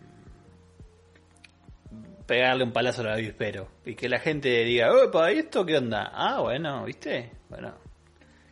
pegarle 2.25 2.63
un 2.63 2.71
palazo 2.71 3.01
al 3.01 3.09
avispero 3.09 3.67
y 3.85 3.95
que 3.95 4.07
la 4.07 4.19
gente 4.19 4.63
diga, 4.63 4.91
opa, 4.93 5.31
¿y 5.33 5.39
esto 5.39 5.65
qué 5.65 5.77
onda? 5.77 6.11
Ah, 6.13 6.39
bueno, 6.41 6.85
¿viste? 6.85 7.31
Bueno, 7.49 7.73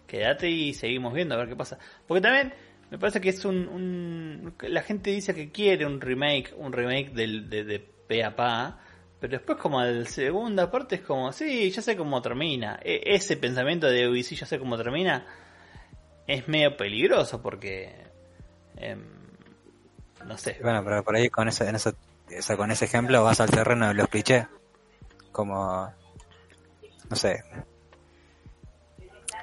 quédate 0.06 0.50
y 0.50 0.74
seguimos 0.74 1.14
viendo 1.14 1.36
a 1.36 1.38
ver 1.38 1.48
qué 1.50 1.56
pasa. 1.56 1.78
Porque 2.08 2.22
también 2.22 2.54
me 2.92 2.98
parece 2.98 3.22
que 3.22 3.30
es 3.30 3.46
un... 3.46 3.68
un- 3.70 4.56
la 4.64 4.82
gente 4.82 5.12
dice 5.12 5.34
que 5.34 5.52
quiere 5.52 5.86
un 5.86 6.02
remake, 6.02 6.54
un 6.58 6.74
remake 6.74 7.12
del, 7.14 7.50
de, 7.50 7.64
de 7.64 7.80
pe 7.80 8.30
pa, 8.32 8.80
pero 9.20 9.32
después 9.32 9.58
como 9.58 9.82
la 9.82 10.06
segunda 10.06 10.72
parte 10.72 10.96
es 10.96 11.02
como, 11.02 11.32
sí, 11.34 11.70
ya 11.72 11.82
sé 11.82 11.98
cómo 11.98 12.22
termina. 12.22 12.80
E- 12.82 13.02
ese 13.06 13.36
pensamiento 13.36 13.88
de, 13.88 14.08
uy, 14.08 14.24
sí, 14.24 14.36
ya 14.36 14.46
sé 14.46 14.58
cómo 14.60 14.78
termina, 14.78 15.26
es 16.26 16.48
medio 16.48 16.78
peligroso 16.78 17.42
porque... 17.42 17.94
em, 18.78 19.04
no 20.26 20.38
sé. 20.38 20.58
bueno, 20.62 20.84
pero 20.84 21.04
por 21.04 21.16
ahí 21.16 21.30
con 21.30 21.48
eso, 21.48 21.66
en 21.66 21.76
eso, 21.76 21.92
o 22.38 22.42
sea, 22.42 22.56
con 22.56 22.72
ese 22.72 22.86
ejemplo 22.86 23.24
vas 23.24 23.40
al 23.40 23.50
terreno 23.50 23.88
de 23.88 23.94
los 23.94 24.08
clichés. 24.08 24.48
Como, 25.32 25.92
no 27.10 27.16
sé. 27.16 27.44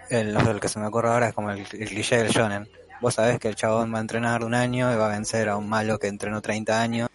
El, 0.09 0.37
que 0.61 0.69
se 0.69 0.79
me 0.79 0.87
ocurre 0.87 1.09
ahora 1.09 1.29
es 1.29 1.35
como 1.35 1.51
el, 1.51 1.61
el 1.61 1.89
cliché 1.89 2.19
del 2.19 2.29
shonen. 2.29 2.69
Vos 3.01 3.15
sabés 3.15 3.39
que 3.39 3.49
el 3.49 3.57
chabón 3.57 3.93
va 3.93 3.99
a 3.99 4.01
entrenar 4.01 4.45
un 4.45 4.55
año 4.55 4.93
y 4.93 4.97
va 4.97 5.07
a 5.07 5.11
vencer 5.11 5.49
a 5.49 5.57
un 5.57 5.69
malo 5.69 5.99
que 5.99 6.07
entrenó 6.07 6.41
30 6.41 6.81
años. 6.81 7.06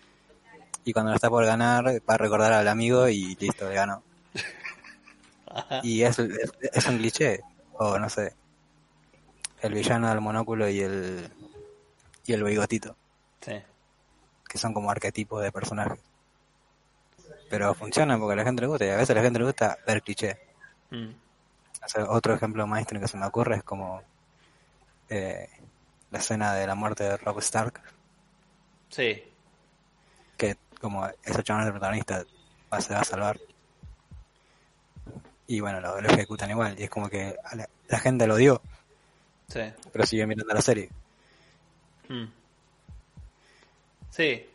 Y 0.84 0.94
cuando 0.94 1.12
lo 1.12 1.16
está 1.16 1.30
por 1.30 1.46
ganar, 1.46 1.86
va 1.86 2.14
a 2.14 2.18
recordar 2.18 2.54
al 2.54 2.68
amigo 2.68 3.08
y 3.08 3.36
listo, 3.36 3.68
le 3.70 3.76
ganó. 3.76 4.04
Y 5.84 6.02
es, 6.04 6.18
es, 6.18 6.52
es 6.62 6.86
un 6.88 6.98
cliché. 6.98 7.42
O 7.74 8.00
no 8.00 8.10
sé. 8.10 8.34
El 9.60 9.74
villano 9.74 10.08
del 10.08 10.22
monóculo 10.22 10.70
y 10.70 10.80
el, 10.80 11.30
y 12.26 12.34
el 12.34 12.44
bigotito. 12.44 12.96
Sí. 13.42 13.62
que 14.48 14.58
son 14.58 14.74
como 14.74 14.90
arquetipos 14.92 15.42
de 15.44 15.52
personajes. 15.52 16.00
Pero 17.50 17.74
funcionan 17.74 18.20
porque 18.20 18.34
a 18.34 18.36
la 18.38 18.44
gente 18.44 18.62
le 18.62 18.68
gusta 18.68 18.86
y 18.86 18.90
a 18.90 18.96
veces 18.96 19.10
a 19.10 19.16
la 19.16 19.24
gente 19.24 19.40
le 19.40 19.46
gusta 19.46 19.78
ver 19.86 20.02
cliché. 20.04 20.40
Mm. 20.90 21.10
O 21.84 21.88
sea, 21.90 22.06
otro 22.10 22.34
ejemplo 22.34 22.66
maestro 22.66 23.00
que 23.00 23.08
se 23.08 23.18
me 23.18 23.26
ocurre 23.26 23.58
es 23.58 23.64
como 23.64 24.02
eh, 25.10 25.50
la 26.12 26.20
escena 26.20 26.54
de 26.54 26.66
la 26.66 26.76
muerte 26.76 27.04
de 27.04 27.18
Rob 27.18 27.40
Stark, 27.40 27.82
Sí. 28.90 29.24
Como 30.82 31.08
ese 31.24 31.44
chabón 31.44 31.62
es 31.62 31.68
el 31.68 31.74
protagonista, 31.74 32.26
va, 32.74 32.82
se 32.82 32.94
va 32.94 33.02
a 33.02 33.06
salvar. 33.06 33.40
Y 35.48 35.60
bueno, 35.60 35.80
lo, 35.82 36.00
lo 36.02 36.10
ejecutan 36.10 36.50
igual. 36.50 36.80
Y 36.80 36.84
es 36.84 36.90
como 36.90 37.10
que 37.10 37.36
a 37.44 37.56
la, 37.56 37.70
la 37.88 38.00
gente 38.00 38.26
lo 38.28 38.36
odió, 38.36 38.62
Sí. 39.48 39.62
pero 39.92 40.06
sigue 40.06 40.26
mirando 40.26 40.54
la 40.54 40.62
serie. 40.62 40.90
Mm. 42.10 42.26
Sí. 44.10 44.46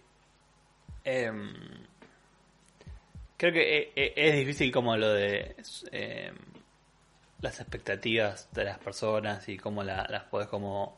Em, 1.05 1.55
creo 3.37 3.53
que 3.53 3.79
e- 3.79 3.93
e- 3.95 4.13
es 4.17 4.35
difícil 4.37 4.73
como 4.73 4.97
lo 4.97 5.13
de 5.13 5.55
em, 5.93 6.35
las 7.41 7.61
expectativas 7.61 8.49
de 8.53 8.65
las 8.65 8.79
personas 8.79 9.49
y 9.49 9.57
cómo 9.59 9.83
la- 9.85 10.07
las 10.09 10.25
podés 10.25 10.49
como 10.49 10.97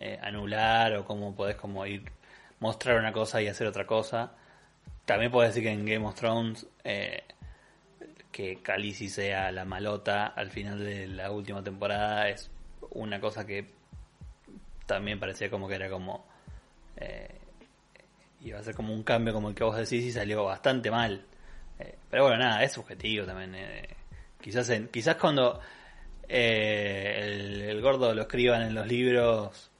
eh, 0.00 0.18
anular 0.22 0.94
o 0.96 1.04
cómo 1.04 1.34
podés 1.34 1.56
como 1.56 1.84
ir 1.86 2.04
mostrar 2.60 2.98
una 2.98 3.12
cosa 3.12 3.40
y 3.42 3.48
hacer 3.48 3.66
otra 3.66 3.86
cosa. 3.86 4.32
También 5.08 5.32
puedo 5.32 5.48
decir 5.48 5.62
que 5.62 5.70
en 5.70 5.86
Game 5.86 6.04
of 6.06 6.14
Thrones 6.16 6.66
eh, 6.84 7.22
que 8.30 8.58
Khaleesi 8.60 9.08
sea 9.08 9.50
la 9.50 9.64
malota 9.64 10.26
al 10.26 10.50
final 10.50 10.80
de 10.80 11.08
la 11.08 11.30
última 11.30 11.64
temporada 11.64 12.28
es 12.28 12.50
una 12.90 13.18
cosa 13.18 13.46
que 13.46 13.70
también 14.84 15.18
parecía 15.18 15.48
como 15.48 15.66
que 15.66 15.76
era 15.76 15.88
como 15.88 16.26
eh, 16.98 17.38
iba 18.42 18.58
a 18.58 18.62
ser 18.62 18.74
como 18.74 18.92
un 18.92 19.02
cambio 19.02 19.32
como 19.32 19.48
el 19.48 19.54
que 19.54 19.64
vos 19.64 19.78
decís 19.78 20.04
y 20.04 20.12
salió 20.12 20.44
bastante 20.44 20.90
mal 20.90 21.24
Eh, 21.78 21.94
pero 22.10 22.24
bueno 22.24 22.36
nada 22.40 22.62
es 22.62 22.72
subjetivo 22.72 23.24
también 23.24 23.54
eh. 23.54 23.88
quizás 24.42 24.68
en, 24.68 24.88
quizás 24.88 25.16
cuando 25.16 25.58
el, 26.28 27.62
el 27.62 27.80
gordo 27.80 28.14
lo 28.14 28.22
escriban 28.22 28.60
en 28.60 28.74
los 28.74 28.86
libros 28.86 29.70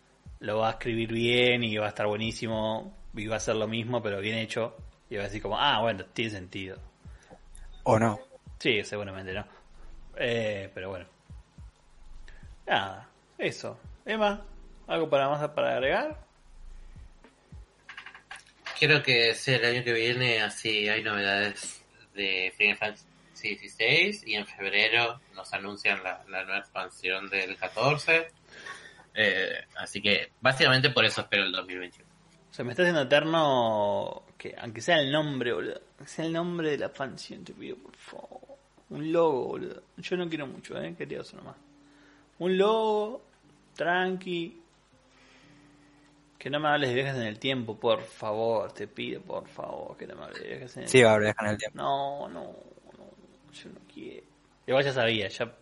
lo 0.40 0.58
va 0.60 0.68
a 0.68 0.70
escribir 0.70 1.12
bien 1.12 1.64
y 1.64 1.76
va 1.76 1.84
a 1.84 1.90
estar 1.90 2.06
buenísimo 2.06 2.96
y 3.14 3.26
va 3.26 3.36
a 3.36 3.40
ser 3.40 3.56
lo 3.56 3.68
mismo 3.68 4.00
pero 4.02 4.20
bien 4.20 4.38
hecho 4.38 4.87
y 5.10 5.16
va 5.16 5.22
a 5.22 5.26
decir 5.26 5.42
como 5.42 5.58
ah 5.58 5.80
bueno 5.80 6.04
tiene 6.06 6.30
sentido 6.30 6.78
O 7.84 7.98
no. 7.98 8.20
Sí, 8.58 8.82
seguramente 8.84 9.32
no. 9.32 9.46
Eh, 10.16 10.70
pero 10.74 10.90
bueno. 10.90 11.06
Nada, 12.66 13.08
eso. 13.38 13.78
Emma, 14.04 14.44
¿algo 14.86 15.08
para 15.08 15.28
más 15.28 15.48
para 15.50 15.74
agregar? 15.74 16.18
Quiero 18.78 19.02
que 19.02 19.34
sea 19.34 19.56
el 19.56 19.64
año 19.64 19.84
que 19.84 19.92
viene, 19.92 20.42
así 20.42 20.88
hay 20.88 21.02
novedades 21.02 21.84
de 22.14 22.52
Final 22.56 22.76
Fantasy 22.76 23.56
XVI 23.56 24.22
y 24.26 24.34
en 24.34 24.46
febrero 24.46 25.20
nos 25.34 25.52
anuncian 25.52 26.02
la, 26.02 26.24
la 26.28 26.44
nueva 26.44 26.58
expansión 26.58 27.28
del 27.28 27.56
14. 27.56 28.28
Eh, 29.14 29.64
así 29.76 30.02
que 30.02 30.30
básicamente 30.40 30.90
por 30.90 31.04
eso 31.04 31.22
espero 31.22 31.44
el 31.44 31.52
2021. 31.52 32.08
Se 32.50 32.64
me 32.64 32.70
está 32.70 32.82
haciendo 32.82 33.02
eterno 33.02 34.22
que, 34.38 34.54
aunque 34.56 34.80
sea 34.80 35.00
el 35.00 35.10
nombre, 35.10 35.52
boludo, 35.52 35.80
aunque 35.98 36.10
sea 36.10 36.24
el 36.24 36.32
nombre 36.32 36.70
de 36.70 36.78
la 36.78 36.86
expansión, 36.86 37.44
te 37.44 37.52
pido, 37.52 37.76
por 37.76 37.96
favor. 37.96 38.40
Un 38.90 39.12
logo, 39.12 39.48
boludo. 39.48 39.82
Yo 39.96 40.16
no 40.16 40.28
quiero 40.28 40.46
mucho, 40.46 40.80
eh, 40.80 40.94
quería 40.96 41.20
eso 41.20 41.36
nomás. 41.36 41.56
Un 42.38 42.56
logo, 42.56 43.22
tranqui. 43.74 44.62
Que 46.38 46.50
no 46.50 46.60
me 46.60 46.68
hables 46.68 46.90
de 46.90 46.94
viajes 46.94 47.16
en 47.16 47.26
el 47.26 47.38
tiempo, 47.40 47.76
por 47.76 48.00
favor, 48.00 48.72
te 48.72 48.86
pido, 48.86 49.20
por 49.20 49.48
favor, 49.48 49.96
que 49.96 50.06
no 50.06 50.14
me 50.14 50.22
hables 50.22 50.40
de 50.40 50.48
viajes 50.48 50.76
en 50.76 50.82
el 50.84 50.88
Sí, 50.88 51.02
va 51.02 51.10
a 51.10 51.14
haber 51.14 51.34
en 51.40 51.46
el 51.48 51.58
tiempo. 51.58 51.76
No, 51.76 52.28
no, 52.28 52.42
no, 52.44 53.52
yo 53.52 53.70
no 53.70 53.80
quiero. 53.92 54.24
Igual 54.68 54.84
ya 54.84 54.92
sabía, 54.92 55.28
ya. 55.28 55.52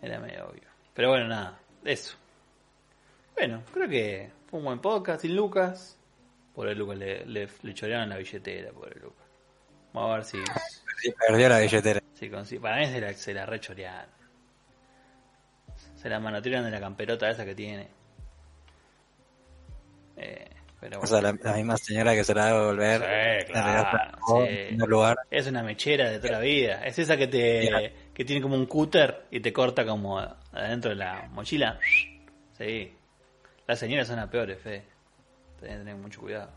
Era 0.00 0.18
medio 0.18 0.48
obvio. 0.48 0.62
Pero 0.94 1.10
bueno, 1.10 1.28
nada, 1.28 1.58
eso. 1.84 2.16
Bueno, 3.34 3.62
creo 3.72 3.88
que 3.88 4.30
fue 4.48 4.60
un 4.60 4.64
buen 4.64 4.78
podcast 4.78 5.22
sin 5.22 5.36
Lucas. 5.36 5.98
Por 6.54 6.68
el 6.68 6.78
Lucas 6.78 6.96
le, 6.98 7.26
le, 7.26 7.48
le 7.62 7.74
chorearon 7.74 8.08
la 8.08 8.16
billetera, 8.16 8.70
por 8.72 8.92
el 8.92 9.02
Lucas. 9.02 9.26
Vamos 9.92 10.10
a 10.10 10.14
ver 10.16 10.24
si, 10.24 10.38
Sí, 11.02 11.12
perdió 11.26 11.48
la 11.48 11.58
billetera. 11.60 12.00
si 12.14 12.30
consigue. 12.30 12.60
Para 12.60 12.78
mí 12.78 12.86
se 12.86 13.00
la, 13.00 13.12
se 13.12 13.34
la 13.34 13.46
rechorearon. 13.46 14.10
Se 15.96 16.08
la 16.08 16.20
manotearon 16.20 16.64
de 16.64 16.70
la 16.70 16.80
camperota 16.80 17.28
esa 17.30 17.44
que 17.44 17.54
tiene. 17.54 17.88
Eh, 20.16 20.48
pero 20.80 20.98
O 20.98 21.00
bueno. 21.00 21.06
sea, 21.06 21.22
la, 21.22 21.38
la 21.42 21.56
misma 21.56 21.76
señora 21.76 22.14
que 22.14 22.24
se 22.24 22.34
la 22.34 22.46
debe 22.46 22.58
devolver. 22.60 23.00
Sí, 23.46 23.52
la 23.52 23.62
claro, 23.90 24.18
sí. 24.70 24.76
lugar. 24.86 25.16
Es 25.30 25.46
una 25.46 25.62
mechera 25.62 26.10
de 26.10 26.18
toda 26.18 26.32
la 26.32 26.38
vida. 26.40 26.84
Es 26.84 26.98
esa 26.98 27.16
que 27.16 27.26
te 27.26 27.92
que 28.12 28.24
tiene 28.24 28.40
como 28.42 28.54
un 28.54 28.66
cúter 28.66 29.26
y 29.30 29.40
te 29.40 29.52
corta 29.52 29.84
como 29.84 30.18
adentro 30.52 30.90
de 30.90 30.96
la 30.96 31.28
mochila. 31.32 31.78
Sí. 32.56 32.94
Las 33.66 33.78
señoras 33.78 34.06
son 34.06 34.16
las 34.16 34.28
peores, 34.28 34.60
Fe. 34.60 34.84
Tenés 35.60 35.74
que 35.76 35.78
tener 35.84 35.96
mucho 35.96 36.20
cuidado. 36.20 36.50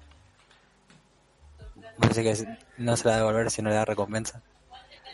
Parece 1.99 2.23
que 2.23 2.57
no 2.77 2.95
se 2.97 3.05
la 3.05 3.11
va 3.11 3.15
a 3.15 3.19
devolver 3.21 3.51
si 3.51 3.61
no 3.61 3.69
le 3.69 3.75
da 3.75 3.85
recompensa. 3.85 4.41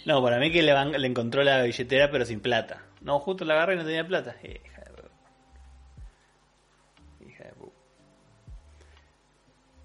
No, 0.06 0.22
para 0.22 0.38
mí 0.40 0.52
que 0.52 0.62
le, 0.64 0.74
van- 0.74 0.92
le 0.92 1.08
encontró 1.08 1.44
la 1.44 1.62
billetera 1.64 2.10
pero 2.12 2.26
sin 2.26 2.40
plata. 2.42 2.82
No, 3.02 3.20
justo 3.20 3.46
la 3.46 3.54
agarré 3.54 3.76
y 3.76 3.78
no 3.78 3.86
tenía 3.86 4.06
plata. 4.08 4.36
Hija 4.44 4.84
de 7.22 7.30
Hija 7.30 7.44
de 7.46 7.54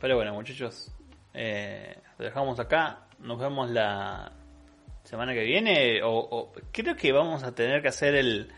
Pero 0.01 0.17
bueno, 0.17 0.35
muchachos, 0.35 0.91
eh, 1.35 1.97
lo 2.19 2.25
dejamos 2.25 2.59
acá. 2.61 3.01
Nos 3.19 3.39
vemos 3.39 3.71
la 3.71 4.33
semana 5.05 5.35
que 5.35 5.43
viene. 5.45 6.03
O, 6.03 6.11
o- 6.19 6.53
creo 6.73 6.97
que 6.97 7.13
vamos 7.13 7.43
a 7.43 7.55
tener 7.55 7.83
que 7.83 7.89
hacer 7.89 8.15
el, 8.15 8.53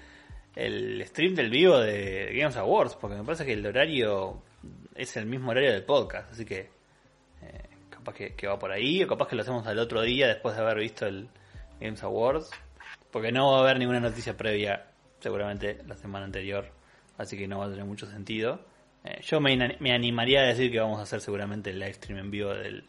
el 0.56 1.02
stream 1.06 1.34
del 1.34 1.50
vivo 1.50 1.78
de 1.78 2.32
Games 2.38 2.56
Awards, 2.56 2.96
porque 2.96 3.16
me 3.16 3.24
parece 3.24 3.44
que 3.46 3.54
el 3.54 3.66
horario 3.66 4.42
es 5.01 5.16
el 5.16 5.27
mismo 5.27 5.51
horario 5.51 5.72
del 5.72 5.85
podcast. 5.85 6.31
Así 6.31 6.44
que 6.44 6.70
eh, 7.43 7.68
capaz 7.89 8.14
que, 8.14 8.47
va 8.47 8.59
por 8.59 8.70
ahí, 8.70 9.02
o 9.02 9.09
capaz 9.09 9.28
que 9.28 9.36
lo 9.36 9.43
hacemos 9.43 9.66
al 9.66 9.78
otro 9.78 10.02
día 10.02 10.28
después 10.28 10.55
de 10.55 10.62
haber 10.62 10.78
visto 10.78 11.06
el 11.06 11.28
Games 11.81 12.02
Awards, 12.02 12.51
porque 13.10 13.32
no 13.32 13.52
va 13.52 13.59
a 13.59 13.60
haber 13.62 13.78
ninguna 13.78 14.01
noticia 14.01 14.36
previa, 14.36 14.86
seguramente 15.18 15.78
la 15.86 15.97
semana 15.97 16.27
anterior, 16.27 16.70
así 17.16 17.36
que 17.36 17.48
no 17.48 17.59
va 17.59 17.66
a 17.66 17.70
tener 17.70 17.85
mucho 17.85 18.06
sentido. 18.06 18.60
Eh, 19.05 19.20
yo 19.22 19.40
me, 19.40 19.52
animaría 19.90 20.40
a 20.40 20.44
decir 20.44 20.70
que 20.70 20.78
vamos 20.78 20.98
a 20.98 21.02
hacer 21.02 21.20
seguramente 21.22 21.70
el 21.70 21.78
live 21.78 21.94
stream 21.94 22.18
en 22.18 22.31
vivo 22.31 22.51
del, 22.51 22.85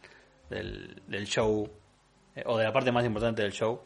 del, 0.50 1.26
show, 1.26 1.70
eh, 2.36 2.44
o 2.46 2.58
de 2.58 2.66
la 2.66 2.74
parte 2.74 2.92
más 2.92 3.06
importante 3.06 3.42
del 3.42 3.54
show. 3.54 3.82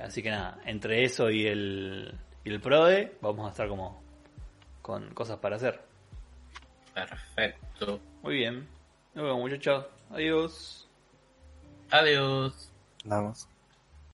Así 0.00 0.24
que 0.24 0.30
nada, 0.30 0.58
entre 0.64 1.04
eso 1.04 1.30
y 1.30 1.46
el, 1.46 2.12
y 2.42 2.50
el 2.50 2.60
PRODE, 2.60 3.12
vamos 3.20 3.46
a 3.46 3.50
estar 3.50 3.68
como 3.68 4.02
con 4.82 5.14
cosas 5.14 5.38
para 5.38 5.54
hacer. 5.54 5.87
Perfecto. 7.06 8.00
Muy 8.22 8.34
bien. 8.34 8.68
Nos 9.14 9.24
vemos 9.24 9.40
muchachos. 9.40 9.86
Adiós. 10.10 10.88
Adiós. 11.90 12.72
Vamos. 13.04 13.48